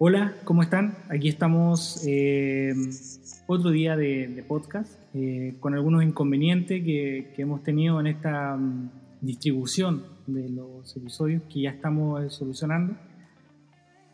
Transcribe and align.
Hola, 0.00 0.32
¿cómo 0.44 0.62
están? 0.62 0.96
Aquí 1.08 1.28
estamos 1.28 2.04
eh, 2.06 2.72
otro 3.48 3.70
día 3.70 3.96
de, 3.96 4.44
podcast 4.46 4.92
eh, 5.12 5.56
con 5.58 5.74
algunos 5.74 6.04
inconvenientes 6.04 6.84
que, 6.84 7.34
hemos 7.36 7.64
tenido 7.64 7.98
en 7.98 8.06
esta 8.06 8.56
mm, 8.56 8.90
distribución 9.20 10.04
de 10.28 10.50
los 10.50 10.96
episodios 10.96 11.42
que 11.52 11.62
ya 11.62 11.70
estamos 11.70 12.22
eh, 12.22 12.30
solucionando. 12.30 12.94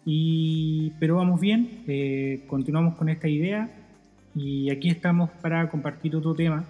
Y, 0.07 0.93
pero 0.99 1.17
vamos 1.17 1.39
bien, 1.39 1.85
continuamos 2.47 2.95
con 2.95 3.11
esta 3.11 3.29
idea 3.29 3.71
y 4.35 4.71
aquí 4.71 4.89
estamos 4.89 5.29
para 5.43 5.69
compartir 5.69 6.17
otro 6.17 6.35
tema. 6.35 6.65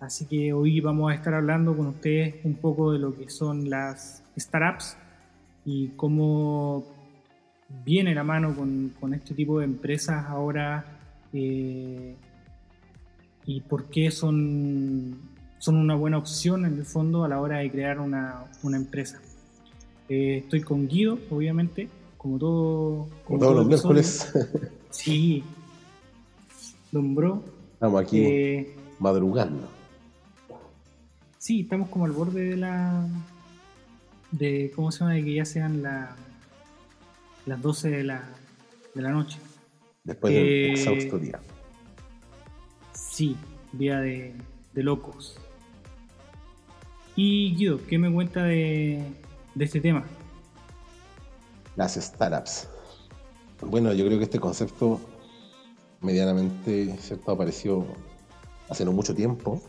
Así 0.00 0.24
que 0.24 0.54
hoy 0.54 0.80
vamos 0.80 1.12
a 1.12 1.14
estar 1.14 1.34
hablando 1.34 1.76
con 1.76 1.88
ustedes 1.88 2.36
un 2.44 2.54
poco 2.54 2.92
de 2.92 3.00
lo 3.00 3.14
que 3.14 3.28
son 3.28 3.68
las 3.68 4.24
startups 4.38 4.96
y 5.66 5.88
cómo 5.88 6.99
viene 7.84 8.14
la 8.14 8.24
mano 8.24 8.54
con, 8.54 9.14
este 9.14 9.34
tipo 9.34 9.58
de 9.58 9.64
empresas 9.64 10.26
ahora 10.26 10.84
eh, 11.32 12.14
y 13.46 13.60
por 13.62 13.86
qué 13.86 14.10
son, 14.10 15.18
son 15.58 15.76
una 15.76 15.94
buena 15.94 16.18
opción 16.18 16.64
en 16.66 16.74
el 16.74 16.84
fondo 16.84 17.24
a 17.24 17.28
la 17.28 17.40
hora 17.40 17.58
de 17.58 17.70
crear 17.70 18.00
una, 18.00 18.44
empresa. 18.62 19.20
Eh, 20.08 20.38
estoy 20.38 20.60
con 20.60 20.88
Guido, 20.88 21.18
obviamente, 21.30 21.88
como 22.16 22.38
todo. 22.38 23.08
Como, 23.24 23.38
todos 23.38 23.56
los 23.56 23.66
miércoles. 23.66 24.32
Sí, 24.90 25.44
Don 26.90 27.14
Bro. 27.14 27.44
Estamos 27.74 28.02
aquí 28.02 28.22
eh, 28.24 28.74
madrugando. 28.98 29.68
Sí, 31.38 31.60
estamos 31.60 31.88
como 31.88 32.06
al 32.06 32.10
borde 32.10 32.44
de 32.44 32.56
la. 32.56 33.06
de 34.32 34.72
¿Cómo 34.74 34.90
se 34.90 34.98
llama? 34.98 35.14
De 35.14 35.24
que 35.24 35.34
ya 35.34 35.44
sean 35.44 35.82
la 35.82 36.16
las 37.46 37.60
12 37.60 37.90
de 37.90 38.04
la, 38.04 38.28
de 38.94 39.02
la 39.02 39.10
noche. 39.10 39.38
Después 40.04 40.32
del 40.34 40.46
eh, 40.46 40.72
exhausto 40.72 41.18
día. 41.18 41.40
Sí, 42.92 43.36
día 43.72 44.00
de, 44.00 44.34
locos. 44.74 45.38
Y 47.16 47.54
Guido, 47.54 47.80
¿qué 47.86 47.98
me 47.98 48.10
cuenta 48.12 48.44
de, 48.44 49.02
de 49.54 49.64
este 49.64 49.80
tema? 49.80 50.04
Las 51.76 51.94
startups. 51.94 52.68
Bueno, 53.62 53.92
yo 53.92 54.06
creo 54.06 54.18
que 54.18 54.24
este 54.24 54.40
concepto 54.40 55.00
medianamente 56.00 56.96
¿cierto? 56.98 57.32
apareció 57.32 57.86
hace 58.68 58.84
no 58.84 58.92
mucho 58.92 59.14
tiempo. 59.14 59.60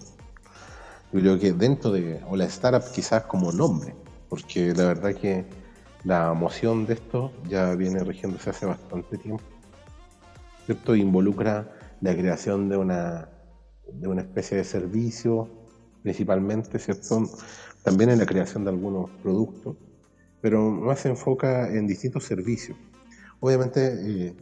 Yo 1.12 1.20
creo 1.20 1.40
que 1.40 1.52
dentro 1.52 1.92
de, 1.92 2.22
o 2.30 2.38
la 2.38 2.46
startup 2.46 2.90
quizás 2.94 3.24
como 3.24 3.52
nombre, 3.52 3.94
porque 4.30 4.74
la 4.74 4.86
verdad 4.86 5.14
que 5.14 5.46
la 6.04 6.34
moción 6.34 6.86
de 6.86 6.94
esto 6.94 7.32
ya 7.48 7.76
viene 7.76 8.04
rigiéndose 8.04 8.50
hace 8.50 8.66
bastante 8.66 9.18
tiempo. 9.18 9.44
Esto 10.68 10.96
involucra 10.96 11.68
la 12.02 12.16
creación 12.16 12.70
de 12.70 12.78
una, 12.78 13.30
de 13.92 14.08
una 14.08 14.22
especie 14.22 14.58
de 14.58 14.64
servicio, 14.64 15.50
principalmente, 16.02 16.80
¿cierto? 16.80 17.24
También 17.84 18.10
en 18.10 18.20
la 18.20 18.26
creación 18.26 18.64
de 18.64 18.72
algunos 18.72 19.10
productos, 19.22 19.78
pero 20.42 20.72
más 20.72 21.00
se 21.00 21.10
enfoca 21.10 21.70
en 21.70 21.88
distintos 21.88 22.24
servicios. 22.24 22.78
Obviamente, 23.40 23.96
eh, 24.04 24.36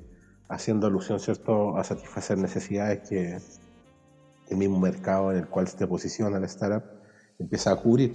haciendo 0.50 0.88
alusión, 0.88 1.20
¿cierto?, 1.20 1.78
a 1.78 1.84
satisfacer 1.84 2.38
necesidades 2.38 3.08
que 3.08 3.38
el 4.50 4.58
mismo 4.58 4.80
mercado 4.80 5.32
en 5.32 5.40
el 5.40 5.48
cual 5.48 5.68
se 5.68 5.88
posiciona 5.88 6.40
la 6.40 6.48
startup 6.48 6.84
empieza 7.38 7.72
a 7.72 7.76
cubrir. 7.76 8.14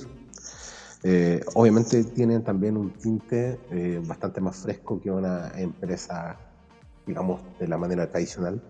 Eh, 1.06 1.44
obviamente 1.52 2.02
tienen 2.02 2.42
también 2.42 2.78
un 2.78 2.90
tinte 2.90 3.60
eh, 3.70 4.00
bastante 4.06 4.40
más 4.40 4.56
fresco 4.56 4.98
que 5.02 5.10
una 5.10 5.52
empresa, 5.54 6.38
digamos, 7.06 7.42
de 7.58 7.68
la 7.68 7.76
manera 7.76 8.10
tradicional. 8.10 8.62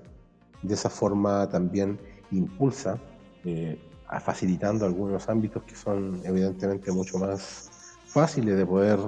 De 0.61 0.75
esa 0.75 0.91
forma 0.91 1.49
también 1.49 1.97
impulsa, 2.33 2.99
eh, 3.45 3.79
facilitando 4.21 4.85
algunos 4.85 5.29
ámbitos 5.29 5.63
que 5.63 5.77
son 5.77 6.21
evidentemente 6.25 6.91
mucho 6.91 7.19
más 7.19 7.71
fáciles 8.07 8.57
de 8.57 8.67
poder 8.67 8.99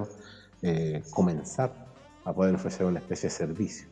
comenzar 1.11 1.73
a 2.25 2.33
poder 2.33 2.57
ofrecer 2.57 2.87
una 2.87 2.99
especie 2.99 3.29
de 3.29 3.35
servicio. 3.35 3.87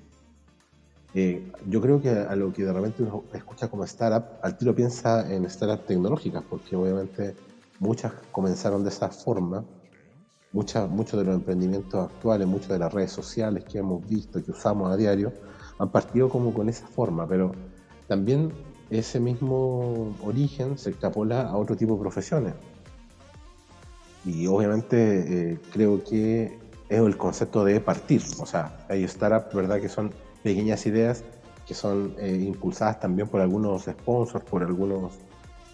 yo 1.69 1.81
creo 1.81 2.01
que 2.03 2.11
a 2.11 2.35
lo 2.35 2.53
que 2.53 2.65
de 2.65 2.73
repente 2.73 3.05
uno 3.05 3.23
escucha 3.33 3.69
como 3.69 3.85
startup, 3.85 4.25
al 4.43 4.57
tiro 4.57 4.75
piensa 4.75 5.33
en 5.33 5.49
startups 5.49 5.87
tecnológicas, 5.87 6.43
porque 6.51 6.75
obviamente 6.75 7.37
muchas 7.79 8.13
comenzaron 8.33 8.83
de 8.83 8.91
esa 8.91 9.09
forma. 9.11 9.65
Muchas, 10.53 10.89
muchos 10.89 11.19
de 11.19 11.27
los 11.27 11.35
emprendimientos 11.35 12.05
actuales, 12.05 12.47
muchas 12.47 12.69
de 12.69 12.79
las 12.79 12.95
redes 12.95 13.11
sociales 13.11 13.65
que 13.65 13.79
hemos 13.79 14.09
visto 14.09 14.43
que 14.43 14.53
usamos 14.53 14.93
a 14.93 14.97
diario, 14.97 15.33
han 15.79 15.91
partido 15.91 16.29
como 16.29 16.55
con 16.55 16.69
esa 16.69 16.87
forma, 16.87 17.27
pero 17.27 17.53
también 18.07 18.53
ese 18.89 19.19
mismo 19.19 20.15
origen 20.23 20.79
se 20.79 20.91
extrapola 20.91 21.43
a 21.43 21.57
otro 21.57 21.77
tipo 21.77 21.95
de 21.95 22.01
profesiones. 22.01 22.55
Y 24.25 24.47
obviamente 24.47 25.53
eh, 25.53 25.61
creo 25.73 26.03
que 26.05 26.59
es 26.89 26.99
el 27.01 27.17
concepto 27.17 27.65
de 27.65 27.81
partir. 27.81 28.23
O 28.41 28.47
sea, 28.47 28.87
hay 28.89 29.07
startups, 29.07 29.55
¿verdad?, 29.55 29.81
que 29.81 29.89
son 29.89 30.13
pequeñas 30.43 30.87
ideas 30.87 31.25
que 31.67 31.75
son 31.75 32.15
eh, 32.19 32.43
impulsadas 32.47 33.01
también 33.01 33.27
por 33.27 33.41
algunos 33.41 33.85
sponsors, 33.85 34.45
por 34.45 34.63
algunos 34.63 35.15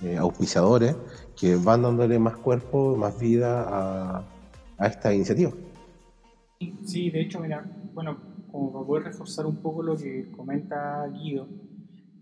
eh, 0.03 0.17
auspiciadores 0.17 0.97
que 1.39 1.57
van 1.57 1.83
dándole 1.83 2.19
más 2.19 2.37
cuerpo, 2.37 2.97
más 2.97 3.19
vida 3.19 3.67
a, 3.69 4.87
esta 4.87 5.13
iniciativa. 5.13 5.53
Sí, 6.85 7.11
de 7.11 7.21
hecho, 7.21 7.39
mira, 7.41 7.65
bueno, 7.93 8.17
como 8.51 8.73
para 8.73 8.87
poder 8.87 9.05
reforzar 9.05 9.45
un 9.47 9.57
poco 9.57 9.83
lo 9.83 9.97
que 9.97 10.31
comenta 10.35 11.07
Guido, 11.09 11.47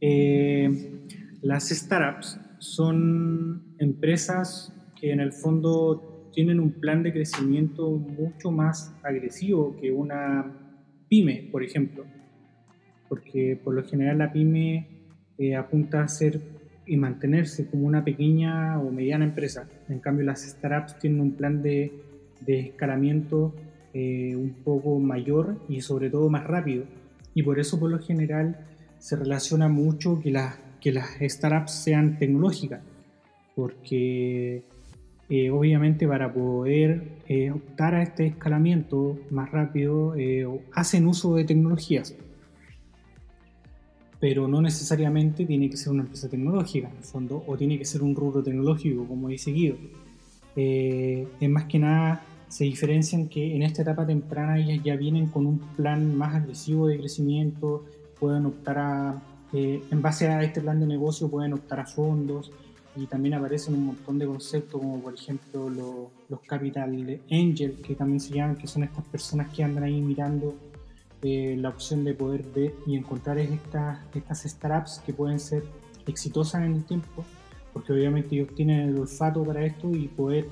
eh, 0.01 1.05
las 1.43 1.69
startups 1.69 2.41
son 2.59 3.75
empresas 3.79 4.73
que 5.01 5.13
en 5.13 5.21
el 5.21 5.33
fondo 5.33 6.31
tienen 6.33 6.61
un 6.61 6.73
plan 6.73 7.03
de 7.03 7.13
crecimiento 7.13 7.91
mucho 7.91 8.51
más 8.51 8.95
agresivo 9.03 9.77
que 9.81 9.91
una 9.91 10.53
pyme, 11.09 11.49
por 11.51 11.63
ejemplo, 11.63 12.05
porque 13.09 13.59
por 13.63 13.75
lo 13.75 13.85
general 13.85 14.19
la 14.19 14.33
pyme 14.33 14.89
eh, 15.39 15.57
apunta 15.57 16.03
a 16.03 16.09
ser 16.09 16.41
y 16.89 16.97
mantenerse 16.97 17.67
como 17.67 17.87
una 17.87 18.05
pequeña 18.05 18.81
o 18.81 18.91
mediana 18.91 19.25
empresa. 19.25 19.69
En 19.89 20.01
cambio, 20.01 20.25
las 20.25 20.43
startups 20.43 20.99
tienen 20.99 21.21
un 21.21 21.33
plan 21.33 21.63
de, 21.63 21.93
de 22.41 22.61
escalamiento 22.61 23.55
eh, 23.95 24.35
un 24.35 24.55
poco 24.65 24.99
mayor 24.99 25.57
y 25.69 25.81
sobre 25.83 26.11
todo 26.11 26.29
más 26.31 26.45
rápido. 26.45 26.85
Y 27.35 27.43
por 27.43 27.61
eso, 27.61 27.79
por 27.79 27.91
lo 27.91 27.99
general, 27.99 28.67
se 28.99 29.17
relaciona 29.17 29.69
mucho 29.69 30.19
que 30.21 30.31
las, 30.31 30.59
que 30.81 30.93
las 30.93 31.19
startups 31.21 31.73
sean 31.73 32.19
tecnológicas, 32.19 32.81
porque 33.55 34.65
eh, 35.29 35.51
obviamente 35.51 36.09
para 36.09 36.33
poder 36.33 37.03
eh, 37.29 37.51
optar 37.51 37.95
a 37.95 38.03
este 38.03 38.27
escalamiento 38.27 39.19
más 39.31 39.51
rápido 39.51 40.15
hacen 40.73 41.07
uso 41.07 41.35
de 41.37 41.45
tecnologías 41.45 42.17
pero 44.21 44.49
no 44.49 44.61
necesariamente 44.61 45.45
tiene 45.45 45.71
que 45.71 45.77
ser 45.77 45.93
una 45.93 46.03
empresa 46.03 46.29
tecnológica, 46.29 46.89
en 46.89 46.97
el 46.97 47.05
fondo, 47.05 47.45
o 47.47 47.57
tiene 47.57 47.79
que 47.79 47.85
ser 47.85 48.03
un 48.03 48.15
rubro 48.15 48.43
tecnológico, 48.43 49.07
como 49.07 49.31
he 49.31 49.39
seguido. 49.39 49.77
Eh, 50.57 51.29
es 51.41 51.51
más 51.51 51.65
que 51.65 51.79
nada, 51.79 52.23
se 52.49 52.65
diferencian 52.65 53.29
que 53.29 53.55
en 53.55 53.63
esta 53.63 53.83
etapa 53.83 54.07
temprana 54.07 54.59
ellas 54.59 54.81
ya 54.83 54.97
vienen 54.97 55.27
con 55.27 55.47
un 55.47 55.59
plan 55.77 56.17
más 56.17 56.35
agresivo 56.35 56.89
de 56.89 56.99
crecimiento, 56.99 57.85
pueden 58.19 58.47
optar 58.47 58.79
a, 58.79 59.23
eh, 59.53 59.83
en 59.91 60.03
base 60.03 60.27
a 60.27 60.43
este 60.43 60.61
plan 60.61 60.81
de 60.81 60.87
negocio, 60.87 61.31
pueden 61.31 61.53
optar 61.53 61.81
a 61.81 61.87
fondos, 61.87 62.51
y 62.97 63.07
también 63.07 63.35
aparecen 63.35 63.75
un 63.75 63.87
montón 63.87 64.19
de 64.19 64.27
conceptos 64.27 64.81
como 64.81 65.01
por 65.01 65.15
ejemplo 65.15 65.71
los 65.71 66.41
capital 66.47 67.21
angel 67.31 67.77
que 67.81 67.95
también 67.95 68.19
se 68.19 68.35
llaman 68.35 68.57
que 68.57 68.67
son 68.67 68.83
estas 68.83 69.05
personas 69.05 69.55
que 69.55 69.63
andan 69.63 69.85
ahí 69.85 70.01
mirando 70.01 70.57
eh, 71.23 71.57
la 71.59 71.71
opción 71.71 72.05
de 72.05 72.15
poder 72.15 72.43
ver 72.55 72.75
y 72.87 72.97
encontrar 72.97 73.39
estas, 73.39 73.99
estas 74.15 74.43
startups 74.43 75.03
que 75.05 75.13
pueden 75.13 75.41
ser 75.41 75.65
exitosas 76.07 76.63
en 76.63 76.75
el 76.75 76.85
tiempo, 76.85 77.25
porque 77.73 77.93
obviamente 77.93 78.37
ellos 78.37 78.55
tienen 78.55 78.89
el 78.89 78.99
olfato 78.99 79.43
para 79.45 79.65
esto 79.65 79.91
y 79.91 80.09
poder 80.09 80.49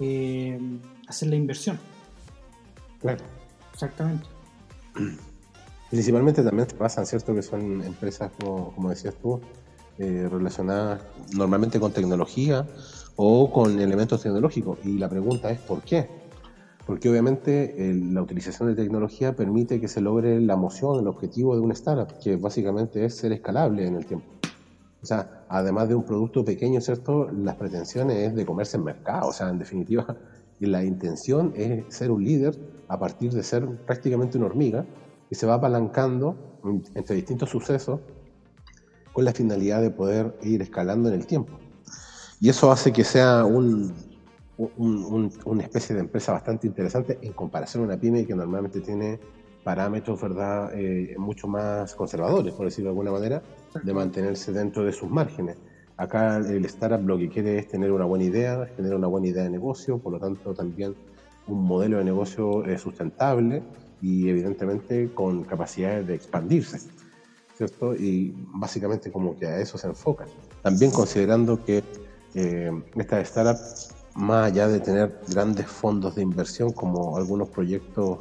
eh, 0.00 0.58
hacer 1.06 1.28
la 1.28 1.36
inversión. 1.36 1.78
Claro. 3.00 3.22
Exactamente. 3.72 4.26
Principalmente 5.90 6.42
también 6.42 6.68
se 6.68 6.76
pasan, 6.76 7.06
¿cierto? 7.06 7.34
Que 7.34 7.42
son 7.42 7.82
empresas, 7.82 8.30
como, 8.40 8.72
como 8.72 8.90
decías 8.90 9.14
tú, 9.20 9.40
eh, 9.98 10.28
relacionadas 10.30 11.02
normalmente 11.32 11.78
con 11.78 11.92
tecnología 11.92 12.66
o 13.16 13.50
con 13.52 13.78
elementos 13.80 14.22
tecnológicos. 14.22 14.78
Y 14.84 14.98
la 14.98 15.08
pregunta 15.08 15.50
es, 15.50 15.60
¿por 15.60 15.82
qué? 15.82 16.08
Porque 16.86 17.08
obviamente 17.08 17.74
la 17.94 18.20
utilización 18.20 18.68
de 18.68 18.74
tecnología 18.74 19.34
permite 19.34 19.80
que 19.80 19.88
se 19.88 20.00
logre 20.00 20.40
la 20.40 20.56
moción, 20.56 21.00
el 21.00 21.06
objetivo 21.06 21.54
de 21.54 21.62
una 21.62 21.72
startup, 21.72 22.18
que 22.18 22.36
básicamente 22.36 23.04
es 23.04 23.16
ser 23.16 23.32
escalable 23.32 23.86
en 23.86 23.96
el 23.96 24.04
tiempo. 24.04 24.26
O 25.02 25.06
sea, 25.06 25.44
además 25.48 25.88
de 25.88 25.94
un 25.94 26.04
producto 26.04 26.44
pequeño, 26.44 26.80
¿cierto? 26.80 27.30
Las 27.30 27.56
pretensiones 27.56 28.16
es 28.28 28.34
de 28.34 28.46
comerse 28.46 28.76
en 28.76 28.84
mercado. 28.84 29.28
O 29.28 29.32
sea, 29.32 29.48
en 29.48 29.58
definitiva, 29.58 30.16
la 30.60 30.84
intención 30.84 31.52
es 31.56 31.94
ser 31.94 32.10
un 32.10 32.24
líder 32.24 32.58
a 32.88 32.98
partir 32.98 33.32
de 33.32 33.42
ser 33.42 33.66
prácticamente 33.86 34.38
una 34.38 34.46
hormiga 34.46 34.86
y 35.30 35.34
se 35.34 35.46
va 35.46 35.54
apalancando 35.54 36.36
entre 36.94 37.16
distintos 37.16 37.50
sucesos 37.50 38.00
con 39.12 39.24
la 39.24 39.32
finalidad 39.32 39.80
de 39.80 39.90
poder 39.90 40.38
ir 40.42 40.62
escalando 40.62 41.08
en 41.08 41.14
el 41.14 41.26
tiempo. 41.26 41.58
Y 42.40 42.48
eso 42.48 42.70
hace 42.70 42.92
que 42.92 43.04
sea 43.04 43.44
un, 43.44 43.94
una 44.56 45.62
especie 45.62 45.94
de 45.94 46.02
empresa 46.02 46.32
bastante 46.32 46.66
interesante 46.66 47.18
en 47.22 47.32
comparación 47.32 47.82
a 47.82 47.86
una 47.86 47.96
pyme 47.96 48.24
que 48.24 48.34
normalmente 48.34 48.80
tiene 48.80 49.18
parámetros 49.64 50.20
¿verdad? 50.20 50.70
Eh, 50.74 51.16
mucho 51.18 51.48
más 51.48 51.94
conservadores, 51.94 52.54
por 52.54 52.66
decirlo 52.66 52.90
de 52.90 52.92
alguna 52.92 53.10
manera, 53.10 53.42
de 53.82 53.94
mantenerse 53.94 54.52
dentro 54.52 54.84
de 54.84 54.92
sus 54.92 55.10
márgenes. 55.10 55.56
Acá 55.96 56.36
el 56.36 56.64
startup 56.66 57.06
lo 57.06 57.16
que 57.16 57.28
quiere 57.28 57.58
es 57.58 57.68
tener 57.68 57.90
una 57.90 58.04
buena 58.04 58.24
idea, 58.24 58.66
tener 58.76 58.94
una 58.94 59.06
buena 59.06 59.28
idea 59.28 59.44
de 59.44 59.50
negocio, 59.50 59.98
por 59.98 60.12
lo 60.12 60.20
tanto 60.20 60.52
también 60.52 60.94
un 61.46 61.64
modelo 61.64 61.98
de 61.98 62.04
negocio 62.04 62.64
eh, 62.64 62.78
sustentable 62.78 63.62
y 64.00 64.28
evidentemente 64.28 65.10
con 65.14 65.44
capacidades 65.44 66.06
de 66.06 66.14
expandirse, 66.14 66.80
¿cierto? 67.56 67.94
Y 67.94 68.34
básicamente 68.54 69.10
como 69.10 69.36
que 69.36 69.46
a 69.46 69.60
eso 69.60 69.78
se 69.78 69.86
enfoca. 69.86 70.26
También 70.62 70.90
considerando 70.90 71.64
que 71.64 71.82
eh, 72.34 72.72
estas 72.96 73.28
startups, 73.28 73.88
más 74.14 74.46
allá 74.46 74.68
de 74.68 74.80
tener 74.80 75.20
grandes 75.28 75.66
fondos 75.66 76.14
de 76.14 76.22
inversión 76.22 76.72
como 76.72 77.16
algunos 77.16 77.48
proyectos 77.48 78.18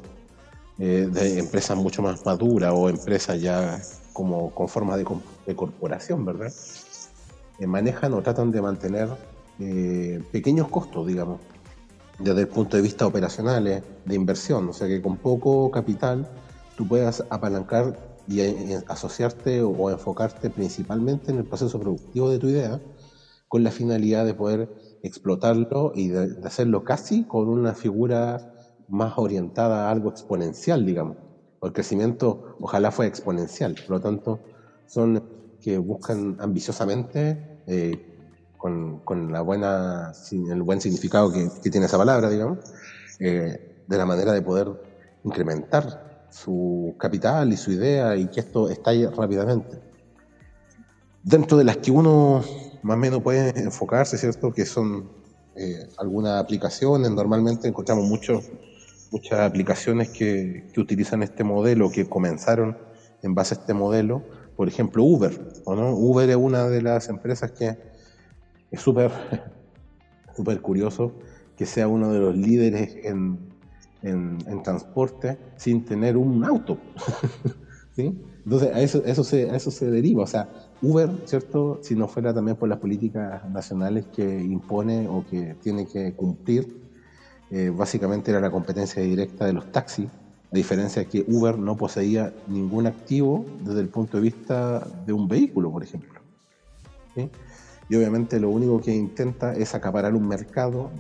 eh, 0.80 1.08
de 1.12 1.40
empresas 1.40 1.78
mucho 1.78 2.02
más 2.02 2.26
maduras 2.26 2.74
o 2.76 2.90
empresas 2.90 3.40
ya 3.40 3.80
como 4.12 4.52
con 4.52 4.68
forma 4.68 4.98
de, 4.98 5.06
corporación, 5.56 6.26
¿verdad? 6.26 6.52
Eh, 7.60 7.68
manejan 7.68 8.14
o 8.14 8.22
tratan 8.22 8.52
de 8.52 8.62
mantener 8.62 9.10
eh, 9.60 10.22
pequeños 10.32 10.68
costos, 10.70 11.06
digamos, 11.08 11.40
desde 12.20 12.42
el 12.42 12.48
punto 12.48 12.78
de 12.78 12.84
vista 12.84 13.06
operacional, 13.06 13.84
de 14.06 14.16
inversión, 14.16 14.70
o 14.70 14.74
sea 14.74 14.88
que 14.88 15.02
con 15.02 15.18
poco 15.18 15.70
capital 15.72 16.28
tú 16.76 16.88
puedas 16.88 17.24
apalancar 17.30 17.98
y, 18.28 18.42
asociarte 18.88 19.62
o, 19.62 19.90
enfocarte 19.90 20.50
principalmente 20.50 21.32
en 21.32 21.40
el 21.40 21.46
proceso 21.46 21.80
productivo 21.80 22.30
de 22.30 22.40
tu 22.40 22.48
idea 22.48 22.80
con 23.48 23.64
la 23.64 23.72
finalidad 23.72 24.26
de 24.26 24.34
poder 24.34 24.70
explotarlo 25.04 25.92
y 25.94 26.08
de 26.08 26.40
hacerlo 26.46 26.84
casi 26.84 27.26
con 27.26 27.50
una 27.50 27.74
figura 27.74 28.54
más 28.88 29.14
orientada 29.18 29.88
a 29.88 29.92
algo 29.92 30.10
exponencial, 30.10 30.86
digamos. 30.86 31.18
el 31.62 31.74
crecimiento 31.74 32.56
ojalá 32.60 32.92
fue 32.92 33.06
exponencial. 33.08 33.76
Por 33.86 33.98
lo 33.98 34.02
tanto, 34.02 34.40
son 34.86 35.24
que 35.62 35.78
buscan 35.78 36.38
ambiciosamente, 36.40 37.62
eh, 37.68 38.10
con, 38.58 39.00
con, 39.00 39.32
la 39.32 39.42
buena, 39.42 40.14
el 40.32 40.62
buen 40.62 40.82
significado 40.82 41.32
que, 41.32 41.50
tiene 41.70 41.86
esa 41.86 41.98
palabra, 41.98 42.30
digamos, 42.30 42.60
eh, 43.20 43.84
de 43.88 43.98
la 43.98 44.06
manera 44.06 44.34
de 44.34 44.42
poder 44.42 44.70
incrementar 45.24 46.28
su 46.30 46.96
capital 46.98 47.52
y 47.54 47.58
su 47.58 47.72
idea 47.72 48.16
y 48.16 48.28
que 48.28 48.42
esto 48.42 48.70
estalle 48.70 49.10
rápidamente. 49.10 49.80
Dentro 51.24 51.58
de 51.58 51.64
las 51.64 51.78
que 51.78 51.92
uno 51.92 52.42
más 52.84 52.96
o 52.96 53.00
menos 53.00 53.22
puede 53.22 53.60
enfocarse, 53.60 54.18
¿cierto? 54.18 54.54
Que 54.54 54.66
son 54.66 55.10
eh, 55.56 55.88
algunas 55.98 56.42
aplicaciones, 56.42 57.10
normalmente 57.12 57.68
encontramos 57.68 58.06
mucho 58.06 58.42
muchas 59.14 59.42
aplicaciones 59.42 60.10
que, 60.10 60.72
utilizan 60.76 61.22
este 61.22 61.44
modelo, 61.44 61.92
que 61.92 62.10
comenzaron 62.10 62.78
en 63.22 63.36
base 63.36 63.54
a 63.54 63.60
este 63.60 63.74
modelo. 63.76 64.24
Por 64.56 64.68
ejemplo, 64.68 65.04
Uber. 65.04 65.54
¿o 65.66 65.76
no? 65.76 65.96
Uber 65.96 66.28
es 66.30 66.36
una 66.36 66.68
de 66.68 66.82
las 66.82 67.10
empresas 67.10 67.52
que 67.52 67.78
es 68.72 68.82
súper 68.82 69.12
súper 70.36 70.62
curioso 70.62 71.14
que 71.56 71.68
sea 71.68 71.88
uno 71.88 72.12
de 72.12 72.20
los 72.20 72.36
líderes 72.36 72.96
en, 73.04 73.38
en, 74.02 74.64
transporte 74.64 75.38
sin 75.58 75.86
tener 75.86 76.18
un 76.18 76.44
auto. 76.44 76.80
¿Sí? 77.96 78.20
Entonces, 78.44 78.74
a 78.74 78.82
eso, 78.82 79.04
eso, 79.06 79.24
se, 79.24 79.52
a 79.52 79.56
eso 79.56 79.70
se 79.70 79.92
deriva. 79.92 80.24
O 80.24 80.28
sea, 80.28 80.50
Uber, 80.84 81.10
¿cierto? 81.26 81.80
Si 81.82 81.96
no 81.96 82.10
fuera 82.10 82.34
también 82.34 82.58
por 82.58 82.68
las 82.68 82.78
políticas 82.78 83.50
nacionales 83.50 84.06
que 84.14 84.44
impone 84.44 85.08
o 85.08 85.26
que 85.26 85.56
tiene 85.62 85.88
que 85.88 86.14
cumplir, 86.14 86.84
eh, 87.50 87.72
básicamente 87.74 88.32
era 88.32 88.42
la 88.42 88.52
competencia 88.52 89.02
directa 89.02 89.46
de 89.46 89.54
los 89.54 89.72
taxis, 89.72 90.08
a 90.08 90.56
diferencia 90.56 91.04
de 91.04 91.08
que 91.08 91.24
Uber 91.26 91.58
no 91.58 91.78
poseía 91.78 92.34
ningún 92.48 92.86
activo 92.86 93.46
desde 93.62 93.80
el 93.80 93.88
punto 93.88 94.18
de 94.18 94.24
vista 94.24 94.86
de 95.06 95.14
un 95.14 95.28
vehículo, 95.28 95.72
por 95.72 95.84
ejemplo. 95.84 96.20
Y 97.90 97.96
obviamente 97.96 98.40
lo 98.40 98.50
único 98.50 98.82
que 98.82 98.94
intenta 98.94 99.54
es 99.54 99.74
acaparar 99.76 100.14
un 100.16 100.28
mercado 100.28 100.92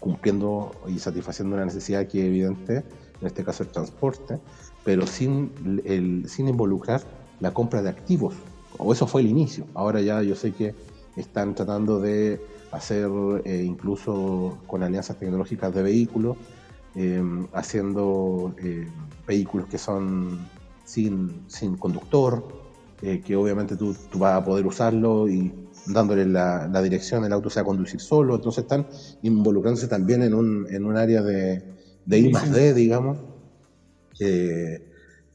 cumpliendo 0.00 0.72
y 0.88 0.98
satisfaciendo 0.98 1.54
una 1.54 1.64
necesidad 1.64 2.06
que 2.06 2.20
es 2.20 2.26
evidente, 2.26 2.84
en 3.20 3.26
este 3.26 3.44
caso 3.44 3.62
el 3.62 3.68
transporte, 3.68 4.40
pero 4.84 5.06
sin, 5.06 5.52
el, 5.84 6.28
sin 6.28 6.48
involucrar 6.48 7.02
la 7.40 7.52
compra 7.52 7.82
de 7.82 7.90
activos. 7.90 8.34
O 8.76 8.92
eso 8.92 9.06
fue 9.06 9.22
el 9.22 9.28
inicio. 9.28 9.64
Ahora 9.74 10.00
ya 10.00 10.22
yo 10.22 10.34
sé 10.34 10.52
que 10.52 10.74
están 11.16 11.54
tratando 11.54 12.00
de 12.00 12.40
hacer 12.70 13.08
eh, 13.44 13.62
incluso 13.64 14.58
con 14.66 14.82
alianzas 14.82 15.18
tecnológicas 15.18 15.74
de 15.74 15.82
vehículos, 15.82 16.36
eh, 16.94 17.22
haciendo 17.52 18.54
eh, 18.62 18.86
vehículos 19.26 19.68
que 19.68 19.78
son 19.78 20.46
sin, 20.84 21.42
sin 21.48 21.76
conductor, 21.76 22.68
que 22.98 23.36
obviamente 23.36 23.76
tú, 23.76 23.94
tú, 24.10 24.18
vas 24.18 24.34
a 24.34 24.44
poder 24.44 24.66
usarlo 24.66 25.28
y 25.28 25.52
dándole 25.86 26.26
la, 26.26 26.66
la, 26.66 26.82
dirección, 26.82 27.24
el 27.24 27.32
auto 27.32 27.48
se 27.48 27.60
va 27.60 27.62
a 27.62 27.66
conducir 27.66 28.00
solo, 28.00 28.34
entonces 28.34 28.64
están 28.64 28.88
involucrándose 29.22 29.86
también 29.86 30.24
en 30.24 30.34
un, 30.34 30.66
en 30.68 30.84
un 30.84 30.96
área 30.96 31.22
de, 31.22 31.62
de 32.04 32.18
I 32.18 32.32
más 32.32 32.50
D, 32.50 32.74
digamos, 32.74 33.18
que 34.18 34.87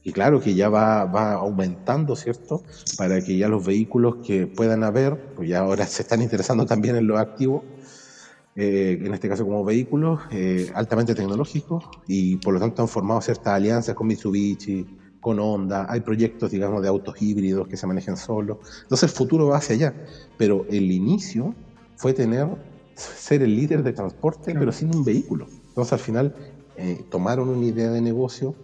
y 0.04 0.12
claro 0.12 0.38
que 0.38 0.54
ya 0.54 0.68
va, 0.68 1.06
va, 1.06 1.32
aumentando, 1.32 2.14
¿cierto? 2.14 2.62
Para 2.98 3.22
que 3.22 3.38
ya 3.38 3.48
los 3.48 3.64
vehículos 3.64 4.16
que 4.24 4.46
puedan 4.46 4.84
haber, 4.84 5.34
pues 5.34 5.48
ya 5.48 5.60
ahora 5.60 5.86
se 5.86 6.02
están 6.02 6.20
interesando 6.20 6.66
también 6.66 6.96
en 6.96 7.06
los 7.06 7.18
activos, 7.18 7.62
eh, 8.54 9.00
en 9.02 9.14
este 9.14 9.28
caso 9.28 9.44
como 9.44 9.64
vehículos 9.64 10.20
eh, 10.30 10.70
altamente 10.74 11.14
tecnológicos, 11.14 11.84
y 12.06 12.36
por 12.36 12.52
lo 12.52 12.60
tanto 12.60 12.82
han 12.82 12.88
formado 12.88 13.22
ciertas 13.22 13.48
alianzas 13.48 13.94
con 13.94 14.06
Mitsubishi, 14.06 14.86
con 15.24 15.38
Honda, 15.40 15.86
hay 15.88 16.00
proyectos, 16.00 16.50
digamos, 16.50 16.82
de 16.82 16.88
autos 16.88 17.20
híbridos 17.22 17.66
que 17.66 17.78
se 17.78 17.86
manejen 17.86 18.18
solos. 18.18 18.58
Entonces 18.82 19.10
el 19.10 19.16
futuro 19.16 19.46
va 19.46 19.56
hacia 19.56 19.74
allá, 19.74 19.94
pero 20.36 20.66
el 20.68 20.92
inicio 20.92 21.54
fue 21.96 22.12
tener, 22.12 22.46
ser 22.94 23.42
el 23.42 23.56
líder 23.56 23.82
de 23.82 23.94
transporte, 23.94 24.54
pero 24.54 24.70
sin 24.70 24.94
un 24.94 25.02
vehículo. 25.02 25.46
Entonces 25.68 25.94
al 25.94 25.98
final 25.98 26.34
eh, 26.76 27.02
tomaron 27.10 27.48
una 27.48 27.64
idea 27.64 27.90
de 27.90 28.02
negocio, 28.02 28.54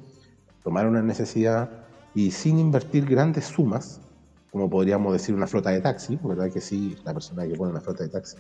tomar 0.63 0.87
una 0.87 1.03
necesidad 1.03 1.71
y 2.15 2.31
sin 2.31 2.59
invertir 2.59 3.07
grandes 3.07 3.47
sumas, 3.47 4.01
como 4.51 4.69
podríamos 4.69 5.13
decir 5.13 5.35
una 5.35 5.47
flota 5.47 5.71
de 5.71 5.81
taxi, 5.81 6.19
¿verdad? 6.23 6.51
Que 6.51 6.61
sí, 6.61 6.97
la 7.05 7.15
persona 7.15 7.47
que 7.47 7.55
pone 7.55 7.71
una 7.71 7.81
flota 7.81 8.03
de 8.03 8.09
taxi 8.09 8.37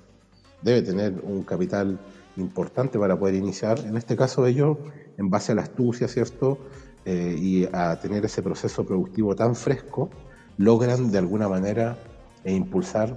debe 0.62 0.83
tener 0.83 1.21
un 1.23 1.43
capital 1.43 1.99
importante 2.37 2.99
para 2.99 3.19
poder 3.19 3.35
iniciar. 3.35 3.79
En 3.81 3.97
este 3.97 4.17
caso 4.17 4.47
ellos, 4.47 4.77
en 5.17 5.31
base 5.31 5.53
a 5.53 5.55
la 5.55 5.62
astucia, 5.62 6.09
¿cierto? 6.09 6.59
Eh, 7.05 7.37
y 7.39 7.69
a 7.73 7.99
tener 8.00 8.25
ese 8.25 8.43
proceso 8.43 8.85
productivo 8.85 9.35
tan 9.35 9.55
fresco, 9.55 10.11
logran 10.59 11.11
de 11.11 11.19
alguna 11.19 11.49
manera 11.49 11.97
e 12.45 12.53
impulsar 12.53 13.17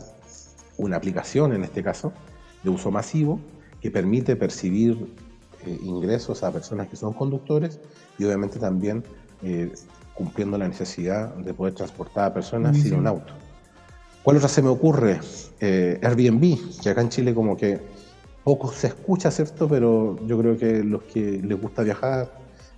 una 0.78 0.98
aplicación, 0.98 1.54
en 1.54 1.64
este 1.64 1.84
caso, 1.84 2.14
de 2.64 2.70
uso 2.70 2.92
masivo, 2.92 3.40
que 3.82 3.92
permite 3.92 4.36
percibir 4.36 5.14
eh, 5.66 5.80
ingresos 5.84 6.44
a 6.44 6.52
personas 6.52 6.88
que 6.88 6.96
son 6.96 7.14
conductores 7.14 7.80
y 8.18 8.26
obviamente 8.26 8.60
también 8.60 9.04
eh, 9.42 9.72
cumpliendo 10.14 10.58
la 10.58 10.68
necesidad 10.68 11.34
de 11.36 11.54
poder 11.54 11.74
transportar 11.74 12.26
a 12.26 12.34
personas 12.34 12.78
sin 12.78 12.96
un 12.96 13.08
auto. 13.08 13.34
¿Cuál 14.24 14.38
otra 14.38 14.48
se 14.48 14.62
me 14.62 14.70
ocurre? 14.70 15.20
Eh, 15.60 16.00
Airbnb, 16.02 16.58
que 16.82 16.90
acá 16.90 17.02
en 17.02 17.10
Chile 17.10 17.34
como 17.34 17.58
que 17.58 17.82
poco 18.44 18.72
se 18.72 18.88
escucha, 18.88 19.32
¿cierto? 19.32 19.68
Pero 19.68 20.18
yo 20.26 20.38
creo 20.38 20.58
que 20.58 20.84
los 20.84 21.04
que 21.04 21.42
les 21.42 21.60
gusta 21.60 21.84
viajar 21.84 22.32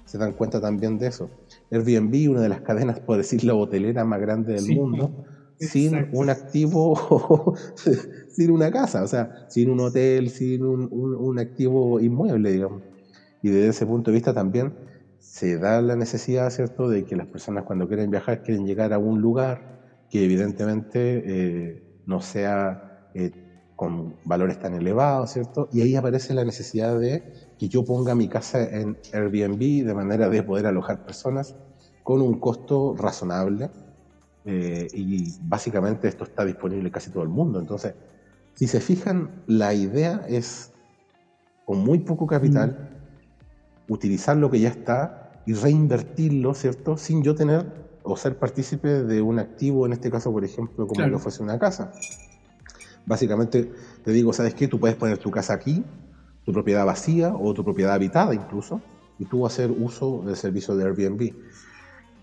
se 0.05 0.17
dan 0.17 0.33
cuenta 0.33 0.61
también 0.61 0.97
de 0.97 1.07
eso. 1.07 1.29
Airbnb, 1.71 2.31
una 2.31 2.41
de 2.41 2.49
las 2.49 2.61
cadenas, 2.61 2.99
por 2.99 3.17
decir, 3.17 3.43
la 3.43 3.53
hotelera 3.53 4.05
más 4.05 4.21
grande 4.21 4.53
del 4.53 4.75
mundo, 4.75 5.11
sin 5.59 6.07
un 6.11 6.29
activo, 6.29 6.95
sin 8.27 8.51
una 8.51 8.71
casa, 8.71 9.03
o 9.03 9.07
sea, 9.07 9.29
sin 9.47 9.69
un 9.69 9.79
hotel, 9.81 10.29
sin 10.29 10.63
un, 10.65 10.87
un 10.91 11.39
activo 11.39 11.99
inmueble, 11.99 12.51
digamos. 12.51 12.83
Y 13.41 13.49
desde 13.49 13.69
ese 13.69 13.85
punto 13.85 14.11
de 14.11 14.15
vista 14.15 14.33
también 14.33 14.75
se 15.19 15.57
da 15.57 15.81
la 15.81 15.95
necesidad, 15.95 16.49
¿cierto?, 16.49 16.89
de 16.89 17.05
que 17.05 17.15
las 17.15 17.27
personas 17.27 17.63
cuando 17.63 17.87
quieren 17.87 18.09
viajar 18.11 18.41
quieren 18.41 18.65
llegar 18.65 18.93
a 18.93 18.99
un 18.99 19.21
lugar 19.21 19.63
que 20.09 20.23
evidentemente 20.23 21.21
eh, 21.73 21.83
no 22.05 22.21
sea 22.21 22.79
eh, 23.13 23.31
con 23.75 24.17
valores 24.23 24.57
tan 24.59 24.73
elevados, 24.75 25.31
¿cierto? 25.31 25.67
Y 25.71 25.81
ahí 25.81 25.95
aparece 25.95 26.33
la 26.33 26.45
necesidad 26.45 26.97
de 26.99 27.25
que 27.57 27.67
yo 27.69 27.83
ponga 27.83 28.15
mi 28.15 28.29
casa 28.29 28.63
en 28.63 28.97
Airbnb 29.11 29.85
de 29.85 29.93
manera 29.93 30.29
de 30.29 30.43
poder 30.43 30.65
alojar 30.67 30.99
personas 31.03 31.55
con 32.03 32.21
un 32.21 32.35
costo 32.39 32.95
razonable 32.95 33.71
eh, 34.45 34.87
y 34.93 35.33
básicamente 35.41 36.07
esto 36.07 36.23
está 36.23 36.45
disponible 36.45 36.87
en 36.87 36.91
casi 36.91 37.09
todo 37.09 37.23
el 37.23 37.29
mundo. 37.29 37.59
Entonces, 37.59 37.95
si 38.53 38.67
se 38.67 38.79
fijan, 38.79 39.43
la 39.47 39.73
idea 39.73 40.25
es 40.27 40.71
con 41.65 41.79
muy 41.79 41.99
poco 41.99 42.27
capital 42.27 42.91
mm. 43.87 43.93
utilizar 43.93 44.37
lo 44.37 44.49
que 44.51 44.59
ya 44.59 44.69
está 44.69 45.41
y 45.45 45.53
reinvertirlo, 45.53 46.53
¿cierto? 46.53 46.97
Sin 46.97 47.23
yo 47.23 47.35
tener 47.35 47.85
o 48.03 48.15
ser 48.15 48.37
partícipe 48.37 49.03
de 49.03 49.21
un 49.21 49.39
activo, 49.39 49.85
en 49.85 49.93
este 49.93 50.11
caso, 50.11 50.31
por 50.31 50.45
ejemplo, 50.45 50.87
como 50.87 51.07
lo 51.07 51.19
fuese 51.19 51.41
una 51.41 51.57
casa. 51.57 51.91
Básicamente 53.05 53.71
te 54.03 54.11
digo, 54.11 54.31
¿sabes 54.31 54.53
qué? 54.53 54.67
Tú 54.67 54.79
puedes 54.79 54.95
poner 54.95 55.17
tu 55.17 55.31
casa 55.31 55.53
aquí, 55.53 55.83
tu 56.43 56.53
propiedad 56.53 56.85
vacía 56.85 57.33
o 57.33 57.53
tu 57.53 57.63
propiedad 57.63 57.93
habitada 57.93 58.33
incluso, 58.33 58.81
y 59.17 59.25
tú 59.25 59.45
hacer 59.45 59.71
uso 59.71 60.21
del 60.25 60.35
servicio 60.35 60.75
de 60.75 60.85
Airbnb. 60.85 61.33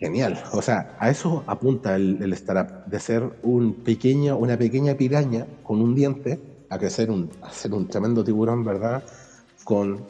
Genial. 0.02 0.42
O 0.50 0.61
sea, 0.61 0.97
a 0.99 1.11
eso 1.11 1.44
apunta 1.47 1.94
el, 1.94 2.32
startup, 2.32 2.90
de 2.90 2.99
ser 2.99 3.23
un 3.44 3.85
pequeño, 3.85 4.37
una 4.37 4.59
pequeña 4.59 4.97
piraña 4.97 5.47
con 5.62 5.80
un 5.80 5.94
diente 5.94 6.40
a 6.71 6.76
crecer 6.76 7.09
un, 7.09 7.30
a 7.40 7.52
ser 7.52 7.73
un 7.73 7.87
tremendo 7.87 8.25
tiburón, 8.25 8.64
¿verdad? 8.64 9.04
Con 9.62 10.04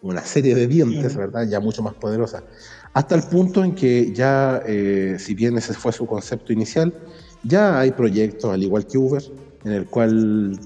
una 0.00 0.20
serie 0.22 0.54
de 0.54 0.68
dientes, 0.68 1.16
¿verdad? 1.16 1.48
Ya 1.48 1.58
mucho 1.58 1.82
más 1.82 1.94
poderosa. 1.94 2.44
Hasta 2.92 3.16
el 3.16 3.24
punto 3.24 3.64
en 3.64 3.74
que 3.74 4.12
ya, 4.12 4.62
eh, 4.64 5.16
si 5.18 5.34
bien 5.34 5.58
ese 5.58 5.74
fue 5.74 5.90
su 5.90 6.06
concepto 6.06 6.52
inicial, 6.52 6.94
ya 7.42 7.80
hay 7.80 7.90
proyectos, 7.90 8.48
al 8.54 8.62
igual 8.62 8.86
que 8.86 8.96
Uber, 8.96 9.24
en 9.64 9.72
el 9.72 9.86
cual 9.86 10.56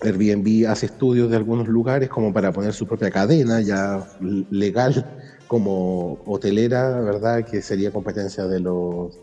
Airbnb 0.00 0.66
hace 0.66 0.86
estudios 0.86 1.28
de 1.28 1.36
algunos 1.36 1.68
lugares 1.68 2.08
como 2.08 2.32
para 2.32 2.52
poner 2.52 2.72
su 2.72 2.86
propia 2.86 3.10
cadena 3.10 3.60
ya 3.60 4.02
legal 4.50 5.23
como 5.46 6.22
hotelera, 6.26 7.00
¿verdad? 7.00 7.44
Que 7.44 7.62
sería 7.62 7.90
competencia 7.90 8.46
de 8.46 8.60
los 8.60 9.18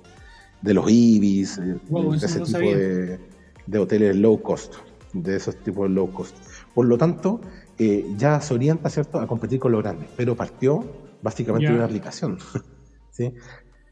de 0.62 0.74
los 0.75 0.86
IBIS, 0.90 1.58
eh, 1.58 1.62
de 1.62 2.16
ese 2.18 2.40
tipo 2.42 2.60
de, 2.60 3.20
de, 3.66 3.80
hoteles 3.80 4.16
low 4.16 4.42
cost, 4.42 4.75
de 5.13 5.38
esos 5.38 5.56
tipos 5.58 5.90
low 5.90 6.12
cost. 6.12 6.36
Por 6.74 6.86
lo 6.86 6.98
tanto, 6.98 7.42
eh, 7.84 8.06
ya 8.16 8.40
se 8.42 8.54
orienta, 8.54 8.92
¿cierto?, 8.92 9.20
a 9.20 9.25
competir 9.25 9.60
con 9.60 9.72
los 9.72 9.82
grandes, 9.82 10.08
pero 10.16 10.36
partió 10.36 10.86
básicamente 11.24 11.68
de 11.68 11.75
una 11.75 11.86
aplicación. 11.86 12.38
¿sí? 13.10 13.34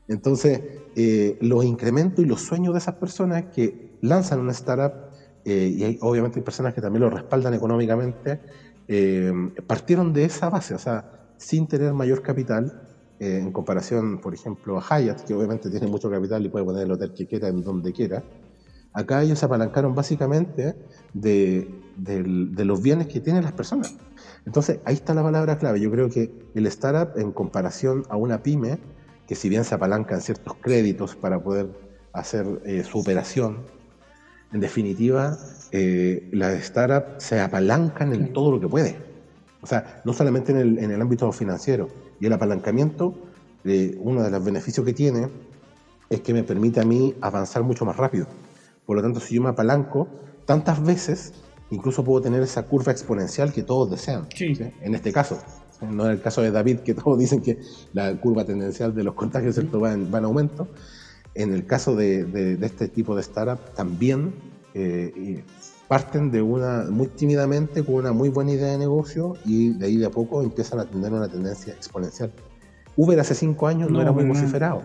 Entonces, 0.07 0.62
eh, 0.95 1.39
los 1.41 1.65
incrementos 1.65 2.24
y 2.24 2.27
los 2.27 2.41
sueños 2.41 2.74
de 2.74 2.79
esas 2.79 2.95
personas 2.95 3.45
que 3.45 3.98
lanzan 4.01 4.41
una 4.41 4.51
startup, 4.51 5.09
eh, 5.43 5.74
y 5.75 5.83
hay, 5.83 5.98
obviamente 6.01 6.39
hay 6.39 6.45
personas 6.45 6.75
que 6.75 6.81
también 6.81 7.01
lo 7.01 7.09
respaldan 7.09 7.55
económicamente, 7.55 8.39
partieron 9.67 10.13
de 10.13 10.25
esa 10.25 10.50
base, 10.50 10.74
o 10.74 10.79
sea, 10.79 11.18
sin 11.39 11.67
tener 11.67 11.93
mayor 11.93 12.22
capital, 12.22 12.84
en 13.19 13.51
comparación, 13.51 14.22
por 14.22 14.34
ejemplo, 14.34 14.77
a 14.77 14.81
Hyatt, 14.81 15.22
que 15.22 15.34
obviamente 15.34 15.69
tiene 15.69 15.88
mucho 15.88 16.10
capital 16.10 16.46
y 16.46 16.50
puede 16.50 16.63
poner 16.63 16.84
el 16.84 16.91
hotel 16.91 17.13
que 17.13 17.27
quiera 17.27 17.48
en 17.48 17.63
donde 17.63 17.91
quiera. 17.91 18.24
Acá 18.93 19.24
ellos 19.24 19.39
se 19.39 19.46
apalancaron 19.46 19.93
básicamente 19.93 20.75
de, 21.13 21.67
de 21.98 22.65
los 22.65 22.81
bienes 22.81 23.08
que 23.08 23.19
tienen 23.19 23.43
las 23.43 23.53
personas. 23.53 23.98
Entonces, 24.46 24.79
ahí 24.86 24.96
está 24.96 25.13
la 25.13 25.24
palabra 25.24 25.58
clave. 25.58 25.79
Yo 25.81 25.91
creo 25.91 26.10
que 26.10 26.31
el 26.55 26.65
startup, 26.67 27.19
en 27.19 27.31
comparación 27.31 28.03
a 28.10 28.15
una 28.15 28.41
pyme, 28.41 28.79
que 29.27 29.36
si 29.36 29.50
bien 29.50 29.63
se 29.63 29.75
apalancan 29.75 30.22
ciertos 30.22 30.55
créditos 30.55 31.15
para 31.15 31.43
poder 31.43 31.69
hacer 32.13 32.62
eh, 32.65 32.84
su 32.84 33.00
operación, 33.00 33.65
en 34.51 34.60
definitiva, 34.62 35.38
eh, 35.72 36.29
las 36.31 36.63
startups 36.63 37.24
se 37.24 37.39
apalancan 37.39 38.13
en 38.13 38.34
todo 38.34 38.51
lo 38.51 38.60
que 38.60 38.67
puede. 38.67 39.08
O 39.61 39.67
sea, 39.67 40.01
no 40.05 40.13
solamente 40.13 40.51
en 40.51 40.57
el, 40.57 40.79
en 40.79 40.91
el 40.91 41.01
ámbito 41.01 41.31
financiero. 41.31 41.89
Y 42.19 42.25
el 42.25 42.33
apalancamiento, 42.33 43.13
eh, 43.65 43.97
uno 43.99 44.23
de 44.23 44.31
los 44.31 44.43
beneficios 44.43 44.85
que 44.85 44.93
tiene 44.93 45.29
es 46.09 46.21
que 46.21 46.33
me 46.33 46.43
permite 46.43 46.79
a 46.79 46.85
mí 46.85 47.15
avanzar 47.21 47.63
mucho 47.63 47.85
más 47.85 47.97
rápido. 47.97 48.27
Por 48.85 48.95
lo 48.95 49.01
tanto, 49.03 49.19
si 49.19 49.35
yo 49.35 49.41
me 49.41 49.49
apalanco 49.49 50.07
tantas 50.45 50.83
veces, 50.83 51.33
incluso 51.69 52.03
puedo 52.03 52.21
tener 52.21 52.41
esa 52.41 52.63
curva 52.63 52.91
exponencial 52.91 53.53
que 53.53 53.63
todos 53.63 53.91
desean. 53.91 54.27
En 54.81 54.95
este 54.95 55.11
caso, 55.13 55.39
no 55.81 56.05
en 56.05 56.11
el 56.11 56.21
caso 56.21 56.41
de 56.41 56.51
David, 56.51 56.79
que 56.79 56.93
todos 56.95 57.17
dicen 57.19 57.41
que 57.41 57.59
la 57.93 58.15
curva 58.19 58.45
tendencial 58.45 58.95
de 58.95 59.03
los 59.03 59.13
contagios 59.13 59.59
va, 59.59 59.93
en, 59.93 60.13
aumento. 60.25 60.67
En 61.35 61.53
el 61.53 61.65
caso 61.65 61.95
de, 61.95 62.57
este 62.61 62.87
tipo 62.87 63.15
de 63.15 63.21
startup, 63.21 63.73
también 63.75 64.33
eh, 64.73 65.43
parten 65.89 66.31
de 66.31 66.41
una 66.41 66.86
muy 66.89 67.08
tímidamente 67.08 67.84
con 67.84 67.96
una 67.96 68.13
muy 68.13 68.29
buena 68.29 68.53
idea 68.53 68.72
de 68.72 68.77
negocio 68.77 69.34
y 69.43 69.74
de 69.74 69.88
ahí 69.88 69.98
de 69.98 70.05
a 70.05 70.12
poco 70.12 70.41
empiezan 70.41 70.79
a 70.79 70.86
tener 70.86 71.12
una 71.12 71.27
tendencia 71.27 71.74
exponencial. 71.74 72.31
Uber 72.96 73.19
hace 73.19 73.36
cinco 73.36 73.67
años 73.67 73.91
no, 73.91 74.01
era 74.01 74.13
muy 74.13 74.24
vociferado 74.25 74.84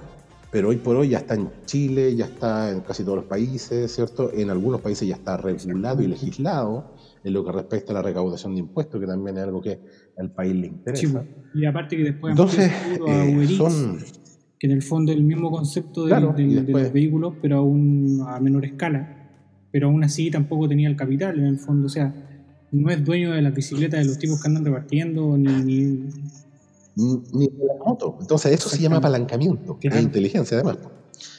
pero 0.55 0.69
hoy 0.69 0.77
por 0.77 0.95
hoy 0.95 1.09
ya 1.09 1.19
está 1.19 1.35
en 1.35 1.51
Chile, 1.67 2.15
ya 2.15 2.27
está 2.27 2.71
en 2.71 2.83
casi 2.83 3.03
todos 3.03 3.17
los 3.17 3.25
países, 3.25 3.93
¿cierto? 3.93 4.33
En 4.33 4.51
algunos 4.51 4.81
países 4.81 5.09
ya 5.09 5.17
está 5.17 5.37
regulado 5.37 6.01
y 6.01 6.07
legislado 6.07 6.95
en 7.25 7.33
lo 7.33 7.45
que 7.45 7.51
respecta 7.51 7.91
a 7.91 7.95
la 7.95 8.03
recaudación 8.03 8.55
de 8.55 8.61
impuestos, 8.61 9.01
que 9.01 9.07
también 9.09 9.37
es 9.37 9.43
algo 9.43 9.61
que 9.61 9.81
al 10.17 10.31
país 10.31 10.55
le 10.55 10.69
interesa. 10.69 11.25
y 11.57 11.65
aparte 11.65 11.97
que 11.97 12.05
después 12.05 12.31
Entonces, 12.31 12.71
eh, 13.05 13.49
son... 13.49 13.99
que 14.57 14.69
en 14.69 14.73
el 14.75 14.83
fondo 14.83 15.11
es 15.11 15.19
el 15.19 15.25
mismo 15.25 15.51
concepto 15.51 16.07
de 16.07 16.21
los 16.21 16.93
vehículos, 16.93 17.35
pero 17.43 17.59
aún 17.59 18.25
a 18.25 18.39
menor 18.39 18.65
escala, 18.65 19.24
pero 19.75 19.89
aún 19.89 20.05
así 20.05 20.31
tampoco 20.31 20.69
tenía 20.69 20.89
el 20.89 20.95
capital 20.95 21.37
en 21.37 21.47
el 21.47 21.59
fondo, 21.59 21.87
o 21.87 21.89
sea, 21.89 22.15
no 22.71 22.91
es 22.91 23.05
dueño 23.05 23.33
de 23.33 23.43
las 23.43 23.53
bicicletas 23.53 23.99
de 23.99 24.07
los 24.07 24.21
tipos 24.21 24.41
que 24.41 24.47
andan 24.47 24.65
repartiendo, 24.65 25.37
ni 25.37 25.51
ni 26.95 27.49
de 27.49 27.67
la 27.67 27.85
moto. 27.85 28.17
Entonces, 28.21 28.53
eso 28.53 28.69
se 28.69 28.79
llama 28.79 28.99
apalancamiento, 28.99 29.77
que 29.81 29.89
es 29.89 30.01
inteligencia 30.01 30.59
además. 30.59 30.79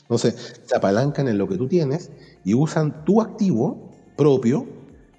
Entonces, 0.01 0.59
se 0.65 0.75
apalancan 0.75 1.29
en 1.29 1.37
lo 1.37 1.47
que 1.47 1.55
tú 1.55 1.69
tienes 1.69 2.11
y 2.43 2.55
usan 2.55 3.05
tu 3.05 3.21
activo 3.21 3.89
propio 4.17 4.65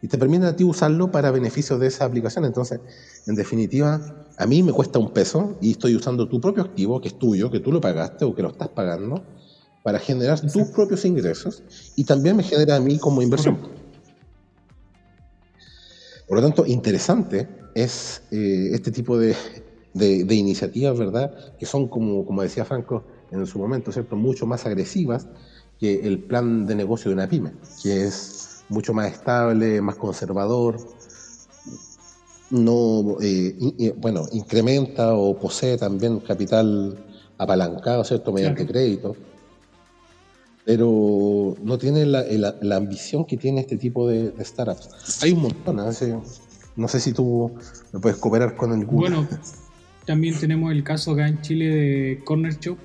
y 0.02 0.08
te 0.08 0.18
permiten 0.18 0.44
a 0.44 0.54
ti 0.54 0.64
usarlo 0.64 1.10
para 1.10 1.30
beneficio 1.30 1.78
de 1.78 1.86
esa 1.86 2.04
aplicación. 2.04 2.44
Entonces, 2.44 2.80
en 3.26 3.34
definitiva, 3.34 4.26
a 4.36 4.46
mí 4.46 4.62
me 4.62 4.72
cuesta 4.72 4.98
un 4.98 5.10
peso 5.14 5.56
y 5.62 5.70
estoy 5.70 5.96
usando 5.96 6.28
tu 6.28 6.38
propio 6.38 6.64
activo, 6.64 7.00
que 7.00 7.08
es 7.08 7.18
tuyo, 7.18 7.50
que 7.50 7.60
tú 7.60 7.72
lo 7.72 7.80
pagaste 7.80 8.26
o 8.26 8.34
que 8.34 8.42
lo 8.42 8.50
estás 8.50 8.68
pagando, 8.68 9.24
para 9.86 10.00
generar 10.00 10.40
tus 10.40 10.66
propios 10.70 11.04
ingresos 11.04 11.62
y 11.94 12.02
también 12.02 12.36
me 12.36 12.42
genera 12.42 12.74
a 12.74 12.80
mí 12.80 12.98
como 12.98 13.22
inversión. 13.22 13.56
Por 16.26 16.38
lo 16.38 16.42
tanto, 16.42 16.66
interesante 16.66 17.46
es 17.72 18.20
eh, 18.32 18.70
este 18.72 18.90
tipo 18.90 19.16
de 19.16 19.36
de, 19.94 20.34
iniciativas, 20.34 20.98
¿verdad? 20.98 21.54
Que 21.56 21.66
son, 21.66 21.86
como, 21.86 22.26
como 22.26 22.42
decía 22.42 22.64
Franco 22.64 23.04
en 23.30 23.46
su 23.46 23.60
momento, 23.60 23.92
¿cierto? 23.92 24.16
Mucho 24.16 24.44
más 24.44 24.66
agresivas 24.66 25.28
que 25.78 26.00
el 26.00 26.18
plan 26.18 26.66
de 26.66 26.74
negocio 26.74 27.08
de 27.08 27.14
una 27.14 27.28
pyme, 27.28 27.52
que 27.80 28.06
es 28.06 28.64
mucho 28.68 28.92
más 28.92 29.12
estable, 29.12 29.80
más 29.80 29.94
conservador, 29.94 30.78
no, 32.50 33.18
eh, 33.20 33.94
bueno, 33.98 34.26
incrementa 34.32 35.14
o 35.14 35.38
posee 35.38 35.76
también 35.76 36.18
capital 36.18 36.98
apalancado, 37.38 38.02
¿cierto? 38.02 38.32
Mediante 38.32 38.66
crédito, 38.66 39.14
pero 40.66 41.56
no 41.62 41.78
tiene 41.78 42.04
la, 42.04 42.24
la, 42.60 42.76
ambición 42.76 43.24
que 43.24 43.36
tiene 43.36 43.60
este 43.60 43.76
tipo 43.76 44.08
de, 44.08 44.32
startups. 44.40 45.22
Hay 45.22 45.30
un 45.30 45.42
montón, 45.42 45.78
¿eh? 45.78 46.18
no 46.74 46.88
sé 46.88 46.98
si 46.98 47.12
tú 47.12 47.52
me 47.92 48.00
puedes 48.00 48.18
cooperar 48.18 48.56
con 48.56 48.72
el 48.72 48.84
Bueno, 48.84 49.28
también 50.04 50.36
tenemos 50.40 50.72
el 50.72 50.82
caso 50.82 51.12
acá 51.12 51.28
en 51.28 51.40
Chile 51.40 51.66
de 51.66 52.20
Corner 52.24 52.58
Shop. 52.58 52.76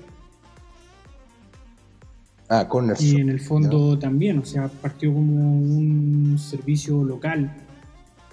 Ah, 2.48 2.68
Corner 2.68 2.96
Shop. 2.96 3.18
Y 3.18 3.20
en 3.20 3.30
el 3.30 3.40
fondo 3.40 3.98
también, 3.98 4.38
o 4.38 4.44
sea, 4.44 4.68
partió 4.68 5.12
como 5.12 5.34
un 5.34 6.38
servicio 6.38 7.02
local 7.02 7.52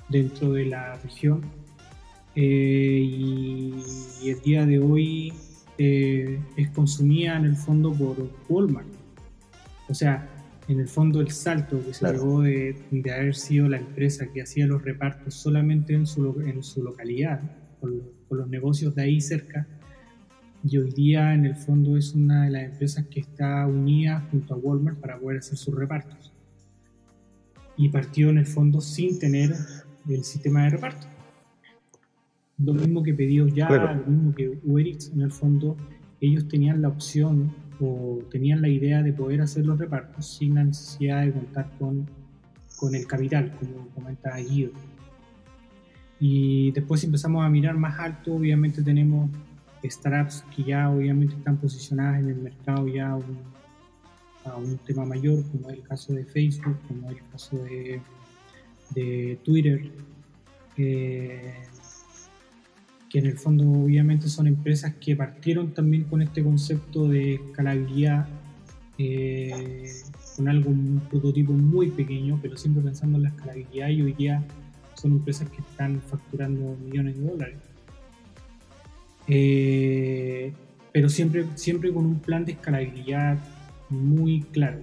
dentro 0.10 0.54
de 0.54 0.66
la 0.66 0.96
región. 0.98 1.42
Eh, 2.36 3.02
y, 3.04 4.30
el 4.30 4.40
día 4.42 4.68
de 4.68 4.78
hoy 4.78 5.34
eh, 5.80 6.40
es 6.56 6.70
consumida 6.70 7.36
en 7.36 7.46
el 7.46 7.56
fondo 7.56 7.92
por 7.92 8.30
Walmart. 8.48 8.89
O 9.90 9.94
sea, 9.94 10.30
en 10.68 10.80
el 10.80 10.88
fondo 10.88 11.20
el 11.20 11.32
salto 11.32 11.84
que 11.84 11.94
se 11.94 12.12
llegó 12.12 12.44
de, 12.44 12.76
haber 13.12 13.36
sido 13.36 13.68
la 13.68 13.78
empresa 13.78 14.28
que 14.32 14.42
hacía 14.42 14.68
los 14.68 14.84
repartos 14.84 15.34
solamente 15.34 15.94
en 15.94 16.06
su, 16.06 16.40
en 16.42 16.62
su 16.64 16.84
localidad, 16.84 17.42
con 17.80 18.04
los 18.30 18.48
negocios 18.48 18.94
de 18.94 19.02
ahí 19.02 19.20
cerca. 19.20 19.68
Y 20.64 20.78
hoy 20.78 20.92
día 20.92 21.34
en 21.34 21.46
el 21.46 21.56
fondo 21.56 21.98
es 21.98 22.14
una 22.14 22.46
de 22.46 22.52
las 22.52 22.64
empresas 22.64 23.06
que 23.08 23.22
está 23.22 23.66
unida 23.66 24.28
junto 24.30 24.54
a 24.54 24.58
Walmart 24.58 25.00
para 25.00 25.18
poder 25.18 25.40
hacer 25.40 25.58
sus 25.58 25.74
repartos. 25.74 26.34
Y 27.78 27.90
partió 27.90 28.30
en 28.30 28.38
el 28.38 28.46
fondo 28.46 28.82
sin 28.82 29.18
tener 29.18 29.56
el 30.08 30.24
sistema 30.24 30.66
de 30.66 30.72
reparto. 30.72 31.08
Lo 32.58 32.74
mismo 32.74 33.02
que 33.02 33.14
Pedidos 33.14 33.54
Ya, 33.54 33.70
lo 33.70 34.06
mismo 34.06 34.36
que 34.36 34.60
Uber 34.64 34.86
Eats, 34.86 35.12
en 35.14 35.22
el 35.22 35.32
fondo 35.32 35.78
ellos 36.22 36.48
tenían 36.48 36.82
la 36.82 36.90
opción 36.90 37.54
o 37.80 38.20
tenían 38.30 38.62
la 38.62 38.70
idea 38.70 39.02
de 39.02 39.14
poder 39.14 39.42
hacer 39.42 39.66
los 39.66 39.80
repartos 39.80 40.38
sin 40.38 40.56
la 40.56 40.64
necesidad 40.64 41.24
de 41.26 41.32
contar 41.32 41.70
con, 41.78 42.10
con 42.78 42.96
el 42.96 43.08
capital, 43.08 43.56
como 43.58 43.88
comenta 43.90 44.38
Guido. 44.38 44.72
Y 46.20 46.72
después 46.72 47.04
empezamos 47.04 47.46
a 47.46 47.50
mirar 47.50 47.78
más 47.78 47.98
alto, 48.00 48.34
obviamente 48.34 48.84
tenemos 48.84 49.30
startups 49.84 50.44
que 50.54 50.64
ya 50.64 50.90
obviamente 50.90 51.36
están 51.36 51.58
posicionadas 51.58 52.20
en 52.20 52.30
el 52.30 52.36
mercado 52.36 52.88
ya 52.88 53.12
a 53.12 54.58
un 54.58 54.78
tema 54.80 55.06
mayor, 55.06 55.44
como 55.52 55.70
es 55.70 55.78
el 55.78 55.84
caso 55.84 56.14
de 56.14 56.26
Facebook, 56.26 56.78
como 56.88 57.10
es 57.10 57.18
el 57.18 57.30
caso 57.30 57.58
de, 57.64 58.02
de 58.96 59.40
Twitter. 59.44 59.92
Eh, 60.78 61.54
que 63.10 63.20
en 63.20 63.26
el 63.26 63.38
fondo 63.38 63.70
obviamente 63.70 64.30
son 64.30 64.48
empresas 64.48 64.94
que 65.02 65.16
partieron 65.16 65.74
también 65.74 66.04
con 66.04 66.22
este 66.22 66.44
concepto 66.44 67.08
de 67.08 67.36
escalabilidad, 67.36 68.28
eh, 68.98 69.92
con 70.36 70.48
algo, 70.48 70.70
un 70.70 71.02
prototipo 71.10 71.52
muy 71.54 71.90
pequeño, 71.90 72.40
pero 72.42 72.56
siempre 72.56 72.84
pensando 72.84 73.18
en 73.18 73.24
la 73.24 73.30
escalabilidad 73.30 73.90
y 73.90 74.02
hoy 74.04 74.14
día 74.14 74.44
son 74.94 75.14
empresas 75.14 75.50
que 75.50 75.62
están 75.62 76.02
facturando 76.02 76.78
millones 76.86 77.18
de 77.18 77.24
dólares. 77.24 77.58
Eh, 79.28 80.54
pero 80.92 81.10
siempre, 81.10 81.46
siempre 81.56 81.92
con 81.94 82.06
un 82.06 82.20
plan 82.20 82.46
de 82.46 82.54
escalabilidad 82.54 83.38
muy 83.90 84.42
claro 84.52 84.80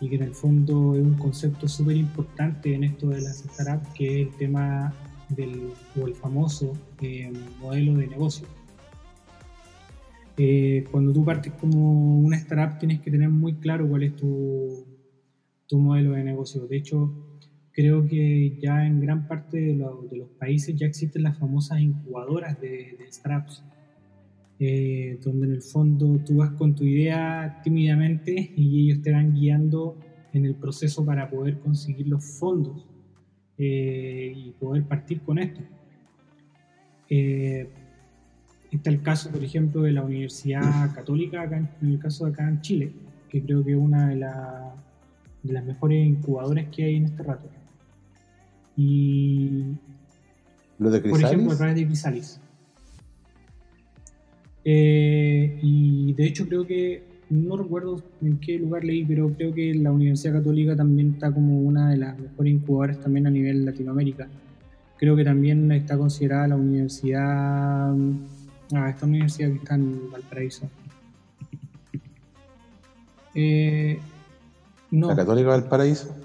y 0.00 0.08
que 0.08 0.16
en 0.16 0.22
el 0.22 0.34
fondo 0.34 0.94
es 0.94 1.02
un 1.02 1.14
concepto 1.14 1.68
súper 1.68 1.96
importante 1.96 2.74
en 2.74 2.84
esto 2.84 3.08
de 3.08 3.20
las 3.20 3.38
startups, 3.38 3.88
que 3.94 4.22
es 4.22 4.28
el 4.28 4.34
tema 4.36 4.94
o 6.00 6.06
el 6.06 6.14
famoso 6.14 6.72
eh, 7.00 7.32
modelo 7.60 7.94
de 7.94 8.06
negocio. 8.06 8.46
Eh, 10.36 10.84
cuando 10.90 11.12
tú 11.12 11.24
partes 11.24 11.52
como 11.54 12.20
una 12.20 12.36
startup 12.36 12.78
tienes 12.78 13.00
que 13.00 13.10
tener 13.10 13.28
muy 13.28 13.54
claro 13.54 13.88
cuál 13.88 14.04
es 14.04 14.14
tu, 14.16 14.84
tu 15.66 15.78
modelo 15.78 16.12
de 16.12 16.24
negocio. 16.24 16.66
De 16.66 16.76
hecho, 16.76 17.12
creo 17.72 18.06
que 18.06 18.56
ya 18.60 18.86
en 18.86 19.00
gran 19.00 19.26
parte 19.26 19.58
de, 19.58 19.84
de 20.10 20.16
los 20.16 20.28
países 20.38 20.76
ya 20.76 20.86
existen 20.86 21.24
las 21.24 21.38
famosas 21.38 21.80
incubadoras 21.80 22.60
de, 22.60 22.96
de 22.98 23.12
startups 23.12 23.64
eh, 24.60 25.20
donde 25.24 25.46
en 25.46 25.52
el 25.52 25.62
fondo 25.62 26.18
tú 26.26 26.38
vas 26.38 26.50
con 26.50 26.74
tu 26.74 26.82
idea 26.82 27.60
tímidamente 27.62 28.52
y 28.56 28.86
ellos 28.86 29.02
te 29.02 29.12
van 29.12 29.32
guiando 29.32 29.96
en 30.32 30.44
el 30.44 30.56
proceso 30.56 31.04
para 31.04 31.30
poder 31.30 31.60
conseguir 31.60 32.08
los 32.08 32.24
fondos 32.40 32.84
eh, 33.58 34.32
y 34.36 34.50
poder 34.52 34.84
partir 34.84 35.20
con 35.22 35.38
esto. 35.38 35.60
Eh, 37.10 37.68
está 38.70 38.90
el 38.90 39.02
caso, 39.02 39.30
por 39.30 39.42
ejemplo, 39.42 39.82
de 39.82 39.92
la 39.92 40.02
Universidad 40.02 40.94
Católica, 40.94 41.44
en, 41.44 41.68
el 41.82 41.98
caso 41.98 42.26
de 42.26 42.32
acá 42.32 42.48
en 42.48 42.60
Chile, 42.60 42.92
que 43.28 43.42
creo 43.42 43.64
que 43.64 43.72
es 43.72 43.78
una 43.78 44.08
de, 44.08 44.16
de 45.42 45.52
las 45.52 45.64
mejores 45.64 46.06
incubadoras 46.06 46.66
que 46.68 46.84
hay 46.84 46.96
en 46.96 47.06
este 47.06 47.22
rato. 47.22 47.48
Y, 48.76 49.74
¿Lo 50.78 50.90
de 50.90 51.00
Por 51.00 51.20
ejemplo, 51.20 51.52
a 51.52 51.56
través 51.56 51.74
de 51.74 51.86
Crisalis. 51.86 52.40
Eh, 54.64 55.58
y 55.62 56.12
de 56.12 56.26
hecho 56.26 56.46
creo 56.46 56.66
que, 56.66 57.02
no 57.30 57.56
recuerdo 57.56 58.02
en 58.22 58.38
qué 58.38 58.58
lugar 58.58 58.84
leí, 58.84 59.04
pero 59.04 59.30
creo 59.34 59.52
que 59.54 59.74
la 59.74 59.92
Universidad 59.92 60.34
Católica 60.34 60.74
también 60.74 61.14
está 61.14 61.30
como 61.32 61.60
una 61.60 61.90
de 61.90 61.98
las 61.98 62.18
mejores 62.18 62.52
incubadoras 62.52 63.00
también 63.00 63.26
a 63.26 63.30
nivel 63.30 63.64
Latinoamérica. 63.64 64.28
Creo 64.96 65.14
que 65.14 65.24
también 65.24 65.70
está 65.72 65.96
considerada 65.96 66.48
la 66.48 66.56
universidad, 66.56 67.94
ah, 68.74 68.90
esta 68.90 69.06
universidad 69.06 69.50
que 69.50 69.56
está 69.56 69.74
en 69.74 70.10
Valparaíso. 70.10 70.68
Eh, 73.40 74.00
no, 74.90 75.08
¿La 75.08 75.16
Católica 75.16 75.50
Valparaíso? 75.50 76.16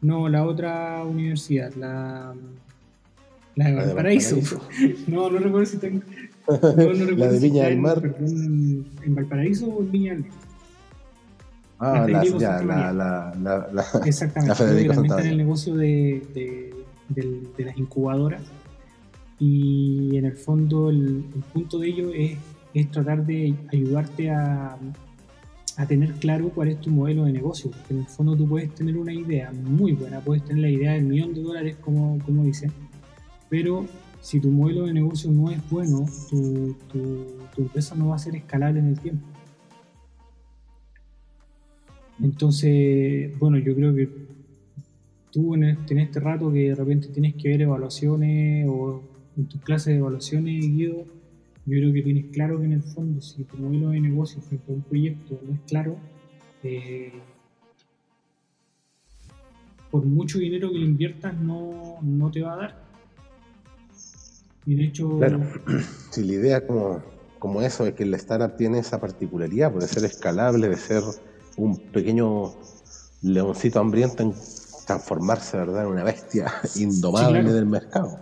No, 0.00 0.28
la 0.28 0.44
otra 0.44 1.02
universidad, 1.04 1.74
la, 1.74 2.36
la 3.56 3.64
de 3.64 3.74
Valparaíso. 3.74 4.36
no, 5.08 5.28
no 5.28 5.38
recuerdo 5.38 5.66
si 5.66 5.78
tengo, 5.78 6.02
la 7.16 7.28
de 7.32 7.38
Viña 7.40 7.64
del 7.64 7.78
Mar. 7.78 8.02
¿En 8.20 9.14
Valparaíso 9.14 9.66
o 9.66 9.82
en 9.82 9.90
Viña 9.90 10.12
del 10.14 10.22
Mar? 10.22 10.46
Ah, 11.78 12.06
la, 12.08 12.24
ya, 12.24 12.62
la, 12.62 12.92
la, 12.92 13.68
la, 13.70 13.86
Exactamente. 14.06 14.48
La 14.48 14.54
Federico 14.54 14.94
también 14.94 15.12
está 15.12 15.26
en 15.26 15.32
el 15.32 15.36
negocio 15.36 15.74
de, 15.74 16.22
de, 16.32 17.44
de, 17.56 17.64
las 17.64 17.76
incubadoras. 17.76 18.42
Y 19.38 20.16
en 20.16 20.24
el 20.24 20.36
fondo, 20.36 20.88
el, 20.88 21.24
punto 21.52 21.78
de 21.78 21.88
ello 21.88 22.10
es, 22.14 22.38
es, 22.72 22.90
tratar 22.90 23.26
de 23.26 23.54
ayudarte 23.70 24.30
a, 24.30 24.78
a 25.76 25.86
tener 25.86 26.12
claro 26.14 26.48
cuál 26.48 26.68
es 26.68 26.80
tu 26.80 26.90
modelo 26.90 27.24
de 27.24 27.32
negocio. 27.32 27.70
Porque 27.70 27.92
en 27.92 28.00
el 28.00 28.06
fondo 28.06 28.34
tú 28.34 28.48
puedes 28.48 28.74
tener 28.74 28.96
una 28.96 29.12
idea 29.12 29.52
muy 29.52 29.92
buena, 29.92 30.20
puedes 30.20 30.44
tener 30.44 30.62
la 30.62 30.70
idea 30.70 30.92
del 30.92 31.04
millón 31.04 31.34
de 31.34 31.42
dólares, 31.42 31.76
como, 31.82 32.18
como 32.24 32.44
dicen, 32.44 32.72
pero 33.50 33.84
si 34.26 34.40
tu 34.40 34.50
modelo 34.50 34.86
de 34.86 34.92
negocio 34.92 35.30
no 35.30 35.52
es 35.52 35.70
bueno, 35.70 36.04
tu, 36.28 36.74
empresa 37.56 37.94
no 37.94 38.08
va 38.08 38.16
a 38.16 38.18
ser 38.18 38.34
escalable 38.34 38.80
en 38.80 38.88
el 38.88 38.98
tiempo. 38.98 39.24
Entonces, 42.20 43.38
bueno, 43.38 43.56
yo 43.58 43.72
creo 43.76 43.94
que 43.94 44.08
tú 45.30 45.54
en 45.54 45.62
este, 45.62 46.02
este 46.02 46.18
rato 46.18 46.52
que 46.52 46.70
de 46.70 46.74
repente 46.74 47.06
tienes 47.06 47.36
que 47.36 47.50
ver 47.50 47.62
evaluaciones 47.62 48.66
o 48.68 49.00
en 49.36 49.46
tus 49.46 49.60
clases 49.60 49.94
de 49.94 50.00
evaluaciones, 50.00 50.60
Guido, 50.60 51.04
yo 51.64 51.78
creo 51.78 51.92
que 51.92 52.02
tienes 52.02 52.24
claro 52.32 52.58
que 52.58 52.64
en 52.64 52.72
el 52.72 52.82
fondo, 52.82 53.20
si 53.20 53.44
tu 53.44 53.56
modelo 53.58 53.90
de 53.90 54.00
negocio 54.00 54.42
frente 54.42 54.72
a 54.72 54.74
un 54.74 54.82
proyecto 54.82 55.40
no 55.46 55.54
es 55.54 55.60
claro, 55.68 55.98
eh, 56.64 57.12
por 59.88 60.04
mucho 60.04 60.40
dinero 60.40 60.72
que 60.72 60.78
le 60.78 60.86
inviertas 60.86 61.38
no, 61.40 62.00
no 62.02 62.28
te 62.32 62.42
va 62.42 62.54
a 62.54 62.56
dar. 62.56 62.85
Y 64.66 64.74
de 64.74 64.84
hecho... 64.84 65.18
Claro, 65.18 65.40
si 66.10 66.24
la 66.24 66.32
idea 66.32 66.66
como, 66.66 67.02
como 67.38 67.62
eso 67.62 67.86
es 67.86 67.94
que 67.94 68.04
la 68.04 68.16
startup 68.16 68.56
tiene 68.56 68.80
esa 68.80 69.00
particularidad, 69.00 69.72
puede 69.72 69.86
ser 69.86 70.04
escalable, 70.04 70.68
de 70.68 70.76
ser 70.76 71.02
un 71.56 71.78
pequeño 71.78 72.52
leoncito 73.22 73.80
hambriento 73.80 74.22
en 74.22 74.34
transformarse 74.86 75.56
¿verdad? 75.56 75.82
en 75.82 75.88
una 75.88 76.04
bestia 76.04 76.52
indomable 76.76 77.52
del 77.52 77.66
mercado. 77.66 78.18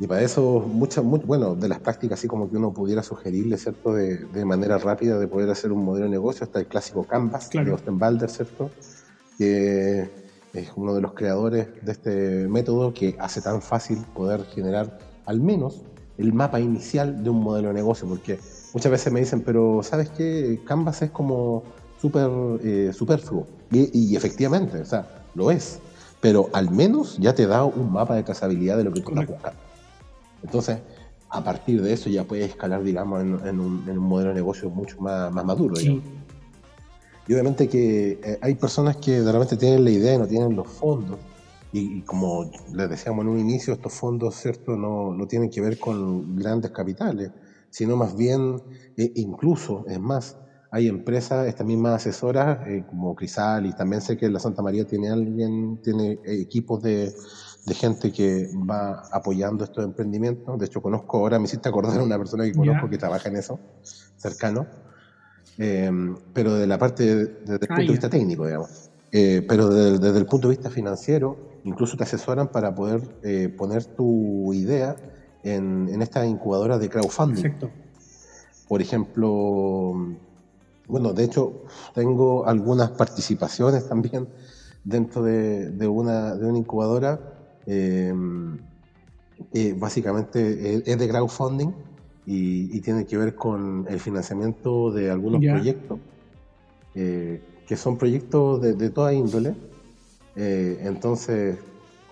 Y 0.00 0.08
para 0.08 0.22
eso, 0.22 0.60
muchas, 0.60 1.04
bueno, 1.04 1.54
de 1.54 1.68
las 1.68 1.78
prácticas, 1.78 2.18
así 2.18 2.26
como 2.26 2.50
que 2.50 2.56
uno 2.56 2.72
pudiera 2.72 3.02
sugerirle, 3.02 3.56
¿cierto? 3.56 3.94
De, 3.94 4.16
de, 4.16 4.44
manera 4.44 4.76
rápida 4.76 5.18
de 5.20 5.28
poder 5.28 5.48
hacer 5.50 5.70
un 5.70 5.84
modelo 5.84 6.06
de 6.06 6.10
negocio, 6.10 6.44
está 6.44 6.58
el 6.58 6.66
clásico 6.66 7.04
Canvas 7.04 7.48
de 7.50 7.70
Ostenbalder, 7.70 8.28
¿cierto? 8.28 8.70
Que 9.38 10.23
es 10.54 10.70
uno 10.76 10.94
de 10.94 11.00
los 11.00 11.12
creadores 11.12 11.68
de 11.82 11.92
este 11.92 12.48
método 12.48 12.94
que 12.94 13.16
hace 13.18 13.40
tan 13.40 13.60
fácil 13.60 13.98
poder 14.14 14.44
generar 14.44 14.98
al 15.26 15.40
menos 15.40 15.82
el 16.16 16.32
mapa 16.32 16.60
inicial 16.60 17.24
de 17.24 17.30
un 17.30 17.42
modelo 17.42 17.68
de 17.68 17.74
negocio, 17.74 18.08
porque 18.08 18.38
muchas 18.72 18.92
veces 18.92 19.12
me 19.12 19.20
dicen, 19.20 19.42
pero 19.42 19.82
¿sabes 19.82 20.10
qué? 20.10 20.60
Canvas 20.64 21.02
es 21.02 21.10
como 21.10 21.64
súper 22.00 22.30
eh, 22.62 22.92
superfluo. 22.92 23.46
Y, 23.72 24.14
efectivamente, 24.14 24.80
o 24.80 24.84
sea, 24.84 25.24
lo 25.34 25.50
es. 25.50 25.80
Pero 26.20 26.48
al 26.52 26.70
menos 26.70 27.18
ya 27.18 27.34
te 27.34 27.46
da 27.46 27.64
un 27.64 27.92
mapa 27.92 28.14
de 28.14 28.22
trazabilidad 28.22 28.76
de 28.76 28.84
lo 28.84 28.92
que 28.92 29.00
tú 29.00 29.10
estás 29.10 29.26
buscando. 29.26 29.58
Entonces, 30.44 30.78
a 31.28 31.42
partir 31.42 31.82
de 31.82 31.92
eso 31.92 32.08
ya 32.08 32.22
puedes 32.22 32.48
escalar, 32.48 32.84
digamos, 32.84 33.20
en, 33.20 33.58
un, 33.58 33.98
modelo 33.98 34.28
de 34.28 34.36
negocio 34.36 34.70
mucho 34.70 35.00
más, 35.00 35.32
más 35.32 35.44
maduro. 35.44 35.74
Digamos. 35.74 36.04
Y 37.26 37.32
obviamente 37.32 37.68
que 37.68 38.18
eh, 38.22 38.38
hay 38.40 38.54
personas 38.54 38.96
que 38.96 39.22
de 39.22 39.32
repente 39.32 39.56
tienen 39.56 39.84
la 39.84 39.90
idea 39.90 40.14
y 40.14 40.18
no 40.18 40.26
tienen 40.26 40.54
los 40.54 40.68
fondos. 40.68 41.18
Y, 41.72 42.02
como 42.02 42.48
les 42.72 42.88
decíamos 42.88 43.24
en 43.24 43.32
un 43.32 43.40
inicio, 43.40 43.72
estos 43.72 43.92
fondos, 43.92 44.36
¿cierto?, 44.36 44.76
no, 44.76 45.12
no 45.12 45.26
tienen 45.26 45.50
que 45.50 45.60
ver 45.60 45.76
con 45.76 46.36
grandes 46.36 46.70
capitales, 46.70 47.32
sino 47.68 47.96
más 47.96 48.14
bien, 48.14 48.62
eh, 48.96 49.10
incluso, 49.16 49.84
es 49.88 49.98
más, 49.98 50.38
hay 50.70 50.86
empresas, 50.86 51.48
estas 51.48 51.66
mismas 51.66 51.96
asesoras, 51.96 52.64
eh, 52.68 52.84
como 52.86 53.16
Crisalis, 53.16 53.74
también 53.74 54.02
sé 54.02 54.16
que 54.16 54.28
la 54.28 54.38
Santa 54.38 54.62
María 54.62 54.84
tiene 54.84 55.10
alguien, 55.10 55.80
tiene 55.82 56.20
equipos 56.22 56.80
de, 56.80 57.12
de, 57.66 57.74
gente 57.74 58.12
que 58.12 58.46
va 58.70 59.02
apoyando 59.10 59.64
estos 59.64 59.84
emprendimientos. 59.84 60.56
De 60.60 60.66
hecho, 60.66 60.80
conozco 60.80 61.18
ahora, 61.18 61.40
me 61.40 61.46
hiciste 61.46 61.68
acordar 61.68 61.98
a 61.98 62.04
una 62.04 62.18
persona 62.18 62.44
que 62.44 62.52
conozco 62.52 62.88
que 62.88 62.98
trabaja 62.98 63.28
en 63.28 63.36
eso, 63.36 63.58
cercano 64.16 64.68
Em, 65.58 66.16
pero 66.32 66.54
de 66.54 66.66
la 66.66 66.78
parte, 66.78 67.04
desde 67.04 67.54
el 67.54 67.58
punto 67.58 67.82
de 67.82 67.88
vista 67.88 68.10
técnico, 68.10 68.46
digamos. 68.46 68.90
Eh, 69.12 69.44
pero 69.48 69.68
desde, 69.68 70.18
el 70.18 70.26
punto 70.26 70.48
de 70.48 70.56
vista 70.56 70.70
financiero, 70.70 71.36
incluso 71.64 71.96
te 71.96 72.02
asesoran 72.02 72.48
para 72.48 72.74
poder 72.74 73.00
eh, 73.22 73.48
poner 73.48 73.84
tu 73.84 74.52
idea 74.52 74.96
en, 75.44 75.88
en 75.88 76.02
esta 76.02 76.26
incubadora 76.26 76.78
de 76.78 76.88
crowdfunding. 76.88 77.42
Perfecto. 77.42 77.70
Por 78.66 78.82
ejemplo, 78.82 80.16
bueno, 80.88 81.12
de 81.12 81.24
hecho, 81.24 81.62
tengo 81.94 82.46
algunas 82.46 82.90
participaciones 82.90 83.88
también 83.88 84.26
dentro 84.82 85.22
de, 85.22 85.70
de 85.70 85.86
una, 85.86 86.34
de 86.34 86.46
una 86.46 86.58
incubadora. 86.58 87.20
Em, 87.66 88.58
básicamente 89.76 90.90
es 90.90 90.98
de 90.98 91.08
crowdfunding 91.08 91.72
y, 92.26 92.80
tiene 92.80 93.06
que 93.06 93.16
ver 93.16 93.34
con 93.34 93.86
el 93.88 94.00
financiamiento 94.00 94.90
de 94.90 95.10
algunos 95.10 95.40
proyectos, 95.40 95.98
eh, 96.94 97.42
que 97.66 97.76
son 97.76 97.96
proyectos 97.98 98.62
de, 98.62 98.90
toda 98.90 99.12
índole. 99.12 99.54
Eh, 100.36 100.80
entonces, 100.82 101.58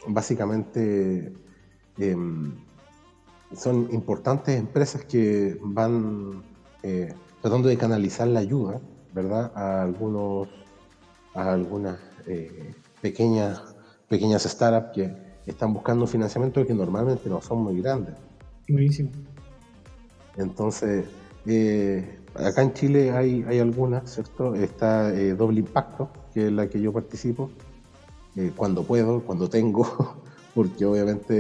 básicamente, 0.07 1.33
em, 1.99 2.53
son 3.57 3.89
importantes 3.93 4.59
empresas 4.59 5.05
que 5.05 5.59
van 5.63 6.43
eh, 6.83 7.13
tratando 7.41 7.69
de 7.69 7.77
canalizar 7.77 8.29
la 8.29 8.41
ayuda, 8.41 8.81
¿verdad?, 9.15 9.53
a 9.55 9.83
algunos, 9.83 10.49
a 11.35 11.53
algunas 11.53 11.99
pequeñas, 13.01 13.61
pequeñas 14.09 14.45
startups 14.45 14.93
que 14.95 15.15
están 15.47 15.73
buscando 15.73 16.07
financiamiento 16.07 16.65
que 16.67 16.75
normalmente 16.75 17.29
no 17.29 17.41
son 17.41 17.65
muy 17.65 17.81
grandes. 17.81 18.15
Buenísimo. 18.69 19.11
Entonces, 20.37 21.05
eh, 21.47 22.19
acá 22.35 22.63
en 22.63 22.73
Chile 22.73 23.13
hay, 23.13 23.45
hay 23.47 23.59
algunas, 23.59 24.13
¿cierto? 24.13 24.55
Está 24.55 25.13
eh, 25.15 25.35
Doble 25.35 25.61
Impacto, 25.61 26.11
que 26.33 26.47
es 26.47 26.53
la 26.53 26.69
que 26.69 26.81
yo 26.81 26.93
participo, 26.93 27.51
eh, 28.37 28.53
cuando 28.57 28.83
puedo, 28.83 29.23
cuando 29.23 29.49
tengo, 29.49 30.17
porque 30.55 30.85
obviamente, 30.85 31.35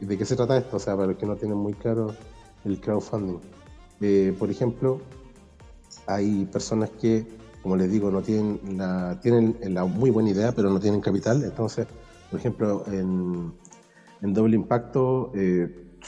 ¿de 0.00 0.18
qué 0.18 0.24
se 0.24 0.36
trata 0.36 0.56
esto? 0.56 0.76
O 0.76 0.80
sea, 0.80 0.94
para 0.94 1.08
los 1.08 1.16
que 1.16 1.26
no 1.26 1.36
tienen 1.36 1.58
muy 1.58 1.74
claro 1.74 2.14
el 2.64 2.80
crowdfunding. 2.80 3.38
por 4.38 4.50
ejemplo, 4.50 5.00
hay 6.06 6.44
personas 6.46 6.90
que, 6.90 7.26
como 7.62 7.76
les 7.76 7.90
digo, 7.90 8.10
no 8.10 8.22
tienen 8.22 8.60
la, 8.76 9.18
tienen 9.20 9.56
la 9.62 9.84
muy 9.84 10.10
buena 10.10 10.30
idea, 10.30 10.52
pero 10.52 10.70
no 10.70 10.80
tienen 10.80 11.00
capital. 11.00 11.44
Entonces, 11.44 11.86
por 12.30 12.40
ejemplo, 12.40 12.84
en, 12.88 13.52
en 14.22 14.34
Doble 14.34 14.56
Impacto 14.56 15.32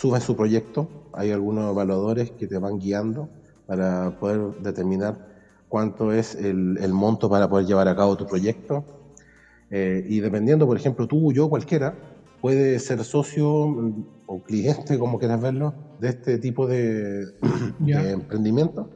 subes 0.01 0.23
su 0.23 0.37
proyecto, 0.37 0.89
hay 1.13 1.33
algunos 1.33 1.71
evaluadores 1.71 2.31
que 2.31 2.47
te 2.47 2.59
van 2.59 2.79
guiando 2.79 3.29
para 3.67 4.19
poder 4.19 4.63
determinar 4.63 5.27
cuánto 5.69 6.13
es 6.13 6.35
el, 6.35 6.79
el 6.81 6.93
monto 6.93 7.29
para 7.29 7.49
poder 7.49 7.67
llevar 7.67 7.89
a 7.89 7.97
cabo 7.97 8.17
tu 8.17 8.27
proyecto. 8.27 8.85
Eh, 9.71 10.05
y 10.09 10.21
dependiendo, 10.21 10.67
por 10.67 10.77
ejemplo, 10.77 11.07
tú, 11.07 11.33
yo, 11.33 11.49
cualquiera, 11.51 11.95
puede 12.41 12.79
ser 12.79 13.03
socio 13.05 13.49
o 14.27 14.43
cliente, 14.45 14.99
como 14.99 15.19
quieras 15.19 15.43
verlo, 15.43 15.75
de 16.01 16.09
este 16.11 16.39
tipo 16.39 16.67
de, 16.67 17.27
de 17.81 18.11
emprendimiento 18.13 18.91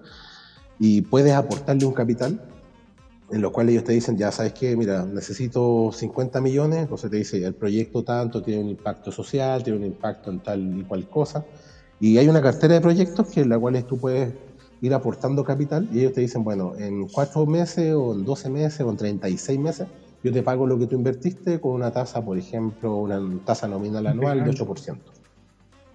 y 0.79 1.03
puedes 1.03 1.33
aportarle 1.33 1.85
un 1.85 1.93
capital 1.93 2.41
en 3.33 3.42
lo 3.42 3.51
cual 3.53 3.68
ellos 3.71 3.85
te 3.85 3.92
dicen, 3.92 4.16
ya 4.16 4.31
sabes 4.33 4.53
que, 4.55 4.77
mira, 4.77 5.07
necesito 5.07 5.90
50 5.92 6.40
millones, 6.40 6.81
entonces 6.81 7.11
te 7.11 7.16
dice, 7.18 7.45
el 7.45 7.55
proyecto 7.57 8.05
tanto 8.05 8.42
tiene 8.42 8.62
un 8.62 8.68
impacto 8.71 9.11
social, 9.12 9.62
tiene 9.62 9.79
un 9.79 9.85
impacto 9.87 10.31
en 10.31 10.40
tal 10.42 10.77
y 10.79 10.85
cual 10.85 11.09
cosa, 11.09 11.47
y 11.99 12.18
hay 12.18 12.29
una 12.29 12.42
cartera 12.42 12.75
de 12.75 12.81
proyectos 12.81 13.27
que 13.31 13.40
en 13.42 13.49
la 13.51 13.59
cual 13.59 13.85
tú 13.87 13.99
puedes 13.99 14.35
ir 14.81 14.95
aportando 14.95 15.45
capital 15.45 15.87
y 15.90 16.01
ellos 16.01 16.12
te 16.12 16.21
dicen, 16.23 16.45
bueno, 16.45 16.73
en 16.77 17.07
cuatro 17.09 17.47
meses 17.47 17.95
o 17.97 18.14
en 18.14 18.25
12 18.25 18.51
meses 18.51 18.81
o 18.81 18.90
en 18.90 18.97
36 18.97 19.59
meses, 19.61 19.88
yo 20.23 20.33
te 20.33 20.42
pago 20.42 20.66
lo 20.66 20.79
que 20.79 20.87
tú 20.87 20.97
invertiste 20.97 21.61
con 21.61 21.73
una 21.75 21.90
tasa, 21.92 22.23
por 22.23 22.38
ejemplo, 22.38 22.97
una 22.99 23.21
tasa 23.45 23.68
nominal 23.68 24.07
anual 24.07 24.42
de 24.42 24.51
8%. 24.51 25.12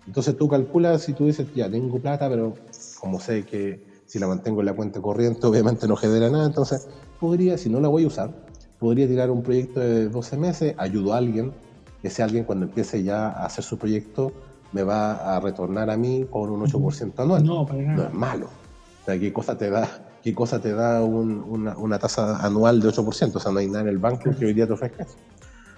Entonces 0.05 0.37
tú 0.37 0.47
calculas 0.49 1.03
si 1.03 1.13
tú 1.13 1.25
dices, 1.27 1.47
ya 1.53 1.69
tengo 1.69 1.99
plata, 2.01 2.29
pero 2.29 2.59
como 2.99 3.19
sé 3.19 3.45
que 3.45 3.81
si 4.07 4.19
la 4.19 4.27
mantengo 4.27 4.61
en 4.61 4.65
la 4.65 4.73
cuenta 4.73 5.01
corriente, 5.01 5.45
obviamente 5.45 5.87
no 5.87 5.95
genera 5.95 6.29
nada, 6.29 6.47
entonces 6.47 6.87
podría, 7.19 7.57
si 7.57 7.69
no 7.69 7.79
la 7.79 7.89
voy 7.89 8.05
a 8.05 8.07
usar, 8.07 8.31
podría 8.79 9.07
tirar 9.07 9.29
un 9.29 9.43
proyecto 9.43 9.81
de 9.81 10.07
12 10.07 10.37
meses, 10.37 10.75
ayudo 10.77 11.13
a 11.13 11.17
alguien, 11.17 11.51
ese 12.03 12.23
alguien 12.23 12.45
cuando 12.45 12.65
empiece 12.65 13.03
ya 13.03 13.27
a 13.27 13.45
hacer 13.45 13.63
su 13.63 13.77
proyecto 13.77 14.31
me 14.71 14.83
va 14.83 15.35
a 15.35 15.39
retornar 15.39 15.89
a 15.89 15.97
mí 15.97 16.25
con 16.29 16.49
un 16.49 16.61
8% 16.61 17.13
anual. 17.17 17.43
No, 17.43 17.65
para 17.65 17.81
nada. 17.81 17.95
No 17.95 18.03
es 18.03 18.13
malo. 18.13 18.45
O 19.01 19.05
sea, 19.05 19.19
¿qué 19.19 19.31
cosa 19.33 19.57
te 19.57 19.69
da, 19.69 19.89
qué 20.23 20.33
cosa 20.33 20.59
te 20.59 20.73
da 20.73 21.03
una, 21.03 21.77
una, 21.77 21.99
tasa 21.99 22.45
anual 22.45 22.81
de 22.81 22.89
8%? 22.89 23.35
O 23.35 23.39
sea, 23.39 23.51
no 23.51 23.59
hay 23.59 23.67
nada 23.67 23.81
en 23.81 23.87
el 23.89 23.97
banco 23.97 24.29
que 24.37 24.45
hoy 24.45 24.53
día 24.53 24.67
te 24.67 24.73
ofrezca 24.73 25.03
eso. 25.03 25.15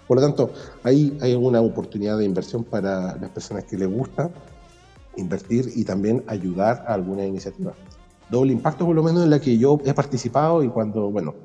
Por 0.08 0.18
lo 0.18 0.24
tanto, 0.24 0.52
ahí 0.84 1.18
hay 1.22 1.36
una 1.36 1.62
oportunidad 1.62 2.18
de 2.18 2.26
inversión 2.26 2.64
para 2.64 3.16
las 3.16 3.30
personas 3.30 3.64
que 3.66 3.78
les 3.78 3.88
gusta 3.88 4.30
invertir 5.18 5.72
y 5.76 5.84
también 5.84 6.24
ayudar 6.28 6.84
a 6.88 6.94
alguna 6.94 7.26
iniciativa 7.26 7.74
doble 8.30 8.54
impacto, 8.54 8.86
por 8.86 8.96
lo 8.96 9.04
menos 9.04 9.24
en 9.24 9.30
la 9.30 9.40
que 9.40 9.58
yo 9.58 9.80
he 9.86 9.94
participado 9.94 10.64
y 10.64 10.70
cuando, 10.70 11.12
bueno, 11.12 11.36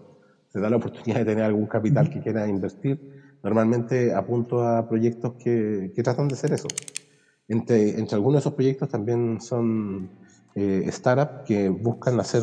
se 0.49 0.61
da 0.61 0.70
la 0.70 0.77
oportunidad 0.77 1.18
de 1.20 1.25
tener 1.25 1.44
algún 1.44 1.66
capital 1.66 2.11
que 2.11 2.20
quiera 2.20 2.47
invertir, 2.47 3.37
normalmente 3.42 4.14
apunto 4.14 4.62
a 4.62 4.88
proyectos 4.88 5.35
que, 5.35 5.92
que 5.94 6.03
tratan 6.03 6.29
de 6.29 6.35
hacer 6.35 6.53
eso. 6.53 6.68
Entre, 7.49 7.99
entre 7.99 8.14
algunos 8.14 8.37
de 8.37 8.40
esos 8.40 8.55
proyectos 8.55 8.88
también 8.88 9.40
son 9.40 10.11
eh, 10.55 10.88
startups 10.90 11.47
que 11.47 11.68
buscan 11.68 12.18
hacer 12.20 12.42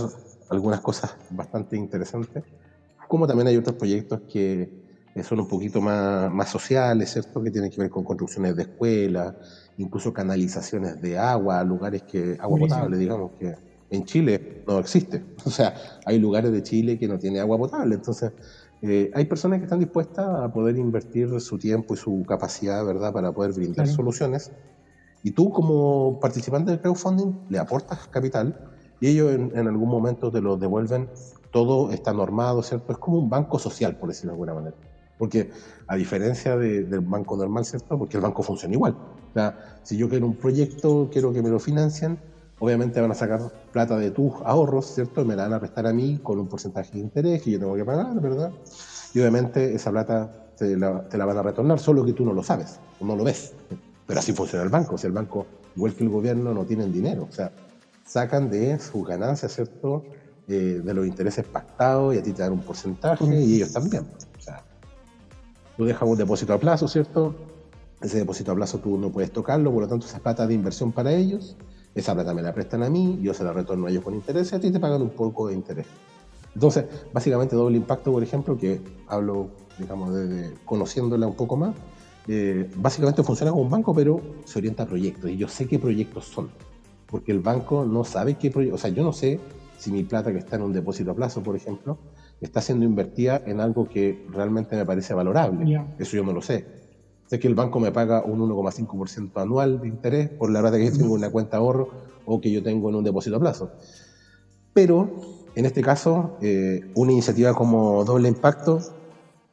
algunas 0.50 0.82
cosas 0.82 1.16
bastante 1.30 1.78
interesantes, 1.78 2.44
como 3.08 3.26
también 3.26 3.48
hay 3.48 3.58
otros 3.58 3.76
proyectos 3.78 4.22
que 4.32 4.70
son 5.24 5.40
un 5.40 5.48
poquito 5.48 5.82
más, 5.82 6.32
más 6.32 6.50
sociales, 6.50 7.12
¿cierto? 7.12 7.42
Que 7.42 7.52
tienen 7.52 7.72
que 7.72 7.82
ver 7.82 7.90
con 7.90 8.04
construcciones 8.04 8.56
de 8.56 8.64
escuelas, 8.64 9.36
incluso 9.78 10.14
canalizaciones 10.14 11.02
de 11.02 11.18
agua, 11.18 11.64
lugares 11.64 12.04
que, 12.04 12.38
agua 12.40 12.60
potable, 12.60 12.98
digamos, 12.98 13.32
que, 13.40 13.56
en 13.92 14.06
Chile 14.06 14.38
no 14.66 14.80
existe. 14.80 15.26
O 15.46 15.50
sea, 15.50 15.74
hay 16.06 16.20
lugares 16.20 16.52
de 16.52 16.64
Chile 16.64 16.98
que 16.98 17.08
no 17.08 17.18
tienen 17.18 17.42
agua 17.42 17.58
potable. 17.58 17.96
Entonces, 17.96 18.32
eh, 18.82 19.12
hay 19.14 19.26
personas 19.26 19.60
que 19.60 19.66
están 19.66 19.80
dispuestas 19.80 20.28
a 20.28 20.52
poder 20.52 20.78
invertir 20.78 21.40
su 21.40 21.58
tiempo 21.58 21.94
y 21.94 21.98
su 21.98 22.24
capacidad, 22.28 22.84
¿verdad?, 22.86 23.12
para 23.14 23.32
poder 23.32 23.54
brindar 23.54 23.88
soluciones. 23.88 24.52
Y 25.24 25.32
tú, 25.32 25.52
como 25.52 26.20
participante 26.20 26.72
del 26.72 26.82
crowdfunding, 26.82 27.34
le 27.48 27.60
aportas 27.60 28.08
capital 28.08 28.58
y 29.00 29.08
ellos 29.08 29.34
en, 29.34 29.68
algún 29.68 29.90
momento 29.90 30.32
te 30.32 30.42
lo 30.42 30.58
devuelven. 30.58 31.10
Todo 31.52 31.92
está 31.92 32.14
normado, 32.14 32.64
¿cierto? 32.64 32.94
Es 32.94 32.98
como 32.98 33.18
un 33.20 33.30
banco 33.30 33.60
social, 33.60 33.98
por 33.98 34.10
decirlo 34.10 34.32
de 34.32 34.36
alguna 34.36 34.54
manera. 34.54 34.78
Porque 35.18 35.50
a 35.88 35.96
diferencia 35.96 36.58
del 36.58 37.02
banco 37.02 37.36
normal, 37.36 37.66
¿cierto? 37.66 37.98
Porque 37.98 38.18
el 38.18 38.24
banco 38.24 38.42
funciona 38.42 38.74
igual. 38.74 38.94
O 38.94 39.34
sea, 39.34 39.58
si 39.84 39.98
yo 39.98 40.10
quiero 40.10 40.26
un 40.26 40.38
proyecto, 40.38 41.10
quiero 41.12 41.34
que 41.34 41.42
me 41.42 41.50
lo 41.50 41.60
financien, 41.60 42.20
obviamente 42.62 43.02
van 43.02 43.10
a 43.10 43.16
sacar 43.16 43.42
plata 43.72 43.98
de 43.98 44.12
tus 44.12 44.34
ahorros, 44.46 44.86
¿cierto? 44.86 45.22
Y 45.22 45.26
me 45.26 45.36
la 45.36 45.44
van 45.44 45.54
a 45.54 45.60
prestar 45.60 45.88
a 45.88 45.94
mí 45.94 46.20
con 46.22 46.40
un 46.40 46.48
porcentaje 46.48 46.92
de 46.94 47.00
interés 47.00 47.42
que 47.42 47.50
yo 47.52 47.60
tengo 47.60 47.76
que 47.76 47.84
pagar, 47.84 48.22
¿verdad? 48.22 48.52
Y 49.16 49.20
obviamente 49.20 49.74
esa 49.74 49.90
plata 49.90 50.32
te 50.56 50.78
la, 50.78 51.26
van 51.26 51.38
a 51.38 51.42
retornar, 51.42 51.80
solo 51.80 52.06
que 52.06 52.14
tú 52.14 52.24
no 52.24 52.34
lo 52.34 52.44
sabes, 52.44 52.80
no 53.00 53.16
lo 53.16 53.24
ves. 53.24 53.54
Pero 54.06 54.20
así 54.20 54.32
funciona 54.32 54.64
el 54.64 54.70
banco. 54.70 54.96
Si 54.96 55.08
el 55.08 55.12
banco, 55.12 55.48
igual 55.76 55.96
que 55.96 56.04
el 56.04 56.12
gobierno, 56.12 56.54
no 56.54 56.64
tienen 56.64 56.92
dinero. 56.94 57.28
O 57.28 57.34
sea, 57.34 57.52
sacan 58.06 58.52
de 58.52 58.78
sus 58.78 59.08
ganancias, 59.08 59.54
¿cierto? 59.54 60.04
Eh, 60.48 60.82
de 60.84 60.94
los 60.94 61.08
intereses 61.08 61.44
pactados 61.46 62.14
y 62.14 62.20
a 62.20 62.24
ti 62.24 62.32
te 62.32 62.44
dan 62.44 62.54
un 62.54 62.62
porcentaje 62.62 63.26
y 63.26 63.56
ellos 63.56 63.74
también. 63.74 64.06
O 64.38 64.42
sea, 64.42 64.64
tú 65.78 65.86
dejas 65.86 66.08
un 66.08 66.18
depósito 66.18 66.54
a 66.54 66.60
plazo, 66.60 66.88
¿cierto? 66.88 67.34
Ese 68.02 68.20
depósito 68.20 68.52
a 68.52 68.56
plazo 68.56 68.78
tú 68.78 69.00
no 69.00 69.10
puedes 69.10 69.32
tocarlo, 69.32 69.72
por 69.72 69.82
lo 69.82 69.88
tanto, 69.88 70.06
esa 70.06 70.20
plata 70.20 70.46
de 70.46 70.54
inversión 70.54 70.92
para 70.92 71.12
ellos 71.12 71.58
esa 71.94 72.14
plata 72.14 72.34
me 72.34 72.42
la 72.42 72.54
prestan 72.54 72.84
a 72.84 72.90
mí, 72.90 73.20
yo 73.22 73.34
se 73.34 73.44
la 73.44 73.54
retorno 73.54 73.88
a 73.88 73.90
ellos 73.90 74.04
con 74.04 74.14
interés 74.14 74.52
y 74.52 74.56
a 74.56 74.60
ti 74.60 74.72
te 74.72 74.80
pagan 74.80 75.02
un 75.02 75.10
poco 75.10 75.48
de 75.48 75.56
interés. 75.56 75.88
Entonces, 76.54 76.86
básicamente 77.14 77.56
doble 77.56 77.78
impacto, 77.78 78.12
por 78.12 78.24
ejemplo, 78.24 78.58
que 78.58 78.82
hablo, 79.08 79.50
digamos, 79.78 80.14
de, 80.14 80.54
conociéndola 80.66 81.28
un 81.28 81.36
poco 81.36 81.56
más, 81.56 81.76
eh, 82.28 82.70
básicamente 82.76 83.24
funciona 83.24 83.52
como 83.52 83.64
un 83.64 83.70
banco, 83.70 83.94
pero 83.94 84.22
se 84.46 84.60
orienta 84.60 84.84
a 84.84 84.86
proyectos 84.86 85.30
y 85.30 85.38
yo 85.38 85.48
sé 85.48 85.68
qué 85.68 85.80
proyectos 85.80 86.26
son, 86.26 86.50
porque 87.08 87.32
el 87.32 87.40
banco 87.40 87.86
no 87.86 88.04
sabe 88.04 88.36
qué 88.36 88.52
proyectos, 88.52 88.80
o 88.80 88.82
sea, 88.82 88.92
yo 88.92 89.04
no 89.04 89.14
sé 89.14 89.40
si 89.78 89.92
mi 89.92 90.04
plata 90.04 90.32
que 90.32 90.38
está 90.38 90.58
en 90.58 90.64
un 90.64 90.74
depósito 90.74 91.12
a 91.12 91.16
plazo, 91.16 91.42
por 91.42 91.56
ejemplo, 91.56 91.98
está 92.40 92.62
siendo 92.62 92.86
invertida 92.86 93.42
en 93.46 93.60
algo 93.60 93.88
que 93.88 94.26
realmente 94.30 94.76
me 94.76 94.86
parece 94.86 95.14
valorable. 95.14 95.80
Eso 95.98 96.18
yo 96.18 96.24
no 96.24 96.34
lo 96.34 96.42
sé. 96.42 96.81
Sé 97.32 97.40
que 97.40 97.48
el 97.48 97.56
banco 97.56 97.80
me 97.80 97.94
paga 97.94 98.26
un 98.26 98.42
1,5% 98.42 99.40
anual 99.40 99.80
de 99.80 99.88
interés 99.88 100.32
por 100.32 100.52
la 100.52 100.60
plata 100.60 100.78
que 100.78 100.88
yo 100.88 100.92
tengo 100.92 101.06
en 101.16 101.20
una 101.20 101.30
cuenta 101.30 101.56
ahorro 101.56 101.88
o 102.26 102.42
que 102.42 102.52
yo 102.52 102.62
tengo 102.62 102.90
en 102.90 102.96
un 102.96 103.06
depósito 103.06 103.38
a 103.38 103.40
plazo. 103.40 103.70
Pero 104.74 105.08
en 105.56 105.66
este 105.66 105.82
caso, 105.82 106.36
eh, 106.42 106.82
una 106.94 107.14
iniciativa 107.14 107.54
como 107.54 108.04
doble 108.04 108.28
impacto, 108.28 108.80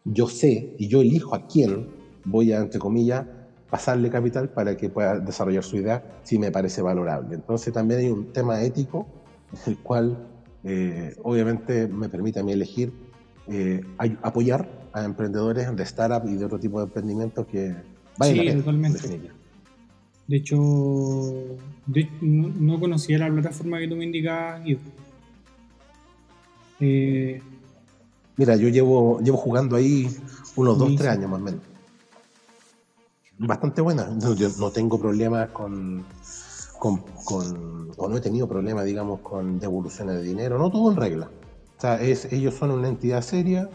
yo 0.04 0.26
sé 0.26 0.74
y 0.76 0.88
yo 0.88 1.02
elijo 1.02 1.36
a 1.36 1.46
quién 1.46 1.86
voy 2.24 2.50
a, 2.50 2.58
entre 2.58 2.80
comillas, 2.80 3.24
pasarle 3.70 4.10
capital 4.10 4.48
para 4.48 4.76
que 4.76 4.88
pueda 4.88 5.20
desarrollar 5.20 5.62
su 5.62 5.76
idea 5.76 6.02
si 6.24 6.36
me 6.36 6.50
parece 6.50 6.82
valorable. 6.82 7.36
Entonces 7.36 7.72
también 7.72 8.00
hay 8.00 8.08
un 8.08 8.32
tema 8.32 8.60
ético, 8.60 9.06
el 9.68 9.78
cual 9.84 10.18
eh, 10.64 11.14
obviamente 11.22 11.86
me 11.86 12.08
permite 12.08 12.40
a 12.40 12.42
mí 12.42 12.50
elegir 12.50 12.92
eh, 13.46 13.80
apoyar 14.24 14.68
a 14.92 15.04
emprendedores 15.04 15.74
de 15.74 15.82
startup 15.84 16.28
y 16.28 16.36
de 16.36 16.44
otro 16.44 16.58
tipo 16.58 16.78
de 16.78 16.86
emprendimientos 16.86 17.46
que 17.46 17.74
vayan 18.16 18.46
sí, 18.46 18.58
totalmente. 18.58 19.20
De 20.26 20.36
hecho, 20.36 20.56
no, 22.20 22.80
conocía 22.80 23.18
la 23.18 23.30
plataforma 23.30 23.78
que 23.78 23.88
tú 23.88 23.96
me 23.96 24.04
indicabas, 24.04 24.62
eh, 26.80 27.40
Mira, 28.36 28.54
yo 28.54 28.68
llevo, 28.68 29.20
llevo 29.20 29.36
jugando 29.36 29.74
ahí 29.74 30.08
unos 30.54 30.78
2, 30.78 30.94
3 30.96 31.10
años 31.10 31.30
más 31.30 31.40
o 31.40 31.44
menos. 31.44 31.60
Bastante 33.38 33.80
buena. 33.80 34.08
Yo 34.36 34.48
no 34.60 34.70
tengo 34.70 35.00
problemas 35.00 35.48
con, 35.48 36.04
con, 36.78 36.98
con, 37.24 37.90
o 37.96 38.08
no 38.08 38.16
he 38.16 38.20
tenido 38.20 38.48
problemas, 38.48 38.84
digamos, 38.84 39.20
con 39.20 39.58
devoluciones 39.58 40.16
de 40.16 40.22
dinero. 40.22 40.56
No 40.56 40.70
todo 40.70 40.92
en 40.92 40.96
regla. 40.96 41.30
O 41.78 41.80
sea, 41.80 42.00
es, 42.00 42.32
ellos 42.32 42.54
son 42.54 42.70
una 42.70 42.88
entidad 42.88 43.22
seria, 43.22 43.68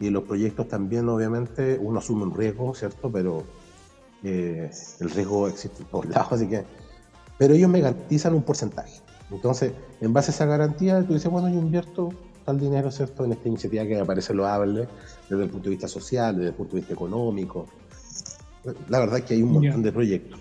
y 0.00 0.10
los 0.10 0.24
proyectos 0.24 0.68
también, 0.68 1.08
obviamente, 1.08 1.78
uno 1.80 1.98
asume 1.98 2.24
un 2.24 2.34
riesgo, 2.34 2.74
¿cierto? 2.74 3.10
Pero 3.10 3.44
eh, 4.22 4.70
el 5.00 5.10
riesgo 5.10 5.48
existe 5.48 5.82
en 5.82 5.88
todos 5.88 6.06
lados, 6.10 6.32
así 6.32 6.46
que... 6.46 6.64
Pero 7.38 7.54
ellos 7.54 7.68
me 7.68 7.80
garantizan 7.80 8.34
un 8.34 8.42
porcentaje. 8.42 9.00
Entonces, 9.30 9.72
en 10.00 10.12
base 10.12 10.30
a 10.30 10.34
esa 10.34 10.46
garantía, 10.46 11.02
tú 11.06 11.14
dices, 11.14 11.30
bueno, 11.30 11.48
yo 11.48 11.56
invierto 11.56 12.10
tal 12.44 12.58
dinero, 12.58 12.90
¿cierto? 12.90 13.24
En 13.24 13.32
esta 13.32 13.48
iniciativa 13.48 13.84
que 13.84 13.96
me 13.96 14.04
parece 14.04 14.32
loable 14.32 14.88
desde 15.28 15.42
el 15.42 15.50
punto 15.50 15.64
de 15.64 15.70
vista 15.70 15.88
social, 15.88 16.36
desde 16.36 16.50
el 16.50 16.54
punto 16.54 16.76
de 16.76 16.80
vista 16.80 16.94
económico. 16.94 17.66
La 18.88 19.00
verdad 19.00 19.18
es 19.18 19.24
que 19.24 19.34
hay 19.34 19.42
un 19.42 19.52
montón 19.52 19.82
de 19.82 19.92
proyectos. 19.92 20.40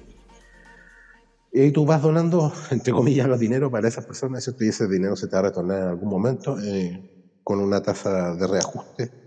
Y 1.51 1.71
tú 1.71 1.85
vas 1.85 2.01
donando, 2.01 2.53
entre 2.71 2.93
comillas, 2.93 3.27
los 3.27 3.39
dinero 3.39 3.71
para 3.71 3.87
esas 3.87 4.05
personas, 4.05 4.43
¿cierto? 4.43 4.63
Y 4.63 4.69
ese 4.69 4.87
dinero 4.87 5.15
se 5.15 5.27
te 5.27 5.33
va 5.33 5.39
a 5.39 5.43
retornar 5.43 5.81
en 5.81 5.87
algún 5.89 6.09
momento 6.09 6.57
eh, 6.61 7.37
con 7.43 7.59
una 7.59 7.81
tasa 7.81 8.35
de 8.35 8.47
reajuste 8.47 9.24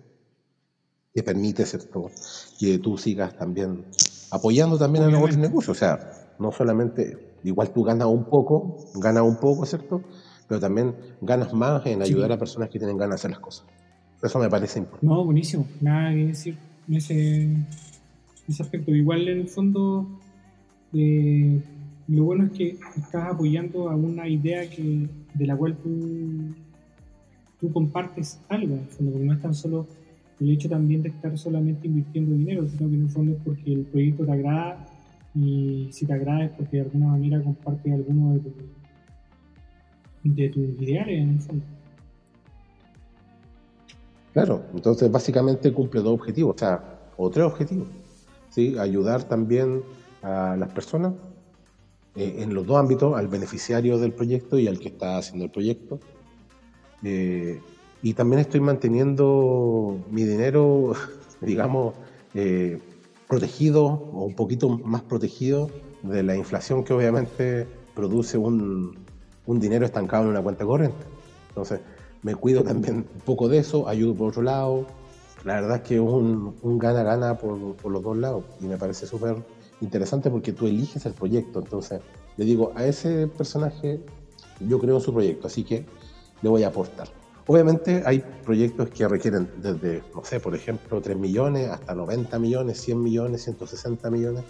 que 1.14 1.22
permite, 1.22 1.64
¿cierto? 1.66 2.10
Que 2.58 2.78
tú 2.78 2.96
sigas 2.98 3.36
también 3.36 3.84
apoyando 4.30 4.78
también 4.78 5.04
a 5.04 5.08
los 5.08 5.20
otros 5.20 5.38
negocios. 5.38 5.76
O 5.76 5.78
sea, 5.78 6.12
no 6.38 6.52
solamente, 6.52 7.34
igual 7.44 7.72
tú 7.72 7.82
ganas 7.82 8.08
un 8.08 8.24
poco, 8.24 8.76
ganas 8.94 9.22
un 9.22 9.36
poco, 9.36 9.66
¿cierto? 9.66 10.02
Pero 10.46 10.60
también 10.60 10.94
ganas 11.20 11.52
más 11.52 11.84
en 11.86 12.02
ayudar 12.02 12.32
a 12.32 12.38
personas 12.38 12.70
que 12.70 12.78
tienen 12.78 12.96
ganas 12.96 13.10
de 13.10 13.14
hacer 13.16 13.30
las 13.32 13.40
cosas. 13.40 13.66
Eso 14.22 14.38
me 14.38 14.48
parece 14.48 14.80
importante. 14.80 15.06
No, 15.06 15.24
buenísimo. 15.24 15.66
Nada 15.80 16.10
que 16.10 16.26
decir 16.26 16.56
en 16.88 16.94
ese, 16.94 17.56
ese 18.48 18.62
aspecto. 18.62 18.94
Igual 18.94 19.28
en 19.28 19.40
el 19.40 19.48
fondo, 19.48 20.08
eh, 20.92 21.60
lo 22.08 22.24
bueno 22.24 22.46
es 22.46 22.52
que 22.52 22.78
estás 22.96 23.32
apoyando 23.32 23.90
a 23.90 23.94
una 23.94 24.26
idea 24.26 24.68
que, 24.68 25.08
de 25.34 25.46
la 25.46 25.56
cual 25.56 25.76
tú, 25.76 26.54
tú 27.60 27.72
compartes 27.72 28.40
algo, 28.48 28.74
en 28.74 28.80
el 28.80 28.88
fondo, 28.88 29.12
porque 29.12 29.26
no 29.26 29.32
es 29.34 29.42
tan 29.42 29.54
solo 29.54 29.86
el 30.40 30.50
hecho 30.50 30.68
también 30.68 31.02
de 31.02 31.08
estar 31.08 31.36
solamente 31.36 31.86
invirtiendo 31.86 32.34
dinero, 32.34 32.66
sino 32.68 32.88
que 32.88 32.94
en 32.94 33.02
el 33.02 33.10
fondo 33.10 33.32
es 33.32 33.38
porque 33.44 33.72
el 33.72 33.82
proyecto 33.82 34.24
te 34.24 34.32
agrada 34.32 34.86
y 35.34 35.88
si 35.90 36.06
te 36.06 36.12
agrada 36.12 36.44
es 36.44 36.50
porque 36.52 36.76
de 36.78 36.82
alguna 36.84 37.08
manera 37.08 37.42
compartes 37.42 37.92
alguno 37.92 38.38
de, 38.38 38.52
de 40.24 40.48
tus 40.48 40.80
ideales 40.80 41.22
en 41.22 41.30
el 41.30 41.40
fondo. 41.40 41.64
Claro, 44.32 44.64
entonces 44.72 45.10
básicamente 45.10 45.72
cumple 45.72 46.00
dos 46.00 46.14
objetivos, 46.14 46.54
o 46.54 46.58
sea, 46.58 47.00
o 47.16 47.28
tres 47.30 47.44
objetivos. 47.44 47.88
¿sí? 48.50 48.78
Ayudar 48.78 49.24
también 49.24 49.82
a 50.22 50.56
las 50.56 50.72
personas 50.72 51.14
eh, 52.14 52.36
en 52.38 52.54
los 52.54 52.66
dos 52.66 52.76
ámbitos, 52.78 53.16
al 53.16 53.28
beneficiario 53.28 53.98
del 53.98 54.12
proyecto 54.12 54.58
y 54.58 54.68
al 54.68 54.78
que 54.78 54.88
está 54.88 55.18
haciendo 55.18 55.46
el 55.46 55.50
proyecto. 55.50 55.98
Eh, 57.02 57.60
y 58.02 58.14
también 58.14 58.40
estoy 58.40 58.60
manteniendo 58.60 59.98
mi 60.10 60.24
dinero, 60.24 60.92
digamos, 61.40 61.94
eh, 62.34 62.78
protegido 63.28 63.84
o 63.86 64.24
un 64.24 64.34
poquito 64.34 64.68
más 64.68 65.02
protegido 65.02 65.70
de 66.02 66.22
la 66.22 66.36
inflación 66.36 66.84
que 66.84 66.92
obviamente 66.92 67.66
produce 67.94 68.38
un, 68.38 68.96
un 69.46 69.60
dinero 69.60 69.84
estancado 69.84 70.24
en 70.24 70.30
una 70.30 70.42
cuenta 70.42 70.64
corriente. 70.64 71.04
Entonces, 71.48 71.80
me 72.22 72.34
cuido 72.34 72.62
también 72.62 73.06
un 73.12 73.20
poco 73.24 73.48
de 73.48 73.58
eso, 73.58 73.88
ayudo 73.88 74.14
por 74.14 74.28
otro 74.28 74.42
lado. 74.42 74.86
La 75.44 75.54
verdad 75.54 75.76
es 75.76 75.82
que 75.82 75.94
es 75.96 76.00
un 76.00 76.78
gana-gana 76.78 77.38
por, 77.38 77.76
por, 77.76 77.92
los 77.92 78.02
dos 78.02 78.16
lados 78.16 78.44
y 78.60 78.66
me 78.66 78.76
parece 78.76 79.06
súper 79.06 79.36
interesante 79.80 80.30
porque 80.30 80.52
tú 80.52 80.66
eliges 80.66 81.04
el 81.06 81.12
proyecto. 81.12 81.60
Entonces, 81.60 82.00
le 82.36 82.44
digo, 82.44 82.72
a 82.74 82.86
ese 82.86 83.26
personaje 83.28 84.00
yo 84.60 84.78
creo 84.78 84.96
en 84.96 85.00
su 85.00 85.12
proyecto, 85.12 85.46
así 85.46 85.64
que 85.64 85.84
le 86.42 86.48
voy 86.48 86.62
a 86.64 86.68
aportar. 86.68 87.08
Obviamente 87.50 88.02
hay 88.04 88.22
proyectos 88.44 88.90
que 88.90 89.08
requieren 89.08 89.48
desde, 89.56 90.02
no 90.14 90.22
sé, 90.22 90.38
por 90.38 90.54
ejemplo, 90.54 91.00
3 91.00 91.16
millones 91.16 91.70
hasta 91.70 91.94
90 91.94 92.38
millones, 92.38 92.78
100 92.82 93.02
millones, 93.02 93.42
160 93.44 94.10
millones. 94.10 94.44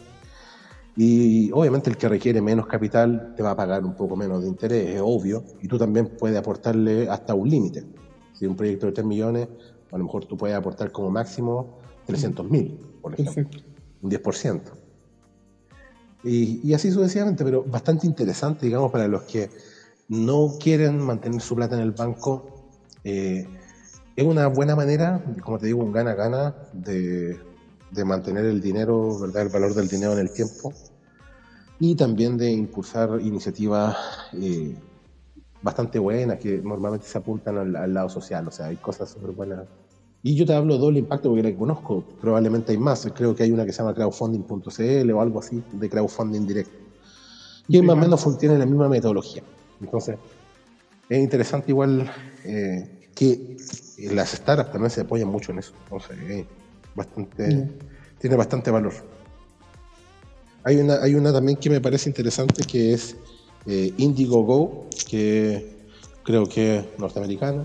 Y 0.96 1.52
obviamente 1.52 1.90
el 1.90 1.96
que 1.96 2.08
requiere 2.08 2.42
menos 2.42 2.66
capital 2.66 3.34
te 3.36 3.42
va 3.44 3.52
a 3.52 3.56
pagar 3.56 3.84
un 3.84 3.94
poco 3.94 4.16
menos 4.16 4.42
de 4.42 4.48
interés, 4.48 4.96
es 4.96 5.00
obvio, 5.00 5.44
y 5.62 5.68
tú 5.68 5.78
también 5.78 6.08
puedes 6.18 6.36
aportarle 6.36 7.08
hasta 7.08 7.34
un 7.34 7.48
límite. 7.48 7.84
Si 8.32 8.46
un 8.46 8.56
proyecto 8.56 8.86
de 8.86 8.92
3 8.92 9.06
millones, 9.06 9.48
a 9.92 9.96
lo 9.96 10.02
mejor 10.02 10.24
tú 10.24 10.36
puedes 10.36 10.56
aportar 10.56 10.90
como 10.90 11.08
máximo 11.08 11.78
300 12.04 12.50
mil, 12.50 12.80
por 13.00 13.14
ejemplo, 13.14 13.60
un 14.02 14.10
10%. 14.10 14.60
Y, 16.24 16.68
y, 16.68 16.74
así 16.74 16.90
sucesivamente, 16.90 17.44
pero 17.44 17.62
bastante 17.62 18.08
interesante, 18.08 18.66
digamos, 18.66 18.90
para 18.90 19.06
los 19.06 19.22
que 19.22 19.50
no 20.08 20.56
quieren 20.58 21.00
mantener 21.00 21.40
su 21.40 21.54
plata 21.54 21.76
en 21.76 21.82
el 21.82 21.92
banco. 21.92 22.57
Eh, 23.10 23.46
es 24.16 24.24
una 24.24 24.48
buena 24.48 24.76
manera, 24.76 25.22
como 25.42 25.58
te 25.58 25.66
digo, 25.66 25.82
un 25.82 25.92
gana-gana 25.92 26.54
de, 26.72 27.38
de 27.90 28.04
mantener 28.04 28.44
el 28.44 28.60
dinero, 28.60 29.18
¿verdad? 29.18 29.42
el 29.42 29.48
valor 29.48 29.74
del 29.74 29.88
dinero 29.88 30.12
en 30.12 30.18
el 30.18 30.30
tiempo 30.30 30.74
y 31.78 31.94
también 31.94 32.36
de 32.36 32.50
impulsar 32.50 33.18
iniciativas 33.20 33.96
eh, 34.32 34.76
bastante 35.62 35.98
buenas 35.98 36.38
que 36.38 36.60
normalmente 36.62 37.06
se 37.06 37.16
apuntan 37.16 37.76
al, 37.76 37.94
lado 37.94 38.10
social, 38.10 38.46
o 38.46 38.50
sea, 38.50 38.66
hay 38.66 38.76
cosas 38.76 39.08
súper 39.08 39.30
buenas. 39.30 39.66
Y 40.22 40.34
yo 40.34 40.44
te 40.44 40.52
hablo 40.52 40.74
de 40.74 40.80
doble 40.80 40.98
impacto 40.98 41.30
porque 41.30 41.48
la 41.48 41.56
conozco, 41.56 42.04
probablemente 42.20 42.72
hay 42.72 42.78
más, 42.78 43.08
creo 43.14 43.34
que 43.34 43.44
hay 43.44 43.52
una 43.52 43.64
que 43.64 43.72
se 43.72 43.78
llama 43.82 43.94
crowdfunding.cl 43.94 45.10
o 45.12 45.20
algo 45.22 45.38
así, 45.38 45.62
de 45.72 45.88
crowdfunding 45.88 46.46
directo, 46.46 46.76
que 47.70 47.80
más 47.80 47.96
o 47.96 48.00
menos 48.00 48.38
tiene 48.38 48.58
la 48.58 48.66
misma 48.66 48.88
metodología. 48.88 49.42
Entonces, 49.80 50.18
es 51.08 51.18
interesante 51.18 51.70
igual 51.70 52.10
eh, 52.44 52.97
que 53.18 53.56
las 54.12 54.30
startups 54.30 54.70
también 54.70 54.90
se 54.90 55.00
apoyan 55.00 55.28
mucho 55.28 55.50
en 55.50 55.58
eso. 55.58 55.72
Entonces, 55.84 56.46
bastante, 56.94 57.68
tiene 58.20 58.36
bastante 58.36 58.70
valor. 58.70 58.92
Hay 60.62 60.76
una, 60.76 61.02
hay 61.02 61.14
una 61.16 61.32
también 61.32 61.58
que 61.58 61.68
me 61.68 61.80
parece 61.80 62.08
interesante 62.08 62.62
que 62.62 62.92
es 62.92 63.16
eh, 63.66 63.92
Indiegogo, 63.96 64.86
que 65.08 65.68
creo 66.22 66.46
que 66.46 66.78
es 66.78 66.84
norteamericana. 66.98 67.64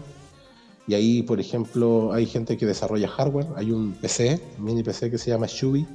Y 0.87 0.95
ahí, 0.95 1.21
por 1.21 1.39
ejemplo, 1.39 2.11
hay 2.13 2.25
gente 2.25 2.57
que 2.57 2.65
desarrolla 2.65 3.07
hardware. 3.07 3.47
Hay 3.55 3.71
un 3.71 3.93
PC, 3.93 4.41
un 4.57 4.65
mini 4.65 4.81
PC 4.81 5.11
que 5.11 5.19
se 5.19 5.29
llama 5.29 5.45
Shubi, 5.47 5.85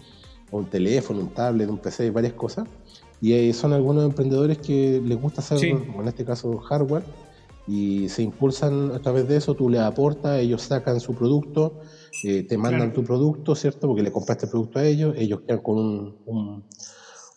o 0.50 0.58
un 0.58 0.66
teléfono, 0.66 1.20
un 1.20 1.30
tablet, 1.30 1.70
un 1.70 1.78
PC, 1.78 2.10
varias 2.10 2.34
cosas. 2.34 2.68
Y 3.22 3.50
son 3.54 3.72
algunos 3.72 4.04
emprendedores 4.04 4.58
que 4.58 5.00
les 5.02 5.18
gusta 5.18 5.40
hacer, 5.40 5.64
en 5.64 6.06
este 6.06 6.26
caso, 6.26 6.58
hardware 6.58 7.02
y 7.66 8.08
se 8.08 8.22
impulsan 8.22 8.92
a 8.92 9.00
través 9.00 9.26
de 9.28 9.36
eso, 9.36 9.54
tú 9.54 9.68
les 9.68 9.80
aportas, 9.80 10.38
ellos 10.38 10.62
sacan 10.62 11.00
su 11.00 11.14
producto, 11.14 11.80
eh, 12.22 12.44
te 12.44 12.56
mandan 12.56 12.92
tu 12.92 13.02
producto, 13.02 13.54
¿cierto? 13.54 13.88
Porque 13.88 14.02
le 14.02 14.12
compraste 14.12 14.46
el 14.46 14.50
producto 14.50 14.78
a 14.78 14.84
ellos, 14.84 15.14
ellos 15.18 15.40
quedan 15.40 15.60
con 15.60 15.78
un, 15.78 16.64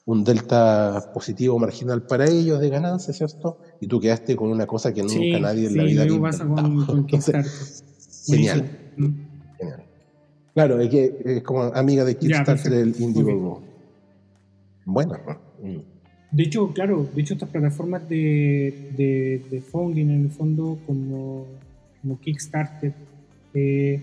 un, 0.06 0.24
delta 0.24 1.12
positivo 1.13 1.58
marginal 1.58 2.04
para 2.04 2.26
ellos 2.26 2.60
de 2.60 2.70
ganancia, 2.70 3.13
¿cierto? 3.13 3.58
Y 3.82 3.88
tú 3.88 4.00
quedaste 4.00 4.36
con 4.36 4.50
una 4.50 4.68
cosa 4.68 4.94
que 4.94 5.02
nunca 5.02 5.39
nadie 5.39 5.68
en 5.68 5.78
la 5.78 5.84
vida 5.84 6.04
ha 6.04 6.22
pasa 6.22 6.46
con, 6.46 6.86
con 6.86 7.08
Genial. 7.08 8.70
Genial. 9.58 9.86
Claro, 10.54 10.80
es 10.80 10.89
que 10.89 11.22
es 11.26 11.44
como 11.44 11.63
amiga 11.63 12.06
de 12.06 12.18
Kickstarter 12.18 12.72
del 12.72 12.96
Indiegogo. 13.00 13.63
Bueno. 14.86 15.15
Mm. 15.63 15.99
De 16.32 16.44
hecho, 16.44 16.72
claro, 16.74 17.10
de 17.15 17.22
hecho 17.22 17.34
estas 17.34 17.50
plataformas 17.50 18.08
de, 18.08 18.92
de, 18.96 19.42
de 19.50 19.62
funding 19.62 20.10
en 20.10 20.22
el 20.26 20.30
fondo 20.30 20.78
como, 20.86 21.48
como 22.02 22.20
Kickstarter, 22.20 22.94
eh, 23.56 24.00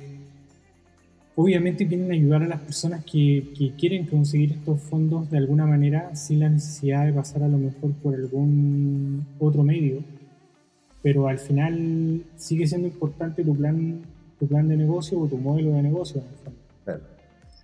obviamente 1.37 1.85
vienen 1.85 2.11
a 2.11 2.15
ayudar 2.15 2.43
a 2.43 2.49
las 2.49 2.61
personas 2.61 3.05
que, 3.05 3.53
que, 3.57 3.73
quieren 3.73 4.07
conseguir 4.07 4.53
estos 4.53 4.81
fondos 4.81 5.31
de 5.31 5.39
alguna 5.39 5.67
manera 5.67 6.17
sin 6.17 6.41
la 6.41 6.49
necesidad 6.49 7.07
de 7.07 7.13
pasar 7.13 7.45
a 7.45 7.49
lo 7.49 7.59
mejor 7.59 7.93
por 8.03 8.15
algún 8.15 9.25
otro 9.39 9.63
medio. 9.63 10.03
Pero 11.03 11.29
al 11.29 11.39
final 11.39 12.23
sigue 12.37 12.67
siendo 12.67 12.89
importante 12.89 13.45
tu 13.45 13.55
plan, 13.55 14.01
tu 14.41 14.49
plan 14.49 14.67
de 14.67 14.77
negocio 14.77 15.21
o 15.21 15.29
tu 15.29 15.37
modelo 15.37 15.73
de 15.75 15.83
negocio. 15.83 16.23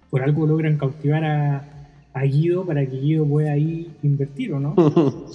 Por 0.09 0.22
algo 0.22 0.46
logran 0.46 0.77
cautivar 0.77 1.25
a, 1.25 1.71
a 2.14 2.22
Guido 2.22 2.64
para 2.64 2.85
que 2.87 2.98
Guido 2.98 3.27
pueda 3.27 3.53
ahí 3.53 3.90
invertir, 4.03 4.53
¿o 4.53 4.61
no? 4.61 4.75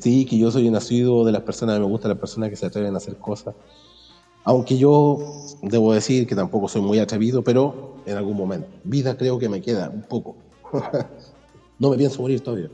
sí, 0.00 0.24
que 0.24 0.38
yo 0.38 0.50
soy 0.50 0.70
nacido 0.70 1.24
de 1.24 1.32
las 1.32 1.42
personas, 1.42 1.78
me 1.78 1.86
gustan 1.86 2.10
las 2.10 2.18
personas 2.18 2.50
que 2.50 2.56
se 2.56 2.66
atreven 2.66 2.94
a 2.94 2.98
hacer 2.98 3.16
cosas. 3.16 3.54
Aunque 4.44 4.76
yo 4.76 5.18
debo 5.62 5.94
decir 5.94 6.26
que 6.26 6.34
tampoco 6.34 6.68
soy 6.68 6.82
muy 6.82 6.98
atrevido, 6.98 7.42
pero 7.42 7.96
en 8.06 8.16
algún 8.16 8.36
momento. 8.36 8.66
Vida 8.84 9.16
creo 9.16 9.38
que 9.38 9.48
me 9.48 9.60
queda 9.60 9.88
un 9.88 10.02
poco. 10.02 10.36
no 11.78 11.90
me 11.90 11.96
pienso 11.96 12.20
morir 12.22 12.40
todavía. 12.40 12.68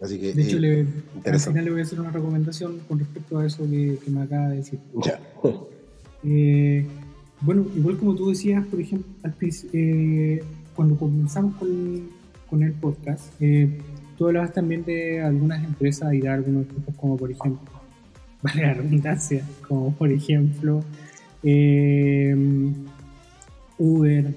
Así 0.00 0.18
que, 0.20 0.32
de 0.32 0.42
hecho, 0.42 0.58
eh, 0.58 0.86
al 1.24 1.40
final 1.40 1.64
le 1.64 1.70
voy 1.72 1.80
a 1.80 1.82
hacer 1.82 1.98
una 1.98 2.10
recomendación 2.10 2.78
con 2.86 3.00
respecto 3.00 3.38
a 3.38 3.46
eso 3.46 3.64
que, 3.64 3.98
me 4.06 4.22
acaba 4.22 4.48
de 4.48 4.56
decir. 4.56 4.78
Ya. 5.04 5.20
Eh, 6.24 6.84
bueno, 7.42 7.64
igual 7.76 7.96
como 7.96 8.12
tú 8.16 8.30
decías, 8.30 8.66
por 8.66 8.80
ejemplo, 8.80 9.08
eh, 9.72 10.42
cuando 10.78 10.96
comenzamos 10.96 11.56
con, 11.56 12.62
el 12.62 12.72
podcast, 12.74 13.34
eh, 13.40 13.80
tú 14.16 14.28
hablabas 14.28 14.52
también 14.52 14.84
de 14.84 15.20
algunas 15.20 15.64
empresas 15.64 16.14
y 16.14 16.20
de 16.20 16.28
algunos 16.28 16.66
ejemplos, 16.66 16.94
como 16.94 17.16
por 17.16 17.32
ejemplo, 17.32 17.68
vale 18.42 18.62
la 18.62 18.74
redundancia, 18.74 19.44
como 19.66 19.92
por 19.92 20.12
ejemplo 20.12 20.84
eh, 21.42 22.32
Uber, 23.76 24.32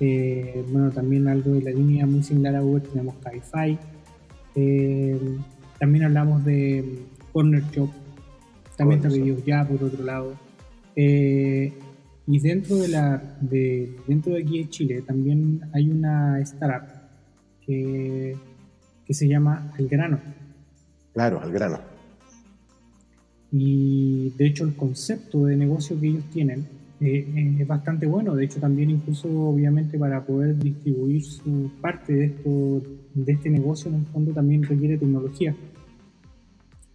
eh, 0.00 0.62
bueno, 0.70 0.90
también 0.90 1.26
algo 1.28 1.52
de 1.52 1.62
la 1.62 1.70
línea 1.70 2.04
muy 2.04 2.22
similar 2.22 2.56
a 2.56 2.62
Uber, 2.62 2.82
tenemos 2.82 3.14
Cabify, 3.22 3.78
también 5.78 6.04
hablamos 6.04 6.44
de 6.44 7.06
Corner 7.32 7.64
Shop, 7.70 7.88
también 8.76 9.00
te 9.00 9.42
ya 9.46 9.66
por 9.66 9.82
otro 9.82 10.04
lado. 10.04 10.34
Y 12.30 12.38
dentro 12.38 12.76
de, 12.76 12.86
la, 12.86 13.20
de, 13.40 13.92
dentro 14.06 14.34
de 14.34 14.42
aquí 14.42 14.62
de 14.62 14.70
Chile 14.70 15.02
también 15.02 15.62
hay 15.72 15.90
una 15.90 16.38
startup 16.40 16.88
que, 17.66 18.36
que 19.04 19.14
se 19.14 19.26
llama 19.26 19.72
Al 19.76 19.88
grano. 19.88 20.20
Claro, 21.12 21.40
al 21.40 21.50
grano. 21.50 21.80
Y 23.50 24.30
de 24.38 24.46
hecho 24.46 24.62
el 24.62 24.76
concepto 24.76 25.44
de 25.46 25.56
negocio 25.56 25.98
que 25.98 26.06
ellos 26.06 26.24
tienen 26.32 26.60
eh, 27.00 27.26
eh, 27.34 27.56
es 27.58 27.66
bastante 27.66 28.06
bueno. 28.06 28.36
De 28.36 28.44
hecho 28.44 28.60
también 28.60 28.90
incluso 28.90 29.28
obviamente 29.28 29.98
para 29.98 30.24
poder 30.24 30.56
distribuir 30.56 31.24
su 31.24 31.72
parte 31.80 32.12
de, 32.12 32.24
esto, 32.26 32.82
de 33.12 33.32
este 33.32 33.50
negocio 33.50 33.90
en 33.90 33.96
el 33.96 34.06
fondo 34.06 34.32
también 34.32 34.62
requiere 34.62 34.98
tecnología. 34.98 35.56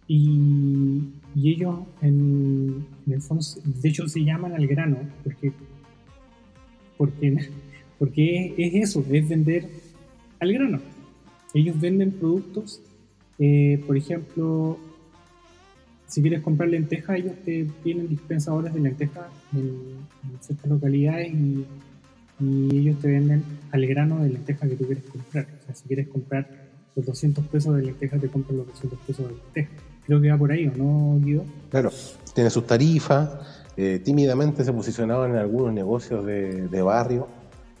Y, 0.08 1.12
y 1.36 1.50
ellos 1.52 1.80
en, 2.00 2.86
el 3.06 3.20
fondo, 3.20 3.44
de 3.62 3.88
hecho 3.90 4.08
se 4.08 4.24
llaman 4.24 4.54
al 4.54 4.66
grano 4.66 4.96
porque, 5.22 5.52
porque, 6.96 7.50
porque 7.98 8.54
es, 8.56 8.88
eso, 8.88 9.04
es 9.12 9.28
vender 9.28 9.68
al 10.40 10.52
grano. 10.54 10.80
Ellos 11.52 11.78
venden 11.78 12.12
productos, 12.12 12.80
eh, 13.38 13.82
por 13.86 13.98
ejemplo, 13.98 14.78
si 16.06 16.22
quieres 16.22 16.40
comprar 16.40 16.70
lentejas, 16.70 17.18
ellos 17.18 17.34
te 17.44 17.66
tienen 17.82 18.08
dispensadores 18.08 18.72
de 18.72 18.80
lentejas 18.80 19.26
en, 19.52 20.06
ciertas 20.40 20.70
localidades 20.70 21.34
y, 21.34 21.66
ellos 22.38 22.98
te 23.00 23.08
venden 23.08 23.42
al 23.72 23.86
grano 23.86 24.22
de 24.22 24.28
lentejas 24.28 24.68
que 24.68 24.76
tú 24.76 24.84
quieres 24.84 25.04
comprar. 25.04 25.46
O 25.58 25.66
sea, 25.66 25.74
si 25.74 25.86
quieres 25.86 26.08
comprar 26.08 26.68
los 26.94 27.06
200 27.06 27.46
pesos 27.46 27.76
de 27.76 27.82
lentejas, 27.82 28.20
te 28.20 28.28
compran 28.28 28.58
los 28.58 28.66
200 28.66 28.98
pesos 29.00 29.28
de 29.28 29.34
lentejas. 29.34 29.85
Creo 30.06 30.20
que 30.20 30.30
va 30.30 30.38
por 30.38 30.52
ahí, 30.52 30.68
¿o 30.68 30.76
no, 30.76 31.20
Guido? 31.20 31.44
Claro, 31.70 31.90
tiene 32.34 32.50
sus 32.50 32.66
tarifas. 32.66 33.30
Eh, 33.76 34.00
tímidamente 34.02 34.64
se 34.64 34.72
posicionaban 34.72 35.32
en 35.32 35.36
algunos 35.36 35.72
negocios 35.72 36.24
de, 36.24 36.82
barrio 36.82 37.28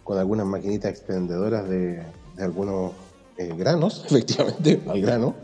con 0.04 0.18
algunas 0.18 0.46
maquinitas 0.46 0.90
expendedoras 0.90 1.68
de, 1.68 2.02
algunos 2.38 2.92
eh, 3.38 3.54
granos, 3.56 4.04
efectivamente, 4.10 4.80
al 4.86 5.00
grano 5.00 5.34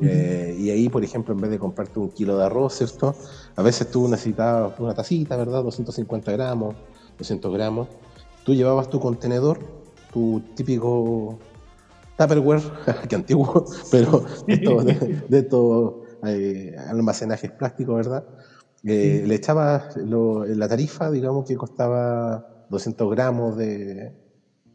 eh, 0.00 0.56
y 0.58 0.70
ahí, 0.70 0.88
por 0.88 1.02
ejemplo, 1.02 1.34
en 1.34 1.40
vez 1.40 1.50
de 1.50 1.58
comprarte 1.58 1.98
un 1.98 2.10
kilo 2.10 2.38
de 2.38 2.44
arroz, 2.44 2.74
¿cierto? 2.74 3.14
A 3.56 3.62
veces 3.62 3.90
tú 3.90 4.08
necesitabas 4.08 4.78
una 4.78 4.94
tacita, 4.94 5.36
¿verdad? 5.36 5.62
250 5.64 6.30
gramos, 6.32 6.76
200 7.18 7.52
gramos. 7.52 7.88
Tú 8.44 8.54
llevabas 8.54 8.88
tu 8.88 9.00
contenedor, 9.00 9.58
tu 10.12 10.40
típico 10.54 11.38
Tupperware, 12.16 12.62
que 13.08 13.16
antiguo, 13.16 13.64
pero 13.90 14.24
de 14.46 15.38
estos 15.38 15.94
eh, 16.26 16.74
almacenajes 16.88 17.50
plásticos, 17.56 17.96
¿verdad? 17.96 18.24
Eh, 18.86 19.24
le 19.26 19.34
echabas 19.36 19.84
la 19.96 20.68
tarifa, 20.68 21.10
digamos, 21.10 21.44
que 21.46 21.56
costaba 21.56 22.42
200 22.68 23.10
gramos 23.10 23.56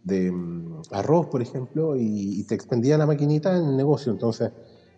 de, 0.03 0.31
mm, 0.31 0.81
arroz, 0.91 1.27
por 1.27 1.41
ejemplo, 1.41 1.95
y, 1.97 2.39
y 2.39 2.43
te 2.45 2.55
expendía 2.55 2.97
la 2.97 3.05
maquinita 3.05 3.57
en 3.57 3.65
el 3.69 3.77
negocio. 3.77 4.11
Entonces, 4.11 4.49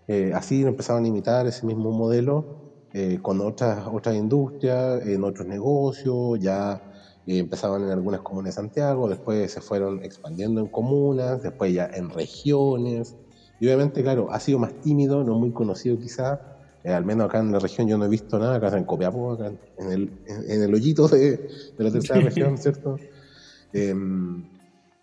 eh, 0.08 0.32
así 0.34 0.62
empezaban 0.64 1.06
a 1.06 1.08
imitar 1.08 1.48
ese 1.48 1.66
mismo 1.66 1.92
modelo 1.92 2.48
eh, 2.94 3.18
con 3.22 3.42
otras, 3.42 3.86
otras 3.88 4.16
industrias, 4.16 5.02
en 5.06 5.24
otros 5.24 5.48
negocios, 5.48 6.40
ya 6.40 6.80
empezaban 7.26 7.84
en 7.84 7.90
algunas 7.92 8.22
comunas 8.22 8.50
de 8.56 8.62
Santiago, 8.62 9.10
después 9.10 9.52
se 9.52 9.60
fueron 9.62 10.00
expandiendo 10.04 10.62
en 10.62 10.68
comunas, 10.70 11.42
después 11.42 11.74
ya 11.74 11.90
en 11.94 12.10
regiones. 12.10 13.16
Y 13.60 13.68
obviamente, 13.68 14.04
claro, 14.04 14.32
ha 14.32 14.40
sido 14.40 14.60
más 14.60 14.74
tímido, 14.82 15.24
no 15.24 15.40
muy 15.40 15.52
conocido 15.52 15.98
quizá, 15.98 16.42
al 16.84 17.06
menos 17.06 17.28
acá 17.28 17.40
en 17.40 17.52
la 17.52 17.60
región 17.60 17.88
yo 17.88 17.98
no 17.98 18.06
he 18.06 18.10
visto 18.10 18.38
nada, 18.38 18.56
acá 18.56 18.78
en 18.78 18.84
Copiapó, 18.84 19.32
acá 19.32 19.52
en 19.80 19.92
el, 19.92 20.12
en, 20.28 20.62
el 20.62 20.74
hoyito 20.74 21.08
de, 21.08 21.38
de 21.78 21.84
la 21.84 21.92
tercera 21.92 22.20
región, 22.22 22.58
¿cierto? 22.58 22.98
Em, 23.74 24.44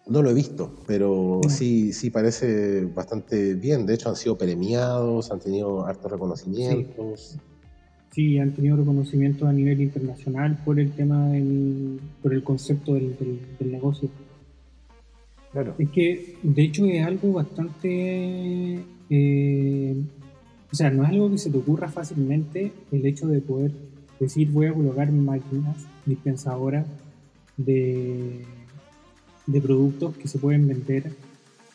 no 0.07 0.23
lo 0.23 0.31
he 0.31 0.35
visto, 0.35 0.73
pero 0.87 1.41
sí, 1.49 1.93
sí 1.93 2.11
parece 2.11 2.85
bastante 2.87 3.55
bien. 3.55 3.87
De 3.87 3.95
hecho, 3.95 4.09
han 4.09 4.17
sido 4.17 4.37
premiados, 4.37 5.31
han 5.31 5.39
tenido 5.39 5.87
hartos 5.87 6.11
reconocimientos. 6.11 7.39
Sí. 8.11 8.39
han 8.39 8.53
tenido 8.53 8.77
reconocimientos 8.77 9.49
a 9.49 9.53
nivel 9.53 9.81
internacional 9.81 10.59
por 10.65 10.79
el 10.81 10.93
tema 10.93 11.29
del, 11.29 12.01
por 12.23 12.35
el 12.35 12.43
concepto 12.43 12.95
del, 12.95 13.17
negocio. 13.61 14.11
Claro. 15.53 15.75
Es 15.79 15.89
que, 15.91 16.37
de 16.43 16.63
hecho, 16.63 16.87
es 16.87 17.07
algo 17.07 17.35
bastante. 17.35 18.81
Eh, 19.11 19.97
o 20.71 20.75
sea, 20.75 20.91
no 20.91 21.05
es 21.05 21.11
algo 21.11 21.31
que 21.31 21.39
se 21.39 21.51
te 21.51 21.59
ocurra 21.59 21.89
fácilmente 21.89 22.73
el 22.91 23.05
hecho 23.05 23.27
de 23.27 23.41
poder 23.41 23.73
decir 24.19 24.51
voy 24.51 24.67
a 24.67 24.73
colocar 24.73 25.13
máquinas 25.13 25.77
dispensadoras 26.07 26.87
de 27.57 28.45
de 29.47 29.61
productos 29.61 30.17
que 30.17 30.29
se 30.29 30.39
pueden 30.39 30.67
vender 30.67 31.13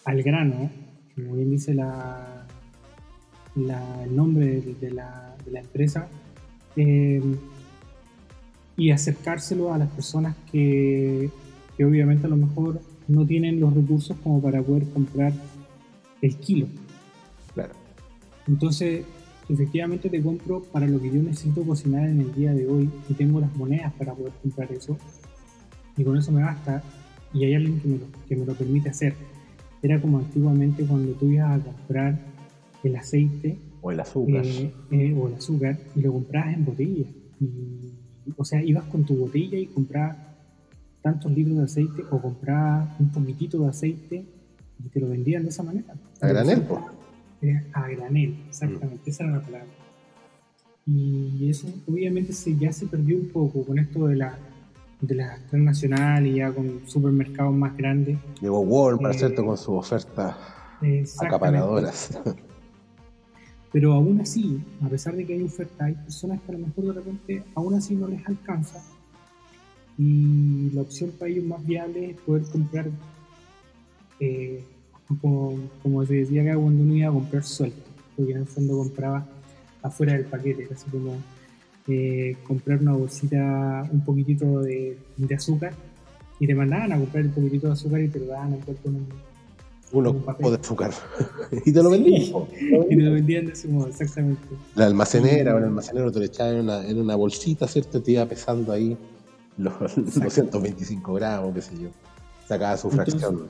al 0.06 0.24
grano, 0.24 0.70
como 1.16 1.36
bien 1.36 1.52
dice 1.52 1.74
la, 1.74 2.46
el 3.56 4.16
nombre 4.16 4.62
de, 4.80 4.92
la, 4.92 5.36
empresa, 5.54 6.08
eh, 6.76 7.22
y 8.78 8.92
acercárselo 8.92 9.74
a 9.74 9.78
las 9.78 9.90
personas 9.90 10.36
que, 10.52 11.30
que 11.76 11.86
obviamente 11.86 12.28
a 12.28 12.30
lo 12.30 12.38
mejor 12.38 12.80
no 13.08 13.26
tienen 13.26 13.60
los 13.60 13.74
recursos 13.74 14.18
como 14.24 14.42
para 14.42 14.62
poder 14.62 14.88
comprar 14.90 15.34
el 16.22 16.36
kilo. 16.38 16.68
Claro. 17.54 17.74
Entonces, 18.48 19.06
efectivamente 19.50 20.10
te 20.10 20.22
compro 20.22 20.62
para 20.64 20.88
lo 20.88 21.02
que 21.02 21.12
yo 21.12 21.22
necesito 21.22 21.64
cocinar 21.64 22.08
en 22.10 22.22
el 22.22 22.34
día 22.34 22.54
de 22.54 22.68
hoy 22.68 22.90
y 23.10 23.14
tengo 23.14 23.40
las 23.40 23.56
monedas 23.56 23.94
para 23.94 24.14
poder 24.14 24.34
comprar 24.42 24.72
eso 24.72 24.98
y 25.96 26.04
con 26.04 26.18
eso 26.18 26.32
me 26.32 26.44
basta 26.44 26.84
y 27.34 27.44
hay 27.46 27.56
alguien 27.56 27.80
que 27.80 27.88
me, 27.88 27.98
lo, 27.98 28.06
que 28.28 28.36
me 28.36 28.46
lo 28.46 28.54
permite 28.54 28.90
hacer. 28.90 29.14
Era 29.82 30.00
como 30.02 30.20
antiguamente 30.20 30.84
cuando 30.86 31.12
tú 31.14 31.30
ibas 31.30 31.60
a 31.60 31.64
comprar 31.64 32.20
el 32.84 32.96
aceite 32.96 33.58
o 33.82 33.92
el 33.92 34.00
azúcar 34.00 34.46
eh, 34.46 34.72
eh, 34.92 35.14
o 35.14 35.28
el 35.28 35.36
azúcar 35.36 35.80
y 35.96 36.02
lo 36.02 36.14
comprabas 36.14 36.54
en 36.54 36.66
botella. 36.66 37.06
o 38.36 38.46
sea, 38.46 38.64
ibas 38.64 38.86
con 38.86 39.06
tu 39.06 39.16
botella 39.16 39.58
y 39.58 39.68
comprabas 39.68 40.18
tantos 41.08 41.32
litros 41.32 41.58
de 41.58 41.64
aceite 41.64 42.04
o 42.12 42.22
comprabas 42.22 42.90
un 43.00 43.10
poquitito 43.10 43.60
de 43.60 43.70
aceite 43.70 44.26
y 44.84 44.90
te 44.90 45.00
lo 45.00 45.08
vendían 45.08 45.44
de 45.44 45.50
esa 45.50 45.64
manera. 45.64 45.94
A 46.22 46.28
granel, 46.28 46.64
eh, 47.42 47.64
A 47.72 47.88
granel, 47.88 48.36
exactamente, 48.50 49.04
mm. 49.06 49.10
esa 49.10 49.24
era 49.24 49.34
la 49.38 49.42
palabra. 49.42 49.68
Y 50.86 51.50
eso 51.50 51.68
obviamente 51.88 52.34
se, 52.34 52.58
ya 52.58 52.74
se 52.74 52.88
perdió 52.88 53.16
un 53.18 53.30
poco 53.30 53.64
con 53.64 53.80
esto 53.80 54.08
de 54.08 54.18
la 54.18 54.38
de 55.00 55.14
las 55.14 55.46
transnacionales 55.48 56.34
y 56.34 56.38
ya 56.38 56.52
con 56.52 56.82
supermercados 56.88 57.54
más 57.54 57.78
grandes. 57.78 58.18
Llegó 58.42 58.62
Walmart, 58.62 59.16
eh, 59.16 59.20
¿cierto? 59.20 59.46
Con 59.46 59.56
sus 59.56 59.70
ofertas 59.70 60.36
acaparadoras. 61.22 62.20
Pero 63.72 63.94
aún 63.94 64.20
así, 64.20 64.60
a 64.82 64.90
pesar 64.90 65.16
de 65.16 65.26
que 65.26 65.36
hay 65.36 65.44
oferta, 65.44 65.86
hay 65.86 65.94
personas 65.94 66.42
que 66.42 66.52
a 66.52 66.58
lo 66.58 66.66
mejor 66.68 66.86
de 66.86 66.94
repente 66.94 67.44
aún 67.54 67.76
así 67.76 67.96
no 67.96 68.08
les 68.08 68.28
alcanza. 68.28 68.82
Y 69.98 70.70
la 70.74 70.82
opción 70.82 71.12
para 71.18 71.32
ellos 71.32 71.46
más 71.46 71.66
viable 71.66 72.12
es 72.12 72.18
poder 72.18 72.44
comprar, 72.44 72.88
eh, 74.20 74.64
como, 75.22 76.06
se 76.06 76.14
decía 76.14 76.44
acá, 76.44 76.56
cuando 76.56 76.84
uno 76.84 76.96
iba 76.96 77.10
a 77.10 77.14
comprar 77.14 77.44
suelto, 77.44 77.90
porque 78.16 78.32
en 78.34 78.38
el 78.40 78.46
fondo 78.46 78.78
compraba 78.78 79.26
afuera 79.82 80.14
del 80.14 80.26
paquete, 80.26 80.68
casi 80.68 80.90
como 80.90 81.16
eh, 81.88 82.36
comprar 82.46 82.82
una 82.82 82.94
bolsita, 82.94 83.90
un 83.92 84.04
poquitito 84.04 84.62
de, 84.62 84.98
azúcar, 85.36 85.74
y 86.40 86.46
te 86.46 86.54
mandaban 86.54 86.92
a 86.92 86.98
comprar 86.98 87.26
un 87.26 87.32
poquitito 87.32 87.68
de 87.68 87.74
azúcar 87.74 88.02
y 88.02 88.10
te 88.10 88.20
lo 88.20 88.28
daban 88.28 88.54
en 88.54 88.94
un, 88.94 89.08
uno 89.94 90.14
de 90.14 90.56
azúcar. 90.56 90.92
y 91.66 91.72
te 91.72 91.82
lo 91.82 91.90
vendían. 91.90 92.22
y 92.22 92.96
te 92.96 93.02
lo 93.02 93.14
vendían 93.14 93.48
de 93.48 93.54
ese 93.54 93.68
modo, 93.68 93.88
exactamente. 93.88 94.42
La 94.76 94.86
almacenera 94.86 95.56
o 95.56 95.58
el 95.58 95.64
almacenero 95.64 96.12
te 96.12 96.20
lo 96.20 96.26
echaba 96.26 96.52
en 96.52 96.60
una, 96.60 96.88
en 96.88 97.00
una 97.00 97.16
bolsita, 97.16 97.68
¿cierto? 97.68 98.00
Te 98.00 98.12
iba 98.12 98.26
pesando 98.28 98.72
ahí 98.72 98.96
los 99.58 99.74
225 99.96 101.14
gramos, 101.14 101.54
qué 101.54 101.62
sé 101.62 101.80
yo. 101.80 101.90
Sacaba 102.48 102.78
su 102.78 102.90
fracción. 102.90 103.48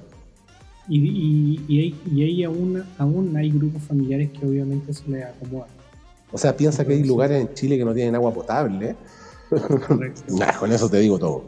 Y, 0.90 1.00
y, 1.00 1.66
y, 1.68 1.82
ahí, 1.82 2.02
y 2.12 2.24
ahí 2.24 2.44
aún, 2.44 2.84
aún 2.98 3.36
hay 3.36 3.52
grupos 3.52 3.84
familiares 3.84 4.32
que 4.32 4.46
obviamente 4.46 4.94
se 4.94 5.10
les 5.10 5.26
acomodan. 5.26 5.70
O 6.32 6.38
sea, 6.38 6.56
piensa 6.56 6.86
que 6.86 6.94
hay 6.94 7.04
lugares 7.04 7.42
en 7.42 7.54
Chile 7.54 7.78
que 7.78 7.86
no 7.86 7.94
tienen 7.94 8.16
agua 8.16 8.34
potable. 8.34 8.96
con 10.60 10.72
eso 10.72 10.90
te 10.90 11.00
digo 11.00 11.20
todo. 11.20 11.44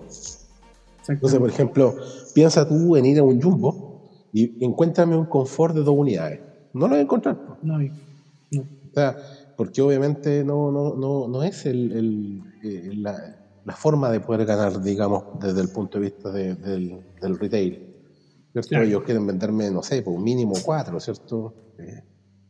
Entonces, 1.08 1.40
por 1.40 1.50
ejemplo, 1.50 1.96
piensa 2.34 2.68
tú 2.68 2.96
en 2.96 3.06
ir 3.06 3.20
a 3.20 3.24
un 3.24 3.42
jumbo 3.42 4.10
y 4.32 4.64
encuéntrame 4.64 5.18
un 5.18 5.26
confort 5.26 5.76
de 5.76 5.82
dos 5.82 5.96
unidades. 5.98 6.40
No 6.74 6.82
lo 6.82 6.90
voy 6.90 7.00
a 7.00 7.02
encontrar. 7.02 7.38
No, 7.64 7.80
no. 7.80 8.62
O 8.62 8.94
sea, 8.94 9.18
porque 9.58 9.82
obviamente 9.82 10.44
no, 10.44 10.72
no, 10.72 10.96
no, 10.96 11.28
no 11.28 11.44
es 11.44 11.66
el, 11.66 12.44
eh, 12.64 12.92
la, 12.96 13.36
forma 13.76 14.10
de 14.12 14.20
poder 14.20 14.46
ganar, 14.46 14.82
digamos, 14.82 15.24
desde 15.34 15.62
el 15.62 15.70
punto 15.70 16.00
de 16.00 16.06
vista 16.06 16.32
del, 16.32 17.04
retail. 17.40 17.80
¿cierto? 18.52 18.78
Ellos 18.82 19.04
quieren 19.04 19.26
venderme, 19.26 19.70
no 19.70 19.84
sé, 19.84 20.02
por 20.02 20.14
un 20.14 20.24
mínimo 20.24 20.54
cuatro, 20.64 21.00
¿cierto? 21.00 21.54
Eh, 21.78 22.02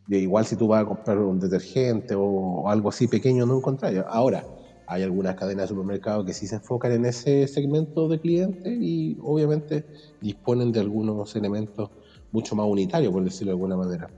igual 0.08 0.46
si 0.46 0.56
tú 0.56 0.68
vas 0.68 0.84
a 0.84 0.86
comprar 0.86 1.18
un 1.20 1.40
detergente 1.40 2.16
o, 2.18 2.68
algo 2.70 2.90
así 2.90 3.08
pequeño, 3.08 3.46
no 3.46 3.58
encontrar. 3.58 4.06
Ahora, 4.08 4.46
hay 4.86 5.04
algunas 5.04 5.36
cadenas 5.36 5.66
de 5.66 5.68
supermercados 5.68 6.26
que 6.26 6.34
sí 6.34 6.48
se 6.48 6.56
enfocan 6.56 6.92
en 6.92 7.06
ese 7.06 7.48
segmento 7.48 8.08
de 8.08 8.20
clientes 8.20 8.74
y 8.80 9.18
obviamente 9.22 9.86
disponen 10.20 10.72
de 10.72 10.80
algunos 10.80 11.36
elementos 11.36 11.90
mucho 12.32 12.56
más 12.56 12.66
unitario, 12.68 13.12
por 13.12 13.24
decirlo 13.24 13.52
de 13.52 13.54
alguna 13.54 13.78
manera. 13.78 14.12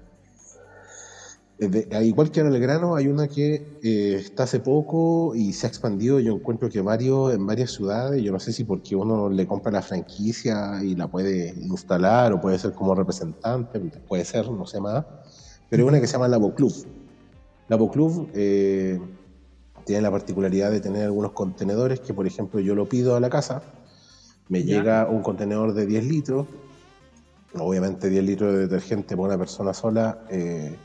Igual 2.02 2.32
que 2.32 2.40
en 2.40 2.48
el 2.48 2.60
grano, 2.60 2.96
hay 2.96 3.08
una 3.08 3.28
que 3.28 3.78
eh, 3.84 4.16
está 4.16 4.44
hace 4.44 4.60
poco 4.60 5.36
y 5.36 5.54
se 5.54 5.68
ha 5.68 5.70
expandido. 5.70 6.20
Yo 6.20 6.34
encuentro 6.34 6.70
que 6.70 6.82
varios 6.82 7.34
en 7.34 7.46
varias 7.46 7.72
ciudades, 7.72 8.22
yo 8.24 8.32
no 8.32 8.40
sé 8.40 8.52
si 8.52 8.64
porque 8.64 8.96
uno 8.96 9.30
le 9.30 9.46
compra 9.46 9.72
la 9.72 9.82
franquicia 9.82 10.84
y 10.84 10.96
la 10.96 11.08
puede 11.08 11.50
instalar 11.50 12.34
o 12.34 12.42
puede 12.42 12.58
ser 12.58 12.74
como 12.74 12.96
representante, 12.96 13.80
puede 13.80 14.26
ser, 14.26 14.50
no 14.50 14.66
sé 14.66 14.82
más, 14.82 15.06
pero 15.70 15.84
hay 15.84 15.90
una 15.90 16.02
que 16.02 16.08
se 16.08 16.14
llama 16.14 16.28
Labo 16.28 16.56
Club. 16.56 16.74
Labo 17.68 17.92
Club 17.92 18.30
eh, 18.34 19.00
tiene 19.86 20.02
la 20.02 20.12
particularidad 20.12 20.72
de 20.72 20.82
tener 20.82 21.04
algunos 21.04 21.34
contenedores 21.34 22.00
que, 22.00 22.14
por 22.14 22.26
ejemplo, 22.26 22.60
yo 22.60 22.74
lo 22.74 22.90
pido 22.90 23.16
a 23.16 23.20
la 23.20 23.30
casa, 23.30 23.62
me 24.50 24.64
llega 24.64 25.08
un 25.08 25.22
contenedor 25.22 25.74
de 25.74 25.86
10 25.86 26.06
litros 26.06 26.48
obviamente 27.60 28.10
10 28.10 28.24
litros 28.24 28.54
de 28.54 28.60
detergente 28.60 29.16
por 29.16 29.28
una 29.28 29.38
persona 29.38 29.74
sola 29.74 30.24
eh, 30.30 30.76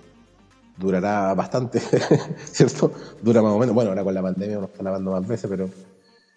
durará 0.77 1.35
bastante, 1.35 1.81
¿cierto? 2.45 2.93
Dura 3.23 3.43
más 3.43 3.53
o 3.53 3.59
menos, 3.59 3.75
bueno, 3.75 3.91
ahora 3.91 4.05
con 4.05 4.15
la 4.15 4.23
pandemia 4.23 4.59
uno 4.59 4.67
está 4.67 4.83
lavando 4.83 5.13
más 5.13 5.27
veces, 5.27 5.49
pero 5.49 5.69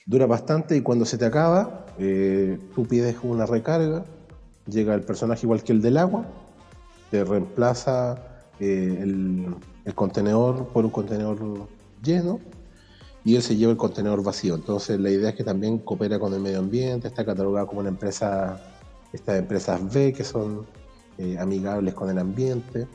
dura 0.05 0.25
bastante 0.25 0.75
y 0.75 0.81
cuando 0.81 1.05
se 1.05 1.17
te 1.17 1.25
acaba, 1.25 1.85
eh, 1.97 2.57
tú 2.73 2.85
pides 2.85 3.17
una 3.23 3.45
recarga, 3.45 4.05
llega 4.67 4.93
el 4.93 5.01
personaje 5.01 5.45
igual 5.45 5.63
que 5.63 5.73
el 5.73 5.81
del 5.81 5.97
agua, 5.97 6.25
te 7.11 7.23
reemplaza 7.23 8.17
eh, 8.59 8.99
el, 9.01 9.55
contenedor 9.95 10.67
por 10.67 10.85
un 10.85 10.91
contenedor 10.91 11.39
lleno 12.03 12.39
y 13.25 13.35
él 13.35 13.41
se 13.41 13.55
lleva 13.55 13.71
el 13.71 13.77
contenedor 13.77 14.23
vacío. 14.23 14.53
Entonces 14.53 14.99
la 14.99 15.09
idea 15.09 15.29
es 15.29 15.35
que 15.35 15.43
también 15.43 15.79
coopera 15.79 16.19
con 16.19 16.31
el 16.33 16.39
medio 16.39 16.59
ambiente, 16.59 17.07
está 17.07 17.25
catalogado 17.25 17.65
como 17.65 17.79
una 17.79 17.89
empresa 17.89 18.61
estas 19.11 19.39
empresas 19.39 19.91
B 19.91 20.13
que 20.13 20.23
son 20.23 20.67
eh, 21.17 21.37
amigables 21.39 21.95
con 21.95 22.09
el 22.09 22.19
ambiente 22.19 22.87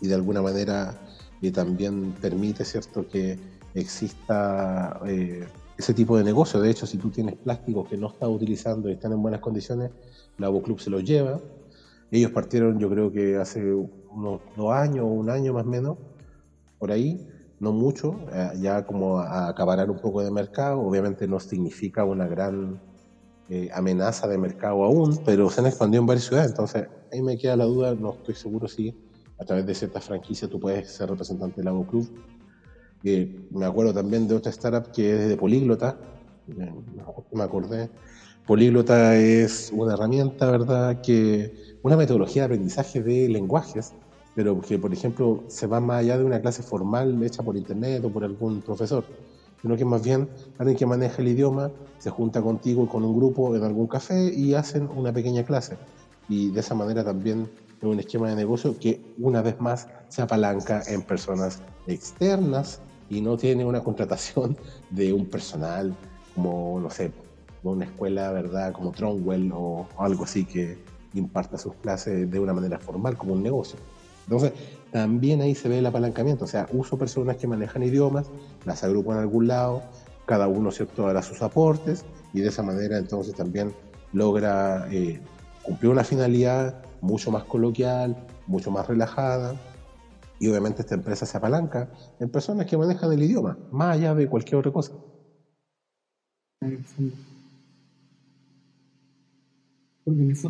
y 0.00 0.08
de 0.08 0.14
alguna 0.14 0.42
manera 0.42 0.96
eh, 1.40 1.50
también 1.50 2.12
permite 2.12 2.64
cierto 2.64 3.06
que 3.06 3.38
exista 3.74 4.98
eh, 5.06 5.46
ese 5.76 5.94
tipo 5.94 6.16
de 6.16 6.24
negocio. 6.24 6.60
De 6.60 6.70
hecho, 6.70 6.86
si 6.86 6.98
tú 6.98 7.10
tienes 7.10 7.36
plásticos 7.36 7.88
que 7.88 7.96
no 7.96 8.08
estás 8.08 8.28
utilizando 8.28 8.88
y 8.88 8.92
están 8.92 9.12
en 9.12 9.22
buenas 9.22 9.40
condiciones, 9.40 9.90
la 10.36 10.48
Club 10.62 10.80
se 10.80 10.90
los 10.90 11.04
lleva. 11.04 11.40
Ellos 12.10 12.30
partieron, 12.30 12.78
yo 12.78 12.88
creo 12.88 13.12
que 13.12 13.36
hace 13.36 13.74
unos 14.10 14.40
dos 14.56 14.72
años 14.72 15.04
o 15.04 15.08
un 15.08 15.30
año 15.30 15.52
más 15.52 15.64
o 15.64 15.68
menos, 15.68 15.98
por 16.78 16.90
ahí, 16.90 17.20
no 17.58 17.72
mucho, 17.72 18.14
ya 18.60 18.82
como 18.82 19.18
a 19.18 19.52
un 19.88 19.98
poco 19.98 20.22
de 20.22 20.30
mercado. 20.30 20.80
Obviamente 20.80 21.26
no 21.26 21.38
significa 21.40 22.04
una 22.04 22.26
gran 22.26 22.80
eh, 23.50 23.70
amenaza 23.72 24.28
de 24.28 24.36
mercado 24.36 24.84
aún, 24.84 25.18
pero 25.24 25.48
se 25.48 25.60
han 25.60 25.66
expandido 25.66 26.02
en 26.02 26.06
varias 26.06 26.26
ciudades. 26.26 26.50
Entonces, 26.50 26.86
ahí 27.10 27.22
me 27.22 27.38
queda 27.38 27.56
la 27.56 27.64
duda, 27.64 27.94
no 27.94 28.12
estoy 28.12 28.34
seguro 28.34 28.68
si 28.68 28.94
a 29.38 29.44
través 29.44 29.66
de 29.66 29.74
ciertas 29.74 30.04
franquicias 30.04 30.50
tú 30.50 30.58
puedes 30.58 30.90
ser 30.90 31.08
representante 31.08 31.56
del 31.56 31.66
Lago 31.66 31.86
Club. 31.86 32.08
me 33.50 33.64
acuerdo 33.64 33.94
también 33.94 34.26
de 34.26 34.34
otra 34.34 34.50
startup 34.50 34.90
que 34.92 35.14
es 35.14 35.28
de 35.28 35.36
Políglota, 35.36 35.98
me 36.46 37.42
acordé. 37.42 37.90
Políglota 38.46 39.14
es 39.16 39.70
una 39.72 39.92
herramienta, 39.92 40.50
¿verdad? 40.50 41.00
Que 41.02 41.52
una 41.82 41.96
metodología 41.96 42.42
de 42.42 42.46
aprendizaje 42.46 43.02
de 43.02 43.28
lenguajes, 43.28 43.92
pero 44.34 44.58
que, 44.60 44.78
por 44.78 44.92
ejemplo, 44.92 45.44
se 45.48 45.66
va 45.66 45.80
más 45.80 45.98
allá 45.98 46.16
de 46.16 46.24
una 46.24 46.40
clase 46.40 46.62
formal 46.62 47.22
hecha 47.22 47.42
por 47.42 47.56
internet 47.56 48.02
o 48.04 48.10
por 48.10 48.24
algún 48.24 48.62
profesor 48.62 49.04
sino 49.60 49.76
que 49.76 49.84
más 49.84 50.02
bien 50.02 50.28
alguien 50.58 50.76
que 50.76 50.86
maneja 50.86 51.22
el 51.22 51.28
idioma 51.28 51.70
se 51.98 52.10
junta 52.10 52.42
contigo 52.42 52.88
con 52.88 53.04
un 53.04 53.16
grupo 53.16 53.56
en 53.56 53.64
algún 53.64 53.86
café 53.86 54.32
y 54.34 54.54
hacen 54.54 54.88
una 54.94 55.12
pequeña 55.12 55.44
clase. 55.44 55.76
Y 56.28 56.50
de 56.50 56.60
esa 56.60 56.74
manera 56.74 57.04
también 57.04 57.48
es 57.80 57.84
un 57.84 58.00
esquema 58.00 58.28
de 58.28 58.36
negocio 58.36 58.78
que 58.78 59.00
una 59.18 59.42
vez 59.42 59.60
más 59.60 59.88
se 60.08 60.22
apalanca 60.22 60.82
en 60.86 61.02
personas 61.02 61.62
externas 61.86 62.80
y 63.08 63.20
no 63.20 63.36
tiene 63.36 63.64
una 63.64 63.82
contratación 63.82 64.56
de 64.90 65.12
un 65.12 65.26
personal 65.26 65.94
como, 66.34 66.78
no 66.80 66.90
sé, 66.90 67.12
una 67.62 67.84
escuela, 67.84 68.30
¿verdad? 68.32 68.72
Como 68.72 68.92
Tronwell 68.92 69.50
o 69.52 69.86
algo 69.98 70.24
así 70.24 70.44
que 70.44 70.78
imparta 71.14 71.58
sus 71.58 71.74
clases 71.74 72.30
de 72.30 72.38
una 72.38 72.52
manera 72.52 72.78
formal, 72.78 73.16
como 73.16 73.32
un 73.32 73.42
negocio. 73.42 73.78
Entonces, 74.24 74.52
también 74.92 75.40
ahí 75.40 75.54
se 75.54 75.68
ve 75.68 75.78
el 75.78 75.86
apalancamiento, 75.86 76.44
o 76.44 76.48
sea, 76.48 76.68
uso 76.72 76.98
personas 76.98 77.36
que 77.36 77.46
manejan 77.46 77.82
idiomas, 77.82 78.30
las 78.64 78.84
agrupo 78.84 79.12
en 79.12 79.18
algún 79.18 79.48
lado, 79.48 79.82
cada 80.26 80.46
uno 80.48 80.70
¿cierto? 80.70 81.06
hará 81.06 81.22
sus 81.22 81.40
aportes 81.42 82.04
y 82.34 82.40
de 82.40 82.48
esa 82.48 82.62
manera 82.62 82.98
entonces 82.98 83.34
también 83.34 83.72
logra 84.12 84.86
eh, 84.90 85.20
cumplir 85.62 85.90
una 85.90 86.04
finalidad 86.04 86.82
mucho 87.00 87.30
más 87.30 87.44
coloquial, 87.44 88.26
mucho 88.46 88.70
más 88.70 88.86
relajada 88.86 89.54
y 90.40 90.48
obviamente 90.48 90.82
esta 90.82 90.94
empresa 90.94 91.26
se 91.26 91.36
apalanca 91.36 91.90
en 92.20 92.28
personas 92.28 92.66
que 92.66 92.76
manejan 92.76 93.12
el 93.12 93.22
idioma, 93.22 93.58
más 93.72 93.96
allá 93.96 94.14
de 94.14 94.28
cualquier 94.28 94.56
otra 94.56 94.72
cosa. 94.72 94.92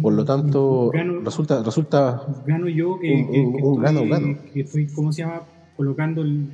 Por 0.00 0.12
lo 0.12 0.24
tanto, 0.24 0.92
resulta, 1.24 1.62
resulta. 1.62 2.22
Gano 2.46 2.68
yo 2.68 2.98
que, 3.00 3.12
un, 3.12 3.80
gano, 3.80 4.02
que 4.52 4.60
estoy, 4.60 4.86
¿cómo 4.86 5.12
se 5.12 5.22
llama? 5.22 5.42
Colocando 5.76 6.22
el, 6.22 6.48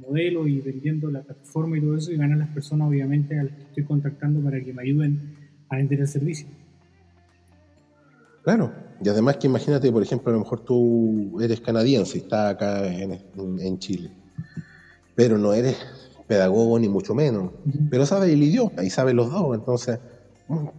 modelo 0.00 0.48
y 0.48 0.60
vendiendo 0.60 1.10
la 1.10 1.22
plataforma 1.22 1.78
y 1.78 1.80
todo 1.80 1.96
eso, 1.96 2.12
y 2.12 2.16
ganan 2.16 2.38
las 2.38 2.48
personas, 2.48 2.88
obviamente, 2.88 3.38
a 3.38 3.44
las 3.44 3.54
que 3.54 3.62
estoy 3.62 3.84
contactando 3.84 4.40
para 4.40 4.62
que 4.62 4.72
me 4.72 4.82
ayuden 4.82 5.36
a 5.68 5.76
vender 5.76 6.00
el 6.00 6.08
servicio. 6.08 6.48
Claro, 8.42 8.72
y 9.00 9.08
además 9.08 9.36
que 9.36 9.46
imagínate, 9.46 9.90
por 9.92 10.02
ejemplo, 10.02 10.30
a 10.30 10.34
lo 10.34 10.40
mejor 10.40 10.60
tú 10.60 11.40
eres 11.40 11.60
canadiense 11.60 12.18
y 12.18 12.20
estás 12.22 12.52
acá 12.52 12.86
en, 12.86 13.20
en 13.60 13.78
Chile, 13.78 14.10
pero 15.14 15.38
no 15.38 15.52
eres 15.52 15.76
pedagogo 16.26 16.78
ni 16.78 16.88
mucho 16.88 17.14
menos, 17.14 17.52
pero 17.90 18.06
sabes 18.06 18.32
el 18.32 18.42
idioma 18.42 18.82
y 18.82 18.90
sabes 18.90 19.14
los 19.14 19.30
dos, 19.30 19.54
entonces 19.54 19.98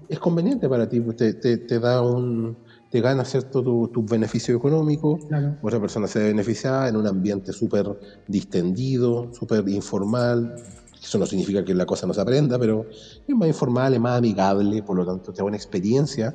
es 0.09 0.19
conveniente 0.19 0.67
para 0.69 0.87
ti, 0.87 0.99
pues, 0.99 1.17
te, 1.17 1.33
te, 1.33 1.79
da 1.79 2.01
un, 2.01 2.57
te 2.89 3.01
gana 3.01 3.25
cierto 3.25 3.63
tu, 3.63 3.87
tu 3.87 4.05
beneficio 4.05 4.55
económico, 4.55 5.19
otra 5.61 5.79
persona 5.79 6.07
se 6.07 6.19
beneficia 6.19 6.87
en 6.87 6.95
un 6.95 7.07
ambiente 7.07 7.53
súper 7.53 7.87
distendido, 8.27 9.31
súper 9.33 9.67
informal. 9.69 10.55
Eso 11.01 11.17
no 11.17 11.25
significa 11.25 11.65
que 11.65 11.73
la 11.73 11.85
cosa 11.85 12.07
no 12.07 12.13
se 12.13 12.21
aprenda, 12.21 12.57
pero 12.57 12.85
es 13.27 13.35
más 13.35 13.47
informal, 13.47 13.93
es 13.93 13.99
más 13.99 14.17
amigable, 14.17 14.83
por 14.83 14.95
lo 14.95 15.05
tanto 15.05 15.33
te 15.33 15.39
da 15.39 15.43
una 15.43 15.57
experiencia 15.57 16.33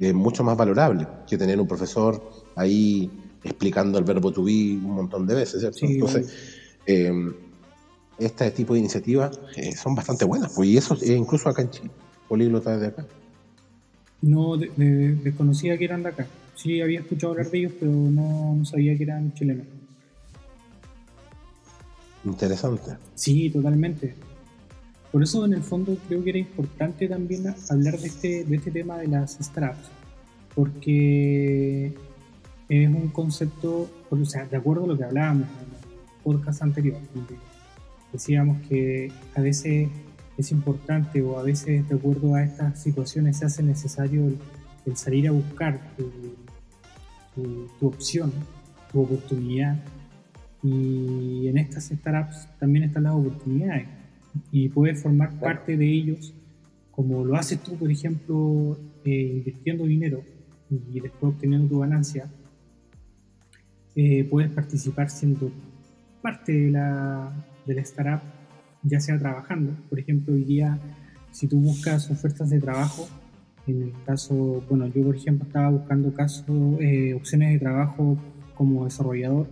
eh, 0.00 0.12
mucho 0.12 0.44
más 0.44 0.56
valorable 0.56 1.06
que 1.26 1.36
tener 1.36 1.60
un 1.60 1.66
profesor 1.66 2.22
ahí 2.56 3.10
explicando 3.42 3.98
el 3.98 4.04
verbo 4.04 4.32
to 4.32 4.44
be 4.44 4.78
un 4.82 4.94
montón 4.94 5.26
de 5.26 5.34
veces, 5.34 5.60
¿cierto? 5.60 5.78
Entonces, 5.82 6.34
eh, 6.86 7.12
este 8.18 8.50
tipo 8.50 8.74
de 8.74 8.80
iniciativas 8.80 9.38
eh, 9.56 9.74
son 9.76 9.94
bastante 9.94 10.24
buenas, 10.24 10.52
pues, 10.54 10.68
y 10.68 10.76
eso 10.76 10.96
incluso 11.04 11.48
acá 11.48 11.62
en 11.62 11.70
Chile 11.70 11.90
políglotas 12.28 12.80
de 12.80 12.86
acá? 12.88 13.06
No, 14.20 14.56
desconocía 14.56 15.78
que 15.78 15.84
eran 15.84 16.02
de 16.02 16.10
acá. 16.10 16.26
Sí, 16.54 16.80
había 16.80 17.00
escuchado 17.00 17.32
hablar 17.32 17.50
de 17.50 17.58
ellos, 17.58 17.72
pero 17.78 17.92
no, 17.92 18.64
sabía 18.64 18.96
que 18.96 19.04
eran 19.04 19.32
chilenos. 19.32 19.66
Interesante. 22.24 22.92
Sí, 23.14 23.48
totalmente. 23.48 24.14
Por 25.12 25.22
eso, 25.22 25.44
en 25.44 25.54
el 25.54 25.62
fondo, 25.62 25.96
creo 26.06 26.22
que 26.22 26.30
era 26.30 26.38
importante 26.38 27.08
también 27.08 27.54
hablar 27.70 27.98
de 27.98 28.06
este, 28.06 28.44
de 28.44 28.56
este 28.56 28.70
tema 28.70 28.98
de 28.98 29.08
las 29.08 29.38
startups, 29.40 29.88
porque 30.54 31.94
es 32.68 32.88
un 32.88 33.08
concepto, 33.08 33.88
o 34.10 34.24
sea, 34.26 34.44
de 34.44 34.56
acuerdo 34.56 34.84
a 34.84 34.88
lo 34.88 34.98
que 34.98 35.04
hablábamos 35.04 35.48
en 35.48 35.74
el 35.74 36.22
podcast 36.22 36.62
anterior, 36.62 36.98
donde 37.14 37.36
decíamos 38.12 38.60
que 38.68 39.10
a 39.34 39.40
veces 39.40 39.88
es 40.36 40.52
importante 40.52 41.22
o 41.22 41.38
a 41.38 41.42
veces 41.42 41.88
de 41.88 41.94
acuerdo 41.94 42.34
a 42.34 42.42
estas 42.42 42.80
situaciones 42.80 43.38
se 43.38 43.46
hace 43.46 43.62
necesario 43.62 44.26
el, 44.86 44.96
salir 44.96 45.28
a 45.28 45.32
buscar 45.32 45.80
tu, 47.34 47.86
opción, 47.86 48.32
tu 48.92 49.02
oportunidad. 49.02 49.76
Y 50.62 51.46
en 51.48 51.58
estas 51.58 51.84
startups 51.84 52.48
también 52.58 52.84
están 52.84 53.04
las 53.04 53.14
oportunidades 53.14 53.97
y 54.50 54.68
puedes 54.68 55.02
formar 55.02 55.38
parte 55.38 55.76
de 55.76 55.86
ellos 55.86 56.34
como 56.90 57.24
lo 57.24 57.36
haces 57.36 57.62
tú, 57.62 57.76
por 57.76 57.90
ejemplo, 57.90 58.76
eh, 59.04 59.34
invirtiendo 59.36 59.84
dinero 59.84 60.22
y 60.70 61.00
después 61.00 61.34
obteniendo 61.34 61.68
tu 61.68 61.78
ganancia. 61.78 62.28
Eh, 63.94 64.24
puedes 64.28 64.50
participar 64.50 65.08
siendo 65.08 65.50
parte 66.20 66.52
de 66.52 66.70
la, 66.72 67.32
de 67.66 67.74
la 67.74 67.80
startup 67.82 68.20
ya 68.82 69.00
sea 69.00 69.18
trabajando. 69.18 69.72
Por 69.88 69.98
ejemplo, 69.98 70.34
hoy 70.34 70.44
día, 70.44 70.78
si 71.30 71.46
tú 71.46 71.60
buscas 71.60 72.10
ofertas 72.10 72.50
de 72.50 72.60
trabajo, 72.60 73.08
en 73.66 73.82
el 73.82 73.92
caso, 74.04 74.64
bueno, 74.68 74.86
yo 74.88 75.04
por 75.04 75.16
ejemplo 75.16 75.46
estaba 75.46 75.70
buscando 75.70 76.12
caso, 76.12 76.78
eh, 76.80 77.14
opciones 77.14 77.52
de 77.52 77.58
trabajo 77.58 78.16
como 78.54 78.84
desarrollador 78.84 79.46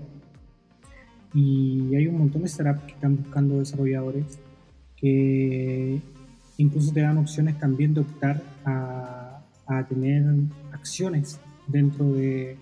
y 1.34 1.94
hay 1.94 2.06
un 2.06 2.18
montón 2.18 2.42
de 2.42 2.48
startups 2.48 2.86
que 2.86 2.92
están 2.92 3.16
buscando 3.16 3.58
desarrolladores 3.58 4.38
que 4.96 6.00
incluso 6.58 6.92
te 6.92 7.00
dan 7.00 7.18
opciones 7.18 7.58
también 7.58 7.94
de 7.94 8.00
optar 8.00 8.42
a, 8.64 9.40
a 9.66 9.84
tener 9.84 10.24
acciones 10.72 11.38
dentro 11.66 12.12
de, 12.12 12.56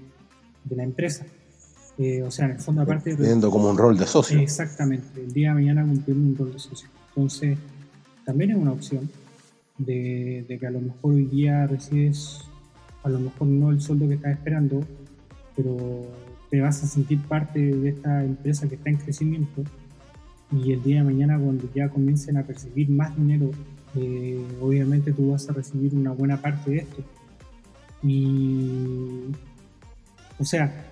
de 0.65 0.77
la 0.77 0.83
empresa. 0.83 1.27
Eh, 1.97 2.23
o 2.23 2.31
sea, 2.31 2.47
en 2.47 2.53
el 2.53 2.61
fondo, 2.61 2.83
aparte. 2.83 3.15
Teniendo 3.15 3.51
como 3.51 3.71
un 3.71 3.79
rol 3.79 3.97
de 3.97 4.07
socio. 4.07 4.39
Exactamente, 4.41 5.21
el 5.21 5.33
día 5.33 5.51
de 5.51 5.55
mañana 5.55 5.83
cumpliendo 5.85 6.29
un 6.29 6.37
rol 6.37 6.53
de 6.53 6.59
socio. 6.59 6.89
Entonces, 7.11 7.57
también 8.25 8.51
es 8.51 8.57
una 8.57 8.73
opción 8.73 9.09
de, 9.79 10.45
de 10.49 10.59
que 10.59 10.67
a 10.67 10.71
lo 10.71 10.81
mejor 10.81 11.15
hoy 11.15 11.27
día 11.27 11.67
recibes, 11.67 12.41
a 13.05 13.09
lo 13.09 13.21
mejor 13.21 13.47
no 13.47 13.71
el 13.71 13.81
sueldo 13.81 14.09
que 14.09 14.15
estás 14.15 14.33
esperando, 14.33 14.81
pero 15.55 16.09
te 16.51 16.61
vas 16.61 16.83
a 16.83 16.87
sentir 16.87 17.21
parte 17.21 17.61
de 17.61 17.91
esta 17.91 18.25
empresa 18.25 18.69
que 18.69 18.75
está 18.75 18.91
en 18.91 18.97
crecimiento 18.97 19.63
y 20.55 20.73
el 20.73 20.83
día 20.83 20.99
de 20.99 21.05
mañana 21.05 21.39
cuando 21.39 21.69
ya 21.75 21.89
comiencen 21.89 22.37
a 22.37 22.45
percibir 22.45 22.89
más 22.89 23.17
dinero, 23.17 23.51
eh, 23.97 24.41
obviamente 24.61 25.13
tú 25.13 25.33
vas 25.33 25.49
a 25.49 25.53
recibir 25.53 25.95
una 25.95 26.13
buena 26.13 26.41
parte 26.41 26.71
de 26.71 26.77
esto. 26.79 27.03
Y, 28.03 29.33
o 30.39 30.45
sea, 30.45 30.87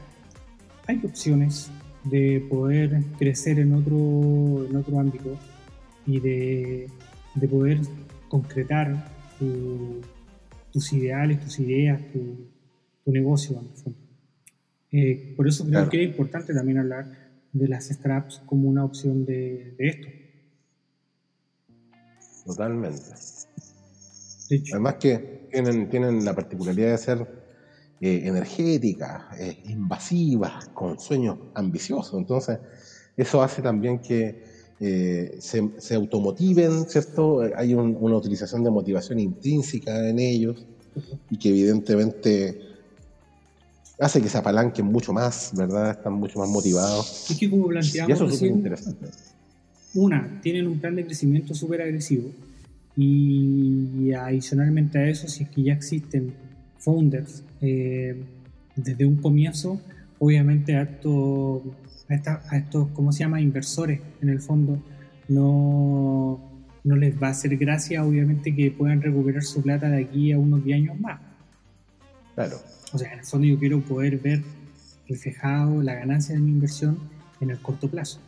hay 0.87 1.01
opciones 1.05 1.71
de 2.05 2.45
poder 2.51 3.03
crecer 3.19 3.61
en 3.61 3.75
otro, 3.75 4.67
en 4.69 4.75
otro 4.75 4.99
ámbito 4.99 5.39
y 6.07 6.19
de, 6.19 6.89
de 7.35 7.49
poder 7.49 7.81
concretar 8.29 9.13
tus 10.73 10.93
ideales, 10.93 11.41
tus 11.41 11.61
ideas, 11.61 12.01
tu, 12.13 12.49
tu 13.05 13.13
negocio 13.13 13.59
en 13.59 13.67
el 13.67 13.77
fondo. 13.77 13.99
Eh, 14.91 15.35
por 15.37 15.49
eso 15.49 15.67
creo 15.67 15.89
que 15.89 16.03
es 16.03 16.11
importante 16.11 16.53
también 16.53 16.79
hablar 16.79 17.22
de 17.53 17.69
las 17.69 17.89
straps 17.89 18.43
como 18.47 18.69
una 18.69 18.85
opción 18.85 19.25
de, 19.25 19.75
de 19.79 19.89
esto. 19.89 20.09
Totalmente. 22.47 23.13
Además 24.73 24.95
que 24.97 25.49
tienen, 25.51 25.89
tienen 25.89 26.25
la 26.25 26.35
particularidad 26.35 26.93
de 26.93 26.99
ser 26.99 27.43
eh, 28.01 28.23
energéticas, 28.25 29.39
eh, 29.39 29.63
invasivas, 29.67 30.69
con 30.71 30.99
sueños 30.99 31.39
ambiciosos. 31.55 32.19
Entonces, 32.19 32.59
eso 33.17 33.43
hace 33.43 33.63
también 33.63 34.01
que 34.01 34.43
eh, 34.81 35.37
se, 35.39 35.71
se, 35.79 35.95
automotiven, 35.95 36.87
¿cierto? 36.89 37.43
Hay 37.55 37.75
una 37.75 38.17
utilización 38.17 38.65
de 38.65 38.71
motivación 38.71 39.21
intrínseca 39.21 40.09
en 40.09 40.19
ellos 40.19 40.67
y 41.31 41.39
que 41.39 41.51
evidentemente 41.51 42.72
hace 44.03 44.21
que 44.21 44.29
se 44.29 44.39
apalanquen 44.39 44.87
mucho 44.87 45.13
más, 45.13 45.53
¿verdad? 45.57 45.93
Están 45.93 46.15
mucho 46.15 46.39
más 46.39 46.49
motivados. 46.49 47.31
Es 47.31 47.39
que 47.39 47.49
como 47.49 47.69
planteamos, 47.69 48.09
y 48.09 48.13
eso 48.13 48.27
es 48.27 48.35
súper 48.35 48.51
interesante. 48.51 49.07
Una, 49.95 50.41
tienen 50.43 50.67
un 50.67 50.79
plan 50.79 50.97
de 50.97 51.05
crecimiento 51.05 51.55
súper 51.55 51.83
agresivo 51.83 52.31
y 52.97 54.13
adicionalmente 54.13 54.99
a 54.99 55.09
eso, 55.09 55.29
si 55.29 55.45
es 55.45 55.51
que 55.51 55.63
ya 55.63 55.73
existen 55.73 56.35
founders 56.79 57.45
eh, 57.61 58.17
desde 58.75 59.07
un 59.07 59.17
comienzo, 59.17 59.81
obviamente 60.19 60.77
a 60.77 60.83
estos, 60.83 61.63
a, 62.09 62.57
estos, 62.57 62.89
¿cómo 62.91 63.13
se 63.13 63.21
llama?, 63.21 63.41
inversores 63.41 64.01
en 64.21 64.29
el 64.29 64.41
fondo, 64.41 64.83
no, 65.29 66.41
no 66.85 66.97
les 66.97 67.21
va 67.23 67.29
a 67.29 67.31
hacer 67.31 67.57
gracia, 67.57 68.05
obviamente, 68.05 68.55
que 68.55 68.71
puedan 68.71 69.01
recuperar 69.01 69.43
su 69.43 69.63
plata 69.63 69.89
de 69.89 70.03
aquí 70.03 70.33
a 70.33 70.39
unos 70.39 70.65
10 70.65 70.77
años 70.77 71.01
más. 71.01 71.21
Claro. 72.35 72.59
O 72.93 72.99
sea, 72.99 73.13
en 73.13 73.21
el 73.21 73.25
fondo 73.25 73.47
yo 73.47 73.59
quiero 73.59 73.81
poder 73.81 74.19
ver 74.19 74.43
reflejado 75.09 75.83
la 75.83 75.95
ganancia 75.95 76.35
de 76.35 76.41
mi 76.41 76.51
inversión 76.51 76.99
en 77.41 77.51
el 77.51 77.59
corto 77.61 77.89
plazo. 77.89 78.19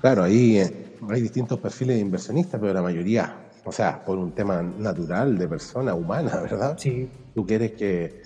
Claro, 0.00 0.22
ahí 0.22 0.58
eh, 0.58 0.96
hay 1.08 1.20
distintos 1.20 1.58
perfiles 1.58 1.96
de 1.96 2.02
inversionistas, 2.02 2.60
pero 2.60 2.72
la 2.72 2.82
mayoría, 2.82 3.36
o 3.64 3.72
sea, 3.72 4.02
por 4.02 4.18
un 4.18 4.32
tema 4.32 4.62
natural 4.62 5.36
de 5.36 5.48
persona 5.48 5.94
humana, 5.94 6.36
¿verdad? 6.42 6.76
Sí. 6.78 7.08
Tú 7.34 7.46
quieres 7.46 7.72
que, 7.72 8.22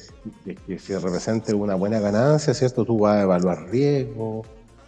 que, 0.66 0.78
se 0.78 0.98
represente 0.98 1.54
una 1.54 1.74
buena 1.74 1.98
ganancia, 1.98 2.52
¿cierto? 2.54 2.84
Tú 2.84 2.98
vas 2.98 3.16
a 3.16 3.22
evaluar 3.22 3.68
riesgo, 3.70 4.44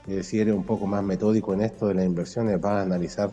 eh, 0.07 0.23
si 0.23 0.41
eres 0.41 0.55
un 0.55 0.65
poco 0.65 0.87
más 0.87 1.03
metódico 1.03 1.55
en 1.55 1.63
esto 1.63 1.89
de 1.89 1.95
las 1.95 2.05
inversiones, 2.05 2.61
vas 2.61 2.73
a 2.73 2.83
analizar 2.83 3.31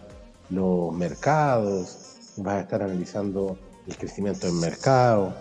los 0.50 0.94
mercados, 0.94 2.34
vas 2.38 2.56
a 2.56 2.60
estar 2.62 2.84
analizando 2.84 3.58
el 3.88 3.98
crecimiento 3.98 4.48
del 4.48 4.56
mercado, 4.56 5.34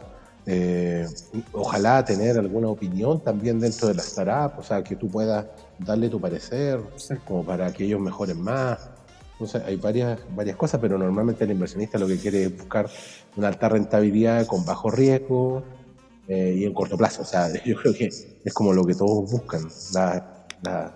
eh, 0.49 1.09
ojalá 1.53 2.05
tener 2.05 2.39
alguna 2.39 2.69
opinión 2.69 3.21
también 3.21 3.59
dentro 3.59 3.89
de 3.89 3.95
la 3.95 4.03
startup, 4.03 4.59
o 4.61 4.63
sea, 4.63 4.83
que 4.85 4.95
tú 4.95 5.09
puedas 5.09 5.45
darle 5.79 6.09
tu 6.09 6.21
parecer, 6.21 6.81
como 7.25 7.45
para 7.45 7.73
que 7.73 7.85
ellos 7.85 8.01
mejoren 8.01 8.41
más. 8.41 8.89
Entonces, 9.33 9.63
hay 9.67 9.77
varias, 9.77 10.21
varias 10.35 10.57
cosas, 10.57 10.81
pero 10.81 10.97
normalmente 10.97 11.45
el 11.45 11.51
inversionista 11.51 11.99
lo 11.99 12.07
que 12.07 12.17
quiere 12.17 12.45
es 12.45 12.57
buscar 12.57 12.89
una 13.37 13.49
alta 13.49 13.69
rentabilidad 13.69 14.47
con 14.47 14.65
bajo 14.65 14.91
riesgo 14.91 15.65
eh, 16.29 16.55
y 16.57 16.65
en 16.65 16.73
corto 16.73 16.97
plazo. 16.97 17.23
O 17.23 17.27
sea, 17.27 17.53
yo 17.65 17.77
creo 17.77 17.93
que 17.93 18.07
es 18.07 18.55
como 18.55 18.73
lo 18.73 18.85
que 18.85 18.95
todos 18.95 19.31
buscan. 19.31 19.69
Las 19.93 20.93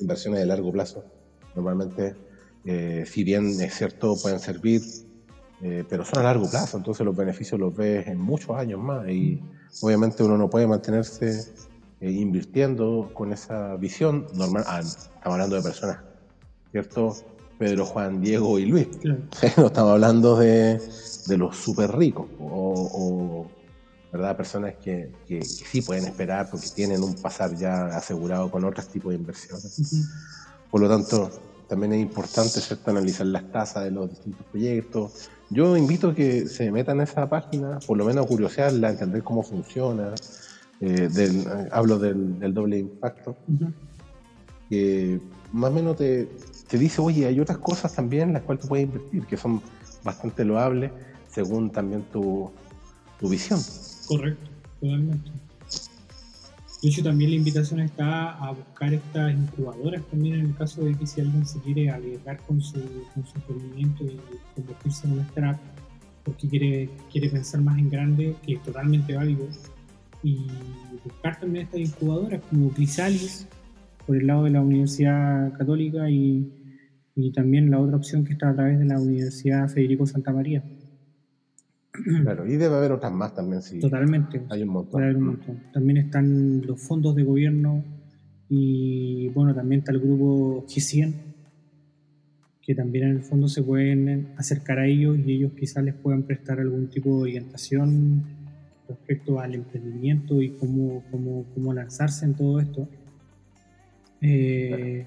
inversiones 0.00 0.40
de 0.40 0.46
largo 0.46 0.72
plazo, 0.72 1.04
normalmente, 1.54 2.16
eh, 2.64 3.04
si 3.06 3.22
bien 3.22 3.60
es 3.60 3.74
cierto, 3.74 4.16
pueden 4.20 4.40
servir 4.40 4.82
eh, 5.66 5.82
pero 5.88 6.04
son 6.04 6.18
a 6.18 6.24
largo 6.24 6.46
plazo, 6.50 6.76
entonces 6.76 7.06
los 7.06 7.16
beneficios 7.16 7.58
los 7.58 7.74
ves 7.74 8.06
en 8.06 8.20
muchos 8.20 8.50
años 8.50 8.78
más 8.78 9.08
y 9.08 9.40
obviamente 9.80 10.22
uno 10.22 10.36
no 10.36 10.50
puede 10.50 10.66
mantenerse 10.66 11.54
eh, 12.02 12.10
invirtiendo 12.10 13.10
con 13.14 13.32
esa 13.32 13.74
visión 13.76 14.26
normal. 14.34 14.62
Ah, 14.66 14.80
estamos 14.80 15.22
hablando 15.24 15.56
de 15.56 15.62
personas, 15.62 16.00
¿cierto? 16.70 17.16
Pedro, 17.58 17.86
Juan, 17.86 18.20
Diego 18.20 18.58
y 18.58 18.66
Luis. 18.66 18.88
no 19.56 19.66
estamos 19.68 19.92
hablando 19.92 20.36
de, 20.36 20.78
de 21.28 21.36
los 21.38 21.56
súper 21.56 21.96
ricos 21.96 22.26
o, 22.38 23.46
¿verdad? 24.12 24.36
personas 24.36 24.74
que, 24.74 25.12
que, 25.26 25.42
sí 25.46 25.80
pueden 25.80 26.04
esperar 26.04 26.50
porque 26.50 26.66
tienen 26.74 27.02
un 27.02 27.14
pasar 27.14 27.56
ya 27.56 27.86
asegurado 27.86 28.50
con 28.50 28.66
otros 28.66 28.86
tipos 28.88 29.12
de 29.12 29.16
inversiones. 29.16 29.80
Por 30.70 30.82
lo 30.82 30.90
tanto, 30.90 31.30
también 31.68 31.94
es 31.94 32.02
importante 32.02 32.60
¿cierto? 32.60 32.90
analizar 32.90 33.26
las 33.26 33.50
tasas 33.50 33.84
de 33.84 33.90
los 33.92 34.10
distintos 34.10 34.44
proyectos, 34.50 35.30
yo 35.54 35.76
invito 35.76 36.08
a 36.08 36.14
que 36.14 36.46
se 36.46 36.70
metan 36.72 37.00
a 37.00 37.04
esa 37.04 37.26
página, 37.28 37.78
por 37.86 37.96
lo 37.96 38.04
menos 38.04 38.24
a 38.24 38.28
curiosearla, 38.28 38.90
entender 38.90 39.22
cómo 39.22 39.42
funciona. 39.42 40.14
Eh, 40.80 41.08
del, 41.08 41.44
hablo 41.70 41.98
del, 41.98 42.52
doble 42.52 42.78
impacto. 42.78 43.36
Que 44.68 45.20
más 45.52 45.70
o 45.70 45.74
menos 45.74 45.96
te, 45.96 46.28
te, 46.68 46.76
dice, 46.76 47.00
oye, 47.00 47.26
hay 47.26 47.38
otras 47.38 47.58
cosas 47.58 47.94
también 47.94 48.28
en 48.28 48.32
las 48.34 48.42
cuales 48.42 48.62
tú 48.62 48.68
puedes 48.68 48.86
invertir, 48.86 49.24
que 49.24 49.36
son 49.36 49.62
bastante 50.02 50.44
loables 50.44 50.90
según 51.28 51.70
también 51.70 52.02
tu, 52.12 52.50
tu 53.18 53.28
visión. 53.28 53.60
Correcto, 54.06 54.50
totalmente. 54.80 55.30
De 56.84 56.90
hecho, 56.90 57.02
también 57.02 57.30
la 57.30 57.36
invitación 57.36 57.80
está 57.80 58.32
a 58.32 58.50
buscar 58.50 58.92
estas 58.92 59.32
incubadoras 59.32 60.02
también 60.10 60.34
en 60.34 60.40
el 60.48 60.54
caso 60.54 60.84
de 60.84 60.94
que 60.94 61.06
si 61.06 61.22
alguien 61.22 61.46
se 61.46 61.58
quiere 61.60 61.88
arriesgar 61.88 62.36
con 62.42 62.60
su, 62.60 62.74
con 63.14 63.26
su 63.26 63.36
emprendimiento 63.36 64.04
y 64.04 64.20
convertirse 64.54 65.06
en 65.06 65.14
una 65.14 65.22
startup 65.22 65.58
porque 66.24 66.46
quiere, 66.46 66.90
quiere 67.10 67.30
pensar 67.30 67.62
más 67.62 67.78
en 67.78 67.88
grande, 67.88 68.36
que 68.44 68.56
es 68.56 68.62
totalmente 68.62 69.14
válido, 69.14 69.48
y 70.22 70.46
buscar 71.02 71.40
también 71.40 71.64
estas 71.64 71.80
incubadoras 71.80 72.42
como 72.50 72.68
Crisalis 72.68 73.48
por 74.06 74.18
el 74.18 74.26
lado 74.26 74.44
de 74.44 74.50
la 74.50 74.60
Universidad 74.60 75.56
Católica 75.56 76.10
y, 76.10 76.52
y 77.16 77.32
también 77.32 77.70
la 77.70 77.80
otra 77.80 77.96
opción 77.96 78.26
que 78.26 78.34
está 78.34 78.50
a 78.50 78.54
través 78.54 78.78
de 78.78 78.84
la 78.84 79.00
Universidad 79.00 79.70
Federico 79.70 80.04
Santa 80.04 80.34
María. 80.34 80.62
Claro, 82.22 82.46
y 82.46 82.56
debe 82.56 82.74
haber 82.74 82.92
otras 82.92 83.12
más 83.12 83.34
también, 83.34 83.62
sí. 83.62 83.78
Totalmente. 83.78 84.42
Hay 84.50 84.62
un 84.62 84.70
montón. 84.70 85.62
También 85.72 85.98
están 85.98 86.66
los 86.66 86.80
fondos 86.80 87.14
de 87.14 87.22
gobierno 87.22 87.84
y, 88.48 89.28
bueno, 89.28 89.54
también 89.54 89.80
está 89.80 89.92
el 89.92 90.00
grupo 90.00 90.66
G100, 90.66 91.14
que 92.60 92.74
también 92.74 93.04
en 93.06 93.10
el 93.12 93.22
fondo 93.22 93.48
se 93.48 93.62
pueden 93.62 94.32
acercar 94.36 94.80
a 94.80 94.86
ellos 94.86 95.18
y 95.24 95.32
ellos 95.34 95.52
quizás 95.52 95.84
les 95.84 95.94
puedan 95.94 96.24
prestar 96.24 96.58
algún 96.58 96.88
tipo 96.88 97.16
de 97.16 97.22
orientación 97.22 98.24
respecto 98.88 99.38
al 99.38 99.54
emprendimiento 99.54 100.42
y 100.42 100.50
cómo, 100.50 101.04
cómo, 101.10 101.46
cómo 101.54 101.72
lanzarse 101.72 102.24
en 102.24 102.34
todo 102.34 102.58
esto. 102.58 102.88
Eh, 104.20 105.06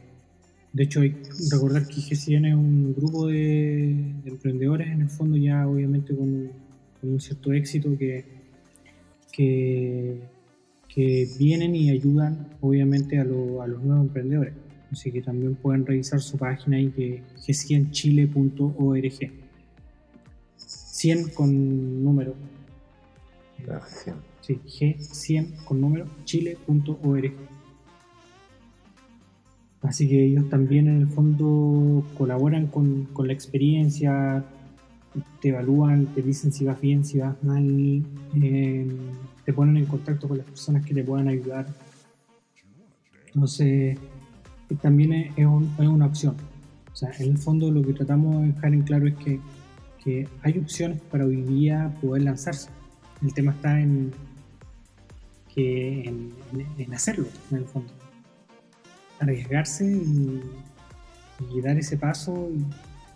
de 0.71 0.83
hecho, 0.83 1.01
hay 1.01 1.11
que 1.11 1.29
recordar 1.51 1.85
que 1.85 1.95
G100 1.95 2.47
es 2.47 2.55
un 2.55 2.95
grupo 2.95 3.27
de, 3.27 4.13
de 4.23 4.29
emprendedores 4.29 4.87
en 4.87 5.01
el 5.01 5.09
fondo 5.09 5.35
ya 5.35 5.67
obviamente 5.67 6.15
con 6.15 6.66
con 6.99 7.11
un 7.11 7.19
cierto 7.19 7.53
éxito 7.53 7.97
que, 7.97 8.25
que, 9.33 11.27
vienen 11.37 11.75
y 11.75 11.91
ayudan 11.91 12.57
obviamente 12.59 13.19
a, 13.19 13.23
los 13.23 13.83
nuevos 13.83 14.07
emprendedores. 14.07 14.53
Así 14.91 15.11
que 15.11 15.21
también 15.21 15.55
pueden 15.55 15.85
revisar 15.85 16.19
su 16.21 16.37
página 16.37 16.77
ahí 16.77 16.89
que 16.89 17.21
g100chile.org. 17.35 19.31
100 20.55 21.29
con 21.29 22.03
número. 22.03 22.33
Sí, 24.41 24.59
G100 24.65 25.65
con 25.65 25.81
número, 25.81 26.07
chile.org. 26.23 27.33
Así 29.81 30.07
que 30.07 30.25
ellos 30.25 30.49
también 30.49 30.87
en 30.87 31.01
el 31.01 31.07
fondo 31.07 32.03
colaboran 32.17 32.67
con, 32.67 33.05
con 33.13 33.27
la 33.27 33.33
experiencia, 33.33 34.43
te 35.41 35.49
evalúan, 35.49 36.07
te 36.07 36.21
dicen 36.21 36.51
si 36.51 36.65
vas 36.65 36.79
bien, 36.79 37.03
si 37.05 37.19
vas 37.19 37.41
mal, 37.43 38.03
eh, 38.41 38.87
te 39.45 39.53
ponen 39.53 39.77
en 39.77 39.85
contacto 39.85 40.27
con 40.27 40.37
las 40.37 40.47
personas 40.47 40.85
que 40.85 40.93
te 40.93 41.03
puedan 41.03 41.27
ayudar. 41.27 41.67
Entonces, 43.27 43.97
también 44.81 45.13
es, 45.13 45.37
es 45.37 45.45
una 45.87 46.05
opción. 46.05 46.35
O 46.91 46.95
sea, 46.95 47.11
en 47.19 47.31
el 47.31 47.37
fondo 47.37 47.71
lo 47.71 47.83
que 47.83 47.93
tratamos 47.93 48.41
de 48.41 48.47
dejar 48.53 48.73
en 48.73 48.81
claro 48.81 49.07
es 49.07 49.15
que, 49.17 49.39
que 50.03 50.27
hay 50.41 50.57
opciones 50.57 50.99
para 51.11 51.25
hoy 51.25 51.41
día 51.43 51.93
poder 52.01 52.23
lanzarse. 52.23 52.69
El 53.21 53.33
tema 53.33 53.51
está 53.51 53.79
en, 53.79 54.11
que, 55.53 56.03
en, 56.03 56.93
hacerlo, 56.93 57.27
en 57.51 57.57
el 57.57 57.65
fondo. 57.65 57.91
Arriesgarse 59.19 59.85
y, 59.85 60.41
dar 61.61 61.77
ese 61.77 61.97
paso 61.97 62.49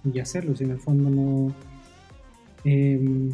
y, 0.04 0.20
hacerlo. 0.20 0.56
Si 0.56 0.64
en 0.64 0.72
el 0.72 0.80
fondo 0.80 1.10
no. 1.10 1.54
Eh, 2.64 3.32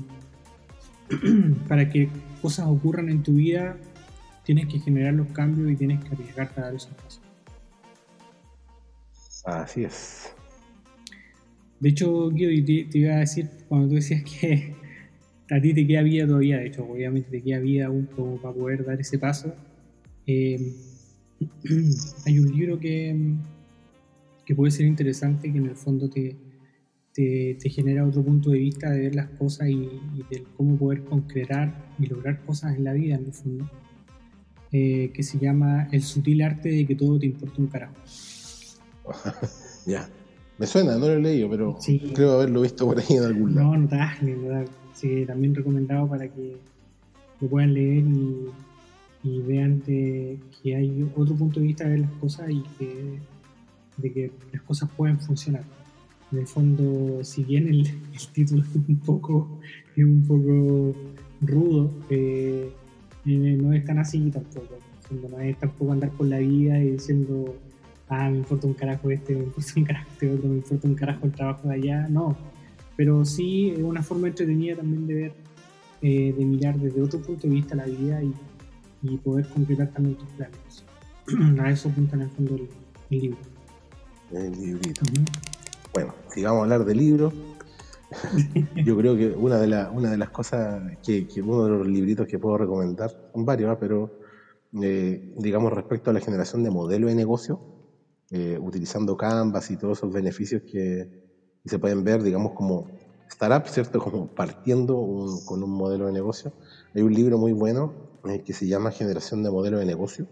para 1.68 1.90
que 1.90 2.10
cosas 2.42 2.68
ocurran 2.68 3.10
en 3.10 3.24
tu 3.24 3.34
vida, 3.34 3.78
tienes 4.44 4.68
que 4.68 4.80
generar 4.80 5.14
los 5.14 5.28
cambios 5.28 5.72
y 5.72 5.76
tienes 5.76 6.04
que 6.04 6.14
arriesgarte 6.14 6.62
a 6.62 6.66
dar 6.66 6.76
esos 6.76 6.94
pasos. 6.94 7.22
Así 9.46 9.84
es. 9.84 10.34
De 11.80 11.90
hecho, 11.90 12.30
Guido, 12.30 12.66
te, 12.66 12.98
iba 12.98 13.16
a 13.16 13.20
decir, 13.20 13.50
cuando 13.68 13.88
tú 13.88 13.96
decías 13.96 14.24
que 14.24 14.74
a 15.52 15.62
ti 15.62 15.74
te 15.74 15.88
queda 15.88 16.02
vida 16.02 16.26
todavía, 16.26 16.58
de 16.58 16.68
hecho, 16.68 16.86
obviamente 16.86 17.30
te 17.30 17.42
queda 17.42 17.60
vida 17.60 17.86
aún 17.86 18.08
para 18.42 18.54
poder 18.54 18.86
dar 18.86 19.00
ese 19.00 19.20
paso, 19.20 19.54
eh, 20.26 20.74
hay 22.26 22.40
un 22.40 22.52
libro 22.52 22.80
que, 22.80 23.16
que 24.46 24.56
puede 24.56 24.72
ser 24.72 24.86
interesante, 24.86 25.52
que 25.52 25.58
en 25.58 25.68
el 25.68 25.76
fondo 25.76 26.10
te, 26.10 26.36
te, 27.18 27.70
genera 27.70 28.06
otro 28.06 28.22
punto 28.22 28.52
de 28.52 28.60
vista 28.60 28.92
de 28.92 29.00
ver 29.00 29.16
las 29.16 29.28
cosas 29.30 29.70
y, 29.70 29.90
de 30.30 30.44
cómo 30.56 30.78
poder 30.78 31.04
concretar 31.04 31.74
y 31.98 32.06
lograr 32.06 32.46
cosas 32.46 32.76
en 32.76 32.84
la 32.84 32.94
vida, 32.94 33.16
en 33.16 33.26
el 33.26 33.34
fondo, 33.34 33.70
eh, 34.72 35.12
que 35.14 35.24
se 35.24 35.40
llama 35.40 35.88
El 35.92 36.04
sutil 36.04 36.44
arte 36.44 36.70
de 36.70 36.86
que 36.86 36.94
todo 36.96 37.18
te 37.18 37.26
importa 37.26 37.56
un 37.58 37.68
carajo. 37.68 37.96
ya. 39.88 40.08
Me 40.60 40.66
suena, 40.66 40.94
no 40.98 41.08
lo 41.08 41.14
he 41.14 41.20
leído, 41.20 41.50
pero 41.50 41.78
creo 42.16 42.34
haberlo 42.34 42.62
visto 42.62 42.86
por 42.86 43.00
ahí 43.00 43.16
en 43.16 43.24
algún 43.24 43.56
lado. 43.56 43.72
No, 43.72 43.78
notable, 43.78 44.36
¿verdad? 44.36 44.68
Sí, 44.94 45.24
también 45.26 45.54
recomendado 45.54 46.08
para 46.08 46.28
que 46.28 46.58
lo 47.40 47.48
puedan 47.48 47.74
leer 47.74 48.04
y, 48.04 49.42
vean 49.42 49.82
que 49.82 50.40
hay 50.66 51.06
otro 51.16 51.36
punto 51.36 51.60
de 51.60 51.66
vista 51.66 51.84
de 51.84 51.90
ver 51.92 52.00
las 52.00 52.12
cosas 52.14 52.50
y 52.50 52.64
que, 52.78 53.20
de 53.98 54.14
que 54.14 54.32
las 54.54 54.62
cosas 54.62 54.90
pueden 54.96 55.20
funcionar 55.20 55.64
en 56.32 56.40
el 56.40 56.48
fondo, 56.48 57.24
si 57.24 57.44
bien 57.44 57.68
el, 57.68 57.90
título 58.34 58.64
es 58.64 58.76
un 58.76 59.00
poco, 59.00 59.60
es 59.96 60.04
un 60.04 60.24
poco 60.28 60.96
rudo, 61.42 61.92
eh, 62.10 62.70
eh, 63.26 63.58
no 63.62 63.74
es 63.74 63.86
tan 63.86 64.00
así 64.00 64.30
tampoco. 64.32 64.80
no 65.12 65.40
es 65.40 65.58
tampoco 65.58 65.92
andar 65.92 66.12
por 66.12 66.28
la 66.28 66.40
vida 66.40 66.80
y 66.80 66.92
diciendo, 66.92 67.56
ah, 68.10 68.30
me 68.30 68.38
importa 68.38 68.68
un 68.68 68.74
carajo 68.74 69.10
este, 69.10 69.36
me 69.36 69.44
importa 69.46 69.72
un 69.76 69.84
carajo 69.86 70.10
este 70.12 70.32
otro, 70.32 70.50
me 70.50 70.56
importa 70.56 70.88
un 70.88 70.96
carajo 70.96 71.26
el 71.26 71.32
trabajo 71.32 71.68
de 71.68 71.76
allá. 71.76 72.08
No, 72.10 72.36
pero 72.96 73.24
sí 73.24 73.70
es 73.70 73.80
una 73.80 74.02
forma 74.02 74.28
entretenida 74.28 74.76
también 74.76 75.08
de 75.08 75.14
ver, 75.14 75.34
eh, 76.02 76.34
de 76.38 76.46
mirar 76.46 76.78
desde 76.78 77.02
otro 77.02 77.22
punto 77.22 77.48
de 77.48 77.54
vista 77.54 77.76
la 77.76 77.86
vida 77.86 78.22
y, 78.24 78.34
poder 79.24 79.48
completar 79.48 79.88
también 79.92 80.18
tus 80.18 80.28
planes. 80.32 80.84
A 81.62 81.72
eso 81.72 81.88
apunta 81.88 82.18
en 82.18 82.24
el 82.24 82.30
fondo 82.30 82.56
el, 83.10 83.20
libro. 83.20 83.38
El 84.34 84.52
librito. 84.52 85.02
Bueno, 85.98 86.14
sigamos 86.28 86.60
a 86.60 86.62
hablar 86.62 86.86
de 86.86 86.94
libros. 86.94 87.34
Yo 88.86 88.96
creo 88.96 89.18
que 89.18 89.30
una 89.30 89.58
de, 89.58 89.88
una 89.92 90.12
de 90.12 90.18
las 90.18 90.30
cosas 90.30 90.80
que, 91.04 91.28
uno 91.42 91.64
de 91.64 91.72
los 91.72 91.88
libritos 91.88 92.28
que 92.28 92.38
puedo 92.38 92.56
recomendar, 92.56 93.10
son 93.34 93.44
varios, 93.44 93.72
¿ah? 93.72 93.80
pero 93.80 94.20
eh, 94.80 95.34
digamos 95.40 95.74
respecto 95.74 96.12
a 96.12 96.14
la 96.14 96.20
generación 96.20 96.64
de 96.64 96.70
modelo 96.70 97.08
de 97.08 97.16
negocio, 97.16 97.60
eh, 98.30 98.60
utilizando 98.62 99.18
Canvas 99.18 99.72
y 99.72 99.78
todos 99.78 99.98
esos 99.98 100.14
beneficios 100.14 100.62
que 100.72 101.10
se 101.66 101.80
pueden 101.80 102.04
ver, 102.04 102.22
digamos, 102.22 102.52
como 102.52 102.86
startup, 103.28 103.68
¿cierto? 103.68 104.00
Como 104.00 104.28
partiendo 104.28 105.04
con 105.48 105.64
un 105.64 105.72
modelo 105.72 106.06
de 106.06 106.14
negocio. 106.14 106.54
Hay 106.94 107.02
un 107.02 107.12
libro 107.16 107.40
muy 107.40 107.54
bueno 107.54 107.92
eh, 108.26 108.44
que 108.44 108.54
se 108.54 108.68
llama 108.68 108.92
Generación 108.92 109.42
de 109.42 109.50
Modelo 109.50 109.80
de 109.80 109.86
Negocio, 109.86 110.28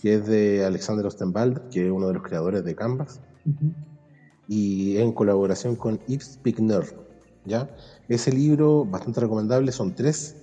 que 0.00 0.14
es 0.14 0.26
de 0.28 0.64
Alexander 0.64 1.04
Ostenwald, 1.06 1.70
que 1.70 1.86
es 1.86 1.90
uno 1.90 2.06
de 2.06 2.14
los 2.14 2.22
creadores 2.22 2.64
de 2.64 2.76
Canvas 2.76 3.20
y 4.48 4.96
en 4.96 5.12
colaboración 5.12 5.76
con 5.76 6.00
Yves 6.06 6.40
Pickner. 6.42 6.84
¿ya? 7.44 7.70
Ese 8.08 8.32
libro, 8.32 8.84
bastante 8.84 9.20
recomendable, 9.20 9.70
son 9.70 9.94
tres. 9.94 10.36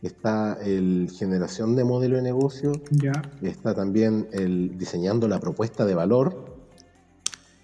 Está 0.00 0.56
el 0.64 1.10
Generación 1.12 1.74
de 1.74 1.82
Modelo 1.82 2.16
de 2.16 2.22
Negocio, 2.22 2.70
ya. 2.90 3.10
está 3.42 3.74
también 3.74 4.28
el 4.32 4.78
Diseñando 4.78 5.26
la 5.26 5.40
Propuesta 5.40 5.84
de 5.84 5.94
Valor, 5.96 6.56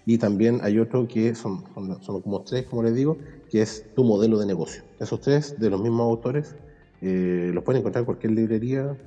y 0.05 0.17
también 0.17 0.59
hay 0.61 0.77
otro 0.79 1.07
que 1.07 1.33
son, 1.33 1.63
son, 2.01 2.21
como 2.21 2.41
tres, 2.41 2.65
como 2.65 2.83
les 2.83 2.93
digo, 2.93 3.17
que 3.49 3.61
es 3.61 3.85
Tu 3.95 4.03
Modelo 4.03 4.37
de 4.37 4.45
Negocio. 4.45 4.83
Esos 4.99 5.21
tres, 5.21 5.57
de 5.57 5.69
los 5.69 5.81
mismos 5.81 6.01
autores, 6.01 6.55
eh, 7.01 7.51
los 7.53 7.63
pueden 7.63 7.79
encontrar 7.79 8.01
en 8.01 8.05
cualquier 8.05 8.33
librería, 8.33 8.97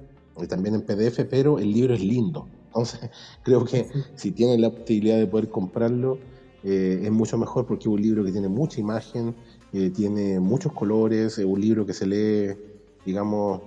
y 0.41 0.47
también 0.47 0.75
en 0.75 0.83
PDF, 0.83 1.25
pero 1.29 1.59
el 1.59 1.71
libro 1.73 1.95
es 1.95 2.03
lindo. 2.03 2.49
Entonces, 2.67 3.11
creo 3.43 3.65
que 3.65 3.89
si 4.15 4.33
tienen 4.33 4.63
la 4.63 4.71
posibilidad 4.71 5.19
de 5.19 5.27
poder 5.27 5.49
comprarlo, 5.49 6.19
eh, 6.65 7.01
es 7.05 7.11
mucho 7.11 7.39
mejor 7.39 7.67
porque 7.67 7.83
es 7.83 7.87
un 7.87 8.03
libro 8.03 8.25
que 8.25 8.33
tiene 8.33 8.49
mucha 8.49 8.81
imagen, 8.81 9.35
eh, 9.73 9.91
tiene 9.91 10.41
muchos 10.41 10.73
colores, 10.73 11.39
es 11.39 11.45
un 11.45 11.61
libro 11.61 11.87
que 11.87 11.93
se 11.93 12.07
lee, 12.07 12.57
digamos, 13.05 13.63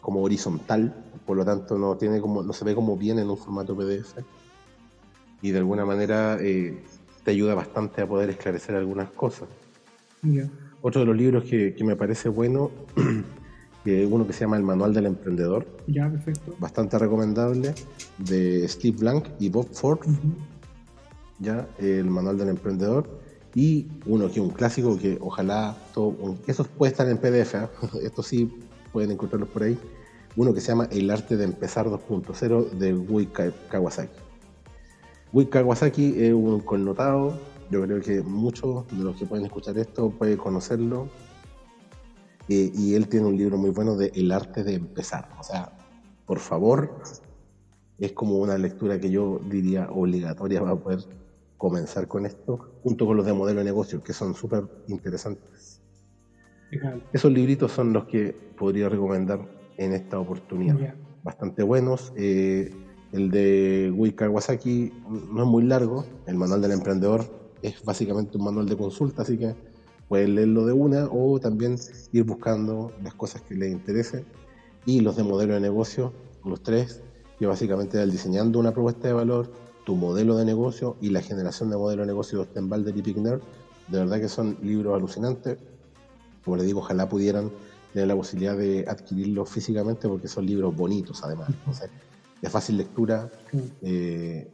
como 0.00 0.22
horizontal, 0.22 0.94
por 1.24 1.36
lo 1.36 1.44
tanto 1.44 1.78
no, 1.78 1.96
tiene 1.96 2.20
como, 2.20 2.42
no 2.42 2.52
se 2.52 2.64
ve 2.64 2.74
como 2.74 2.96
bien 2.96 3.18
en 3.18 3.30
un 3.30 3.38
formato 3.38 3.74
PDF 3.74 4.18
y 5.40 5.50
de 5.50 5.58
alguna 5.58 5.84
manera 5.84 6.38
eh, 6.40 6.82
te 7.22 7.30
ayuda 7.30 7.54
bastante 7.54 8.02
a 8.02 8.06
poder 8.06 8.30
esclarecer 8.30 8.76
algunas 8.76 9.10
cosas. 9.10 9.48
Otro 10.80 11.00
de 11.00 11.06
los 11.06 11.16
libros 11.16 11.44
que, 11.44 11.74
me 11.84 11.96
parece 11.96 12.28
bueno, 12.28 12.70
es 13.84 14.06
uno 14.10 14.26
que 14.26 14.32
se 14.32 14.40
llama 14.40 14.56
El 14.56 14.62
Manual 14.62 14.92
del 14.94 15.06
Emprendedor. 15.06 15.66
Perfecto. 15.86 16.54
Bastante 16.58 16.98
recomendable, 16.98 17.74
de 18.18 18.66
Steve 18.68 18.96
Blank 18.98 19.28
y 19.38 19.50
Bob 19.50 19.68
Ford 19.72 20.00
ya 21.38 21.68
el 21.78 22.06
manual 22.06 22.38
del 22.38 22.48
emprendedor 22.48 23.08
y 23.54 23.88
uno 24.06 24.26
que 24.26 24.32
es 24.32 24.38
un 24.38 24.50
clásico 24.50 24.98
que 24.98 25.18
ojalá 25.20 25.76
todo, 25.92 26.36
eso 26.46 26.64
puede 26.64 26.92
estar 26.92 27.08
en 27.08 27.18
PDF, 27.18 27.54
¿eh? 27.54 27.68
esto 28.02 28.22
sí 28.22 28.52
pueden 28.92 29.12
encontrarlos 29.12 29.48
por 29.48 29.62
ahí, 29.62 29.78
uno 30.36 30.52
que 30.52 30.60
se 30.60 30.68
llama 30.68 30.88
El 30.90 31.10
arte 31.10 31.36
de 31.36 31.44
empezar 31.44 31.86
2.0 31.86 32.70
de 32.70 32.94
Wui 32.94 33.26
Kawasaki. 33.26 34.18
Wui 35.32 35.46
Kawasaki 35.46 36.14
es 36.16 36.32
un 36.32 36.60
connotado, 36.60 37.38
yo 37.70 37.82
creo 37.82 38.00
que 38.00 38.22
muchos 38.22 38.86
de 38.88 39.04
los 39.04 39.16
que 39.16 39.26
pueden 39.26 39.46
escuchar 39.46 39.78
esto 39.78 40.10
pueden 40.10 40.36
conocerlo. 40.36 41.08
Eh, 42.48 42.70
y 42.74 42.94
él 42.94 43.08
tiene 43.08 43.26
un 43.26 43.38
libro 43.38 43.56
muy 43.56 43.70
bueno 43.70 43.96
de 43.96 44.12
El 44.14 44.30
arte 44.30 44.64
de 44.64 44.74
empezar. 44.74 45.30
O 45.40 45.42
sea, 45.42 45.72
por 46.26 46.38
favor, 46.40 47.00
es 47.98 48.12
como 48.12 48.38
una 48.38 48.58
lectura 48.58 49.00
que 49.00 49.10
yo 49.10 49.40
diría 49.48 49.88
obligatoria 49.90 50.60
para 50.60 50.76
poder 50.76 51.00
comenzar 51.58 52.08
con 52.08 52.26
esto, 52.26 52.74
junto 52.82 53.06
con 53.06 53.16
los 53.16 53.26
de 53.26 53.32
modelo 53.32 53.60
de 53.60 53.64
negocio, 53.64 54.02
que 54.02 54.12
son 54.12 54.34
súper 54.34 54.64
interesantes. 54.88 55.80
Esos 57.12 57.30
libritos 57.30 57.72
son 57.72 57.92
los 57.92 58.04
que 58.06 58.34
podría 58.58 58.88
recomendar 58.88 59.40
en 59.76 59.92
esta 59.92 60.18
oportunidad. 60.18 60.94
Bastante 61.22 61.62
buenos. 61.62 62.12
Eh, 62.16 62.74
el 63.12 63.30
de 63.30 63.92
Wii 63.94 64.12
Kawasaki 64.12 64.92
no 65.08 65.42
es 65.44 65.48
muy 65.48 65.62
largo. 65.64 66.04
El 66.26 66.34
manual 66.36 66.60
del 66.60 66.72
emprendedor 66.72 67.24
es 67.62 67.82
básicamente 67.84 68.36
un 68.36 68.44
manual 68.44 68.68
de 68.68 68.76
consulta, 68.76 69.22
así 69.22 69.38
que 69.38 69.54
pueden 70.08 70.34
leerlo 70.34 70.66
de 70.66 70.72
una 70.72 71.08
o 71.10 71.38
también 71.38 71.76
ir 72.12 72.24
buscando 72.24 72.92
las 73.02 73.14
cosas 73.14 73.42
que 73.42 73.54
les 73.54 73.72
interesen. 73.72 74.24
Y 74.84 75.00
los 75.00 75.16
de 75.16 75.22
modelo 75.22 75.54
de 75.54 75.60
negocio, 75.60 76.12
los 76.44 76.62
tres, 76.62 77.02
que 77.38 77.46
básicamente 77.46 77.96
es 77.96 78.04
el 78.04 78.10
diseñando 78.10 78.58
una 78.58 78.72
propuesta 78.72 79.08
de 79.08 79.14
valor, 79.14 79.50
tu 79.84 79.96
modelo 79.96 80.36
de 80.36 80.44
negocio 80.44 80.96
y 81.00 81.10
la 81.10 81.20
generación 81.20 81.70
de 81.70 81.76
modelo 81.76 82.02
de 82.02 82.06
negocio 82.06 82.38
de 82.38 82.46
Stenbalder 82.46 82.96
y 82.96 83.02
Pickner, 83.02 83.40
de 83.88 83.98
verdad 83.98 84.18
que 84.20 84.28
son 84.28 84.56
libros 84.62 84.94
alucinantes. 84.96 85.58
Como 86.44 86.56
les 86.56 86.66
digo, 86.66 86.80
ojalá 86.80 87.08
pudieran 87.08 87.50
tener 87.92 88.08
la 88.08 88.16
posibilidad 88.16 88.56
de 88.56 88.84
adquirirlos 88.88 89.48
físicamente 89.48 90.08
porque 90.08 90.28
son 90.28 90.46
libros 90.46 90.74
bonitos 90.74 91.22
además. 91.22 91.48
de 92.42 92.50
fácil 92.50 92.76
lectura, 92.76 93.30
eh, 93.82 94.50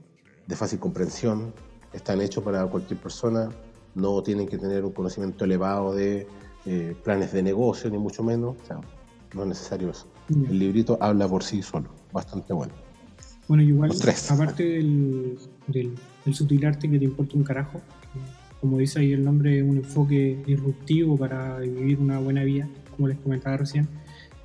de 0.47 0.57
fácil 0.57 0.78
comprensión, 0.78 1.53
están 1.93 2.20
hechos 2.20 2.45
para 2.45 2.64
cualquier 2.66 3.01
persona, 3.01 3.49
no 3.95 4.22
tienen 4.22 4.47
que 4.47 4.59
tener 4.59 4.85
un 4.85 4.93
conocimiento 4.93 5.45
elevado 5.45 5.95
de 5.95 6.26
eh, 6.66 6.95
planes 7.03 7.33
de 7.33 7.43
negocio, 7.43 7.91
ni 7.91 7.99
mucho 7.99 8.22
menos. 8.22 8.57
no 9.35 9.43
es 9.43 9.49
necesario 9.49 9.91
eso. 9.91 10.07
El 10.28 10.59
librito 10.59 10.97
habla 11.01 11.26
por 11.26 11.43
sí 11.43 11.62
solo, 11.62 11.91
bastante 12.12 12.53
bueno. 12.53 12.72
Bueno, 13.51 13.64
igual, 13.64 13.90
aparte 14.28 14.62
del, 14.62 15.36
del, 15.66 15.96
sutil 16.32 16.64
arte 16.64 16.88
que 16.88 17.01
te 17.01 17.05
importa 17.05 17.36
un 17.36 17.42
carajo, 17.42 17.80
como 18.61 18.78
dice 18.78 19.01
ahí 19.01 19.11
el 19.11 19.24
nombre, 19.24 19.61
un 19.64 19.78
enfoque 19.78 20.40
disruptivo 20.46 21.16
para 21.16 21.59
vivir 21.59 21.98
una 21.98 22.20
buena 22.20 22.44
vida, 22.44 22.68
como 22.94 23.09
les 23.09 23.18
comentaba 23.18 23.57
recién, 23.57 23.88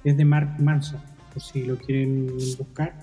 es 0.03 0.17
de 0.17 0.25
Mark 0.25 0.55
Manson, 0.59 0.99
por 1.31 1.43
si 1.43 1.65
lo 1.65 1.77
quieren 1.77 2.35
buscar. 2.57 2.95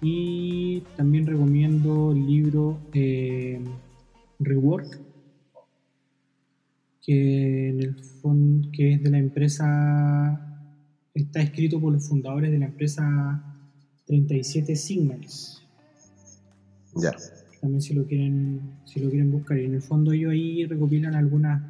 Y 0.00 0.84
también 0.96 1.26
recomiendo 1.26 2.12
el 2.12 2.24
libro 2.24 2.78
eh, 2.92 3.60
Rework, 4.38 5.00
que 7.02 7.70
en 7.70 7.82
el 7.82 7.96
fondo 8.22 8.68
que 8.70 8.92
es 8.92 9.02
de 9.02 9.10
la 9.10 9.18
empresa, 9.18 10.62
está 11.12 11.40
escrito 11.40 11.80
por 11.80 11.92
los 11.92 12.08
fundadores 12.08 12.52
de 12.52 12.58
la 12.60 12.66
empresa 12.66 13.53
37 14.06 14.76
Signals. 14.76 15.62
Ya. 16.96 17.12
También 17.60 17.80
si 17.80 17.94
lo 17.94 18.06
quieren, 18.06 18.60
si 18.84 19.00
lo 19.00 19.10
quieren 19.10 19.32
buscar. 19.32 19.58
Y 19.58 19.64
en 19.64 19.74
el 19.74 19.82
fondo 19.82 20.12
ellos 20.12 20.32
ahí 20.32 20.66
recopilan 20.66 21.14
algunas, 21.14 21.62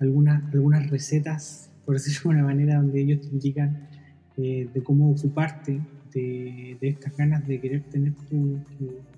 algunas, 0.00 0.42
algunas 0.52 0.88
recetas, 0.90 1.70
por 1.84 1.94
decirlo 1.94 2.30
de 2.30 2.36
una 2.38 2.44
manera, 2.46 2.76
donde 2.76 3.00
ellos 3.00 3.20
te 3.20 3.28
indican 3.28 3.88
eh, 4.36 4.68
de 4.72 4.82
cómo 4.82 5.10
ocuparte 5.10 5.80
de, 6.12 6.76
de, 6.80 6.88
estas 6.88 7.16
ganas 7.16 7.46
de 7.46 7.60
querer 7.60 7.82
tener 7.84 8.12
tu, 8.28 8.58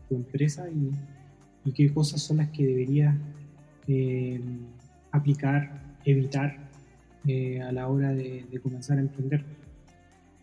tu, 0.08 0.14
empresa 0.14 0.68
y, 0.70 0.90
y, 1.68 1.72
qué 1.72 1.92
cosas 1.92 2.22
son 2.22 2.38
las 2.38 2.48
que 2.48 2.64
deberías 2.66 3.14
eh, 3.86 4.40
aplicar, 5.10 5.96
evitar 6.04 6.56
eh, 7.26 7.60
a 7.60 7.72
la 7.72 7.88
hora 7.88 8.14
de, 8.14 8.46
de 8.50 8.60
comenzar 8.60 8.98
a 8.98 9.02
emprender. 9.02 9.44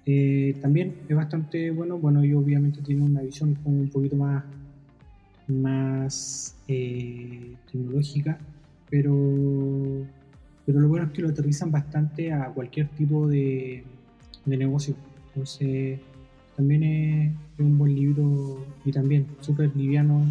Eh, 0.06 0.56
también 0.62 0.96
es 1.10 1.16
bastante 1.16 1.72
bueno, 1.72 1.98
bueno, 1.98 2.24
yo 2.24 2.40
obviamente 2.40 2.82
tiene 2.82 3.04
una 3.04 3.22
visión 3.22 3.56
como 3.56 3.80
un 3.80 3.90
poquito 3.90 4.16
más, 4.16 4.44
más 5.48 6.56
eh, 6.68 7.56
tecnológica, 7.72 8.38
pero, 8.90 10.06
pero 10.66 10.80
lo 10.80 10.88
bueno 10.88 11.08
es 11.08 11.12
que 11.12 11.22
lo 11.24 11.30
aterrizan 11.30 11.72
bastante 11.72 12.32
a 12.32 12.50
cualquier 12.50 12.88
tipo 12.90 13.28
de, 13.28 13.84
de 14.46 14.58
negocio. 14.58 14.96
Entonces, 15.30 16.00
también 16.56 16.84
es, 16.84 17.34
un 17.58 17.78
buen 17.78 17.96
libro 17.96 18.66
y 18.84 18.92
también 18.92 19.26
súper 19.40 19.76
liviano, 19.76 20.24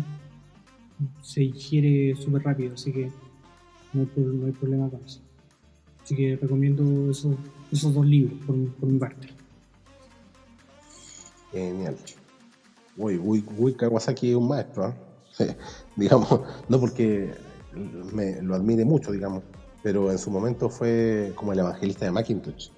se 1.21 1.41
digiere 1.41 2.15
súper 2.17 2.43
rápido, 2.43 2.75
así 2.75 2.93
que 2.93 3.11
no 3.93 4.03
hay, 4.03 4.09
no 4.17 4.53
problema 4.53 4.89
con 4.89 5.01
eso. 5.05 5.21
Así 6.03 6.15
que 6.15 6.37
recomiendo 6.37 7.11
esos, 7.11 7.35
esos 7.73 7.93
dos 7.95 8.07
libros 8.07 8.39
por, 8.47 8.57
por 8.75 8.91
mi 8.91 8.99
parte. 8.99 9.34
Genial. 11.55 11.97
Uy, 12.97 13.17
uy, 13.23 13.45
uy, 13.57 13.75
Kawasaki 13.75 14.31
es 14.31 14.37
un 14.37 14.49
maestro, 14.49 14.93
¿eh? 15.39 15.57
digamos, 15.97 16.41
no 16.69 16.81
porque 16.81 17.33
me 18.13 18.43
lo 18.43 18.55
admire 18.57 18.85
mucho, 18.85 19.13
digamos, 19.13 19.43
pero 19.83 20.11
en 20.11 20.19
su 20.19 20.31
momento 20.31 20.69
fue 20.69 21.33
como 21.37 21.53
el 21.53 21.61
evangelista 21.61 22.05
de 22.05 22.11
Macintosh. 22.11 22.71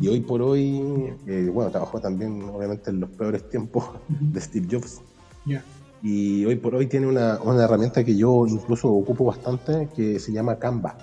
Y 0.00 0.08
hoy 0.08 0.20
por 0.20 0.42
hoy, 0.42 1.14
eh, 1.26 1.48
bueno, 1.52 1.70
trabajó 1.70 2.00
también, 2.00 2.42
obviamente, 2.42 2.90
en 2.90 3.00
los 3.00 3.10
peores 3.10 3.48
tiempos 3.48 3.84
de 4.08 4.40
Steve 4.40 4.66
Jobs. 4.68 5.00
Yeah. 5.44 5.64
Y 6.02 6.44
hoy 6.44 6.56
por 6.56 6.74
hoy 6.74 6.88
tiene 6.88 7.06
una, 7.06 7.38
una, 7.42 7.62
herramienta 7.62 8.02
que 8.02 8.16
yo 8.16 8.44
incluso 8.48 8.90
ocupo 8.90 9.24
bastante 9.24 9.88
que 9.94 10.18
se 10.18 10.32
llama 10.32 10.58
Canva, 10.58 10.98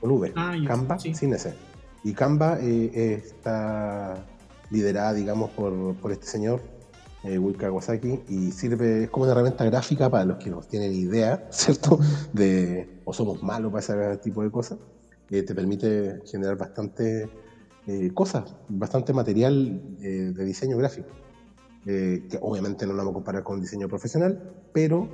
con 0.00 0.12
V. 0.12 0.32
Ah, 0.36 0.54
yeah, 0.56 0.68
Canva, 0.68 0.98
sí. 1.00 1.12
sin 1.12 1.34
ese. 1.34 1.54
Y 2.04 2.12
Canva 2.12 2.58
eh, 2.60 3.20
está 3.24 4.24
liderada, 4.72 5.12
digamos, 5.12 5.50
por, 5.50 5.94
por 5.96 6.10
este 6.10 6.26
señor, 6.26 6.60
eh, 7.22 7.38
Will 7.38 7.56
Kawasaki, 7.56 8.22
y 8.28 8.50
sirve, 8.50 9.04
es 9.04 9.10
como 9.10 9.24
una 9.24 9.32
herramienta 9.32 9.64
gráfica 9.64 10.10
para 10.10 10.24
los 10.24 10.38
que 10.38 10.50
no 10.50 10.60
tienen 10.62 10.92
idea, 10.92 11.46
¿cierto? 11.50 12.00
De, 12.32 12.88
o 13.04 13.12
somos 13.12 13.42
malos 13.42 13.70
para 13.70 14.10
ese 14.10 14.16
tipo 14.18 14.42
de 14.42 14.50
cosas. 14.50 14.78
Eh, 15.30 15.42
te 15.42 15.54
permite 15.54 16.20
generar 16.26 16.56
bastante 16.56 17.30
eh, 17.86 18.12
cosas, 18.14 18.54
bastante 18.68 19.12
material 19.12 19.82
eh, 20.00 20.32
de 20.34 20.44
diseño 20.44 20.76
gráfico. 20.76 21.08
Eh, 21.84 22.28
que 22.30 22.38
obviamente 22.40 22.86
no 22.86 22.92
lo 22.92 22.98
vamos 22.98 23.10
a 23.10 23.14
comparar 23.14 23.42
con 23.42 23.60
diseño 23.60 23.88
profesional, 23.88 24.40
pero 24.72 25.08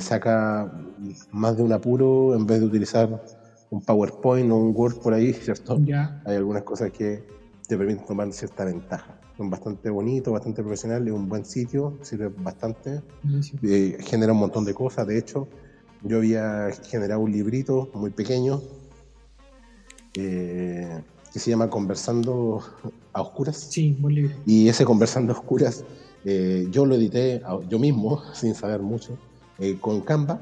saca 0.00 0.70
más 1.30 1.56
de 1.56 1.62
un 1.62 1.72
apuro 1.72 2.34
en 2.34 2.44
vez 2.44 2.60
de 2.60 2.66
utilizar 2.66 3.22
un 3.70 3.80
PowerPoint 3.80 4.50
o 4.50 4.56
un 4.56 4.74
Word 4.76 5.00
por 5.00 5.14
ahí, 5.14 5.32
¿cierto? 5.32 5.78
Ya. 5.80 6.20
Hay 6.26 6.36
algunas 6.36 6.62
cosas 6.62 6.90
que 6.90 7.24
te 7.66 7.76
permiten 7.76 8.04
tomar 8.04 8.32
cierta 8.32 8.64
ventaja. 8.64 9.18
Son 9.36 9.48
bastante 9.50 9.90
bonito, 9.90 10.32
bastante 10.32 10.62
profesional, 10.62 11.06
es 11.06 11.12
un 11.12 11.28
buen 11.28 11.44
sitio, 11.44 11.98
sirve 12.02 12.28
bastante, 12.28 13.02
eh, 13.62 13.96
genera 14.00 14.32
un 14.32 14.38
montón 14.38 14.64
de 14.64 14.74
cosas. 14.74 15.06
De 15.06 15.18
hecho, 15.18 15.48
yo 16.02 16.18
había 16.18 16.70
generado 16.84 17.20
un 17.20 17.32
librito 17.32 17.90
muy 17.94 18.10
pequeño 18.10 18.60
eh, 20.14 21.02
que 21.32 21.38
se 21.38 21.50
llama 21.50 21.70
Conversando 21.70 22.62
a 23.12 23.22
Oscuras. 23.22 23.56
Sí, 23.56 23.96
buen 23.98 24.14
libro. 24.14 24.34
Y 24.44 24.68
ese 24.68 24.84
Conversando 24.84 25.32
a 25.32 25.38
Oscuras, 25.38 25.84
eh, 26.24 26.66
yo 26.70 26.84
lo 26.84 26.96
edité 26.96 27.42
yo 27.68 27.78
mismo, 27.78 28.22
sin 28.34 28.54
saber 28.54 28.80
mucho, 28.80 29.16
eh, 29.58 29.78
con 29.80 30.00
Canva. 30.02 30.40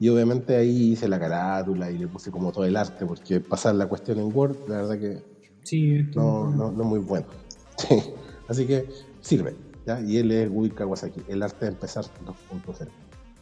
Y 0.00 0.08
obviamente 0.10 0.54
ahí 0.54 0.92
hice 0.92 1.08
la 1.08 1.18
carátula 1.18 1.90
y 1.90 1.98
le 1.98 2.06
puse 2.06 2.30
como 2.30 2.52
todo 2.52 2.64
el 2.64 2.76
arte, 2.76 3.04
porque 3.04 3.40
pasar 3.40 3.74
la 3.74 3.88
cuestión 3.88 4.20
en 4.20 4.30
Word, 4.32 4.56
la 4.68 4.82
verdad 4.82 4.98
que 4.98 5.37
Sí, 5.68 6.02
no, 6.14 6.50
no, 6.50 6.72
no 6.72 6.84
muy 6.84 6.98
bueno. 6.98 7.26
Sí. 7.76 8.02
Así 8.48 8.66
que 8.66 8.88
sirve. 9.20 9.54
¿ya? 9.86 10.00
Y 10.00 10.16
él 10.16 10.32
es 10.32 10.48
Will 10.50 10.74
Kawasaki, 10.74 11.20
El 11.28 11.42
arte 11.42 11.66
de 11.66 11.72
empezar 11.72 12.04
2.0. 12.04 12.88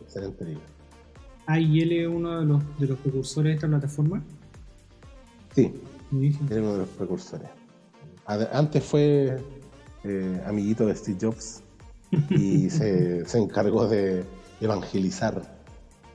Excelente 0.02 0.44
libro. 0.44 0.60
Ah, 1.46 1.60
y 1.60 1.80
él 1.80 1.92
es 1.92 2.08
uno 2.08 2.40
de 2.40 2.44
los, 2.44 2.78
de 2.78 2.88
los 2.88 2.98
precursores 2.98 3.50
de 3.50 3.54
esta 3.54 3.68
plataforma. 3.68 4.22
Sí, 5.54 5.72
es 6.20 6.40
uno 6.50 6.72
de 6.72 6.78
los 6.78 6.88
precursores. 6.88 7.48
Antes 8.26 8.82
fue 8.84 9.38
eh, 10.02 10.42
amiguito 10.44 10.84
de 10.84 10.96
Steve 10.96 11.18
Jobs 11.22 11.62
y 12.30 12.68
se, 12.70 13.24
se 13.24 13.38
encargó 13.38 13.86
de 13.86 14.24
evangelizar 14.60 15.56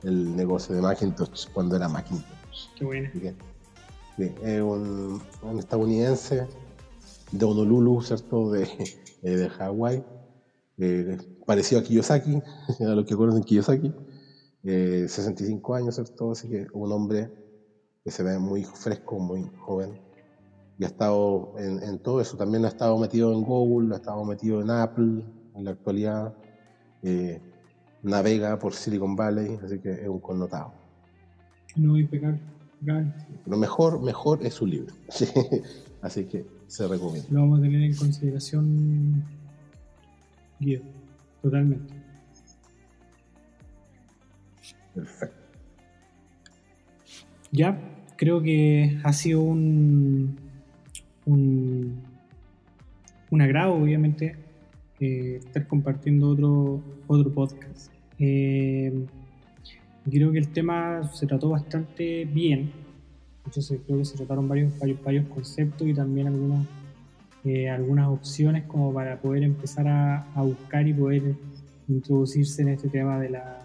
el 0.02 0.36
negocio 0.36 0.74
de 0.74 0.82
Macintosh 0.82 1.46
cuando 1.52 1.74
era 1.74 1.88
Macintosh. 1.88 2.68
Qué 2.76 2.84
buena. 2.84 3.10
Es 4.18 4.60
un, 4.60 5.22
un 5.42 5.58
estadounidense 5.58 6.46
de 7.32 7.44
Honolulu, 7.44 8.02
¿cierto? 8.02 8.50
De, 8.50 8.68
eh, 9.22 9.36
de 9.36 9.48
Hawái. 9.48 10.04
Eh, 10.78 11.18
parecido 11.46 11.80
a 11.80 11.84
Kiyosaki, 11.84 12.42
a 12.80 12.94
los 12.94 13.06
que 13.06 13.16
conocen 13.16 13.42
Kiyosaki. 13.42 13.92
Eh, 14.64 15.06
65 15.08 15.74
años, 15.74 15.94
¿cierto? 15.94 16.32
Así 16.32 16.48
que 16.48 16.66
un 16.72 16.92
hombre 16.92 17.30
que 18.04 18.10
se 18.10 18.22
ve 18.22 18.38
muy 18.38 18.64
fresco, 18.64 19.18
muy 19.18 19.50
joven. 19.58 20.00
Y 20.78 20.84
ha 20.84 20.88
estado 20.88 21.54
en, 21.58 21.82
en 21.82 21.98
todo 21.98 22.20
eso. 22.20 22.36
También 22.36 22.64
ha 22.64 22.68
estado 22.68 22.98
metido 22.98 23.32
en 23.32 23.42
Google, 23.42 23.94
ha 23.94 23.98
estado 23.98 24.24
metido 24.24 24.60
en 24.60 24.70
Apple 24.70 25.24
en 25.54 25.64
la 25.64 25.72
actualidad. 25.72 26.34
Eh, 27.02 27.40
navega 28.02 28.58
por 28.58 28.74
Silicon 28.74 29.16
Valley, 29.16 29.58
así 29.64 29.78
que 29.78 29.92
es 29.92 30.08
un 30.08 30.20
connotado. 30.20 30.72
No, 31.76 31.96
impecable. 31.98 32.40
Impecable. 32.82 33.12
Lo 33.46 33.56
mejor, 33.56 34.02
mejor 34.02 34.44
es 34.44 34.54
su 34.54 34.66
libro. 34.66 34.94
así 36.02 36.24
que 36.24 36.44
se 36.66 36.86
recomienda. 36.88 37.28
Lo 37.30 37.40
vamos 37.40 37.58
a 37.60 37.62
tener 37.62 37.82
en 37.82 37.94
consideración, 37.94 39.24
Guido. 40.58 40.82
Totalmente. 41.42 41.94
Perfecto. 44.94 45.36
Ya, 47.50 47.78
creo 48.16 48.42
que 48.42 48.98
ha 49.04 49.12
sido 49.12 49.42
un, 49.42 50.38
un, 51.26 52.00
un 53.30 53.42
agrado, 53.42 53.74
obviamente, 53.74 54.36
eh, 55.00 55.40
estar 55.44 55.66
compartiendo 55.66 56.30
otro, 56.30 56.82
otro 57.08 57.32
podcast. 57.32 57.92
Eh, 58.18 59.06
creo 60.10 60.32
que 60.32 60.38
el 60.38 60.48
tema 60.48 61.10
se 61.12 61.26
trató 61.26 61.50
bastante 61.50 62.24
bien. 62.24 62.72
Entonces 63.44 63.80
creo 63.86 63.98
que 63.98 64.04
se 64.04 64.16
trataron 64.16 64.48
varios, 64.48 64.78
varios, 64.78 65.02
varios 65.02 65.28
conceptos 65.28 65.86
y 65.86 65.94
también 65.94 66.28
algunos, 66.28 66.66
eh, 67.44 67.68
algunas 67.68 68.08
opciones 68.08 68.64
como 68.64 68.92
para 68.92 69.20
poder 69.20 69.42
empezar 69.42 69.88
a, 69.88 70.32
a, 70.34 70.42
buscar 70.42 70.86
y 70.86 70.92
poder 70.92 71.34
introducirse 71.88 72.62
en 72.62 72.68
este 72.68 72.88
tema 72.88 73.18
de, 73.18 73.30
la, 73.30 73.58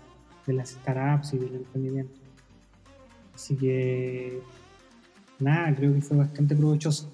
de 0.45 0.53
las 0.53 0.69
startups 0.71 1.33
y 1.33 1.37
del 1.37 1.55
emprendimiento. 1.55 2.13
Así 3.33 3.55
que 3.55 4.41
nada, 5.39 5.75
creo 5.75 5.93
que 5.93 6.01
fue 6.01 6.17
bastante 6.17 6.55
provechoso. 6.55 7.11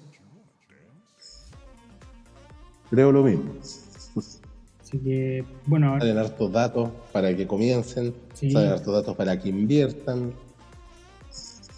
Creo 2.90 3.12
lo 3.12 3.22
mismo. 3.24 3.54
Así 4.80 4.98
que, 4.98 5.44
bueno, 5.66 5.88
ahora, 5.90 6.20
hartos 6.20 6.52
datos 6.52 6.90
para 7.12 7.36
que 7.36 7.46
comiencen, 7.46 8.14
Sí. 8.34 8.54
hartos 8.54 8.92
datos 8.92 9.16
para 9.16 9.38
que 9.40 9.48
inviertan 9.48 10.34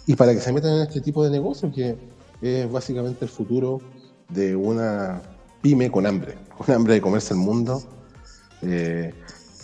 y 0.05 0.15
para 0.15 0.33
que 0.33 0.39
se 0.39 0.51
metan 0.51 0.73
en 0.75 0.81
este 0.81 1.01
tipo 1.01 1.23
de 1.23 1.29
negocio 1.29 1.71
que 1.71 1.97
es 2.41 2.71
básicamente 2.71 3.25
el 3.25 3.29
futuro 3.29 3.79
de 4.29 4.55
una 4.55 5.21
pyme 5.61 5.91
con 5.91 6.05
hambre, 6.05 6.35
con 6.57 6.73
hambre 6.73 6.95
de 6.95 7.01
comerse 7.01 7.33
el 7.33 7.39
mundo. 7.39 7.81
Eh, 8.61 9.13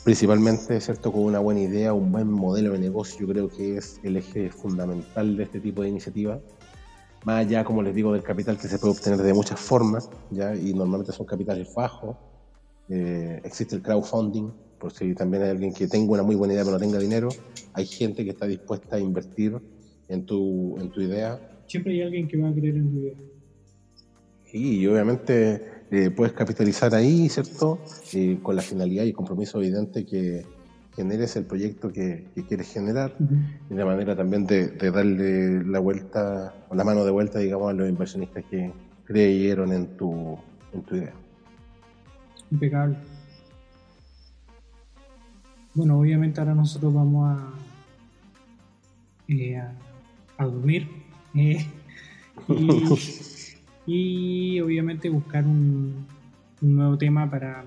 principalmente, 0.04 0.80
¿cierto? 0.82 1.12
Con 1.12 1.24
una 1.24 1.40
buena 1.40 1.62
idea, 1.62 1.94
un 1.94 2.12
buen 2.12 2.30
modelo 2.30 2.74
de 2.74 2.80
negocio, 2.80 3.22
yo 3.22 3.28
creo 3.28 3.50
que 3.50 3.78
es 3.78 4.00
el 4.04 4.18
eje 4.18 4.50
fundamental 4.50 5.38
de 5.38 5.44
este 5.44 5.60
tipo 5.60 5.82
de 5.82 5.90
iniciativa. 5.90 6.40
Más 7.24 7.46
allá, 7.46 7.64
como 7.64 7.82
les 7.82 7.96
digo, 7.96 8.12
del 8.12 8.22
capital 8.22 8.58
que 8.58 8.68
se 8.68 8.78
puede 8.78 8.94
obtener 8.94 9.22
de 9.22 9.34
muchas 9.34 9.60
formas, 9.60 10.10
¿ya? 10.30 10.54
y 10.56 10.74
normalmente 10.74 11.14
son 11.14 11.26
capitales 11.26 11.74
bajos. 11.74 12.18
Eh, 12.90 13.40
existe 13.46 13.78
el 13.78 13.82
crowdfunding, 13.82 14.52
por 14.84 14.92
si 14.92 15.16
también 15.16 15.44
hay 15.44 15.52
alguien 15.52 15.74
que 15.74 15.88
tenga 15.88 16.12
una 16.12 16.24
muy 16.24 16.36
buena 16.36 16.54
idea 16.56 16.66
pero 16.66 16.76
no 16.76 16.80
tenga 16.82 17.00
dinero. 17.00 17.30
Hay 17.72 17.86
gente 17.86 18.26
que 18.26 18.32
está 18.32 18.46
dispuesta 18.46 18.98
a 18.98 19.00
invertir 19.00 19.58
en 20.10 20.26
tu, 20.26 20.78
en 20.78 20.90
tu 20.90 21.00
idea. 21.00 21.40
Siempre 21.68 21.94
hay 21.94 22.02
alguien 22.02 22.28
que 22.28 22.36
va 22.36 22.50
a 22.50 22.54
creer 22.54 22.76
en 22.76 22.92
tu 22.92 23.00
idea. 23.00 23.14
Y 24.52 24.86
obviamente 24.86 25.86
eh, 25.90 26.10
puedes 26.10 26.34
capitalizar 26.34 26.94
ahí, 26.94 27.30
¿cierto? 27.30 27.80
Eh, 28.12 28.40
con 28.44 28.58
la 28.58 28.62
finalidad 28.62 29.06
y 29.06 29.14
compromiso 29.14 29.58
evidente 29.60 30.06
que 30.06 30.46
generes 30.98 31.38
el 31.38 31.46
proyecto 31.46 31.90
que, 31.90 32.26
quieres 32.50 32.74
generar, 32.74 33.16
y 33.70 33.74
de 33.74 33.86
manera 33.86 34.18
también 34.18 34.46
de, 34.46 34.68
darle 34.92 35.64
la 35.64 35.80
vuelta, 35.80 36.54
o 36.68 36.76
la 36.76 36.84
mano 36.84 37.06
de 37.06 37.12
vuelta, 37.12 37.40
digamos, 37.40 37.70
a 37.70 37.74
los 37.74 37.88
inversionistas 37.88 38.44
que 38.52 38.70
creyeron 39.06 39.72
en 39.72 39.96
tu, 39.96 40.38
en 40.74 40.82
tu 40.82 40.98
idea. 40.98 41.14
Impecable. 42.52 42.98
Bueno, 45.76 46.00
obviamente 46.00 46.40
ahora 46.40 46.54
nosotros 46.54 46.94
vamos 46.94 47.30
a, 47.30 47.52
eh, 49.28 49.60
a, 50.38 50.46
dormir 50.46 50.88
y, 51.34 51.58
y 53.88 54.60
obviamente 54.60 55.10
buscar 55.10 55.46
un, 55.46 56.06
nuevo 56.62 56.98
tema 56.98 57.30
para, 57.30 57.66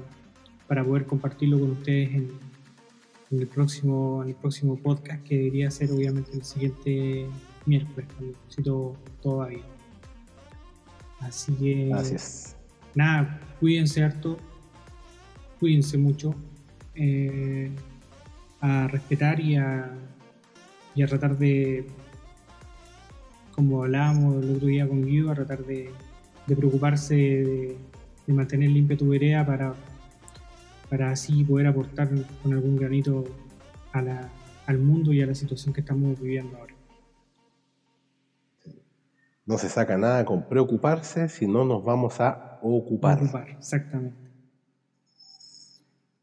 poder 0.69 1.05
compartirlo 1.07 1.59
con 1.59 1.73
ustedes 1.73 2.15
en, 2.15 2.31
el 3.33 3.47
próximo 3.49 4.23
en 4.23 4.29
el 4.29 4.35
próximo 4.37 4.77
podcast 4.77 5.23
que 5.25 5.37
debería 5.37 5.69
ser 5.71 5.91
obviamente 5.91 6.31
el 6.33 6.45
siguiente 6.45 7.27
miércoles 7.67 8.09
si 8.49 8.63
todo, 8.63 8.97
va 9.27 9.49
bien 9.49 9.63
así 11.21 11.53
que 11.55 11.91
nada 12.95 13.41
cuídense 13.59 14.05
harto 14.05 14.39
cuídense 15.59 15.99
mucho 15.99 16.37
eh, 16.95 17.73
a 18.61 18.89
respetar 18.89 19.41
y 19.41 19.57
a, 19.57 19.91
y 20.95 21.03
a 21.03 21.07
tratar 21.07 21.37
de 21.39 21.87
como 23.55 23.85
hablábamos 23.85 24.45
el 24.45 24.57
otro 24.57 24.67
día 24.67 24.87
con 24.87 25.05
Guido 25.05 25.31
a 25.31 25.35
tratar 25.35 25.65
de 25.65 25.91
de 26.47 26.57
preocuparse 26.57 27.15
de, 27.15 27.77
mantener 28.33 28.71
limpia 28.71 28.97
tu 28.97 29.09
vereda 29.09 29.45
para, 29.47 29.75
para 30.89 31.11
así 31.11 31.45
poder 31.45 31.67
aportar 31.69 32.09
con 32.43 32.53
algún 32.53 32.77
granito 32.77 33.25
al 33.93 34.79
mundo 34.79 35.13
y 35.13 35.23
a 35.23 35.27
la 35.27 35.35
situación 35.35 35.73
que 35.73 35.81
estamos 35.81 36.21
viviendo 36.21 36.57
ahora. 36.57 36.75
No 39.47 39.59
se 39.59 39.69
saca 39.69 39.97
nada 39.97 40.25
con 40.25 40.49
preocuparse 40.49 41.29
si 41.29 41.47
no 41.47 41.65
nos 41.65 41.85
vamos 41.85 42.21
a 42.21 42.59
ocupar. 42.63 43.23
Ocupar, 43.23 43.51
exactamente. 43.51 44.26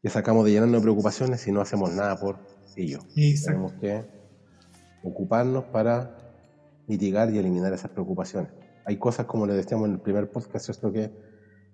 Que 0.04 0.10
sacamos 0.10 0.44
de 0.44 0.52
llenarnos 0.52 0.80
de 0.80 0.82
preocupaciones 0.82 1.40
si 1.40 1.50
no 1.50 1.60
hacemos 1.60 1.92
nada 1.92 2.16
por 2.20 2.38
ello. 2.76 3.00
Tenemos 3.44 3.72
que 3.80 4.04
ocuparnos 5.02 5.64
para 5.64 6.16
mitigar 6.86 7.34
y 7.34 7.38
eliminar 7.38 7.72
esas 7.72 7.90
preocupaciones 7.90 8.52
hay 8.84 8.96
cosas, 8.98 9.26
como 9.26 9.46
les 9.46 9.56
decíamos 9.56 9.88
en 9.88 9.94
el 9.94 10.00
primer 10.00 10.30
podcast, 10.30 10.68
esto 10.68 10.92
que 10.92 11.10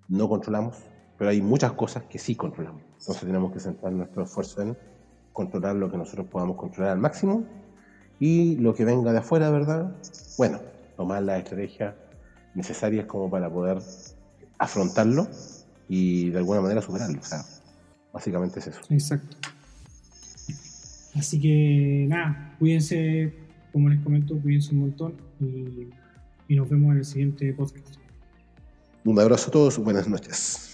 no 0.07 0.29
controlamos, 0.29 0.77
pero 1.17 1.29
hay 1.29 1.41
muchas 1.41 1.73
cosas 1.73 2.03
que 2.03 2.17
sí 2.17 2.35
controlamos. 2.35 2.81
Entonces 2.99 3.25
tenemos 3.25 3.51
que 3.51 3.59
centrar 3.59 3.91
nuestro 3.93 4.23
esfuerzo 4.23 4.61
en 4.61 4.77
controlar 5.33 5.75
lo 5.75 5.91
que 5.91 5.97
nosotros 5.97 6.27
podamos 6.27 6.57
controlar 6.57 6.93
al 6.93 6.99
máximo 6.99 7.43
y 8.19 8.55
lo 8.57 8.73
que 8.73 8.85
venga 8.85 9.11
de 9.11 9.19
afuera, 9.19 9.49
¿verdad? 9.49 9.95
Bueno, 10.37 10.59
tomar 10.95 11.23
las 11.23 11.39
estrategias 11.39 11.95
necesarias 12.55 13.05
como 13.05 13.29
para 13.29 13.49
poder 13.49 13.79
afrontarlo 14.57 15.27
y 15.87 16.29
de 16.29 16.37
alguna 16.37 16.61
manera 16.61 16.81
superarlo. 16.81 17.19
O 17.19 17.23
sea, 17.23 17.43
básicamente 18.13 18.59
es 18.59 18.67
eso. 18.67 18.81
Exacto. 18.89 19.37
Así 21.15 21.39
que 21.39 22.05
nada, 22.07 22.55
cuídense, 22.59 23.33
como 23.73 23.89
les 23.89 23.99
comento, 24.01 24.39
cuídense 24.39 24.73
un 24.73 24.79
montón 24.81 25.15
y 25.39 25.89
y 26.51 26.55
nos 26.57 26.69
vemos 26.69 26.91
en 26.91 26.97
el 26.97 27.05
siguiente 27.05 27.53
podcast. 27.53 27.95
Un 29.05 29.17
abrazo 29.17 29.47
a 29.47 29.51
todos, 29.51 29.77
buenas 29.77 30.05
noches. 30.05 30.70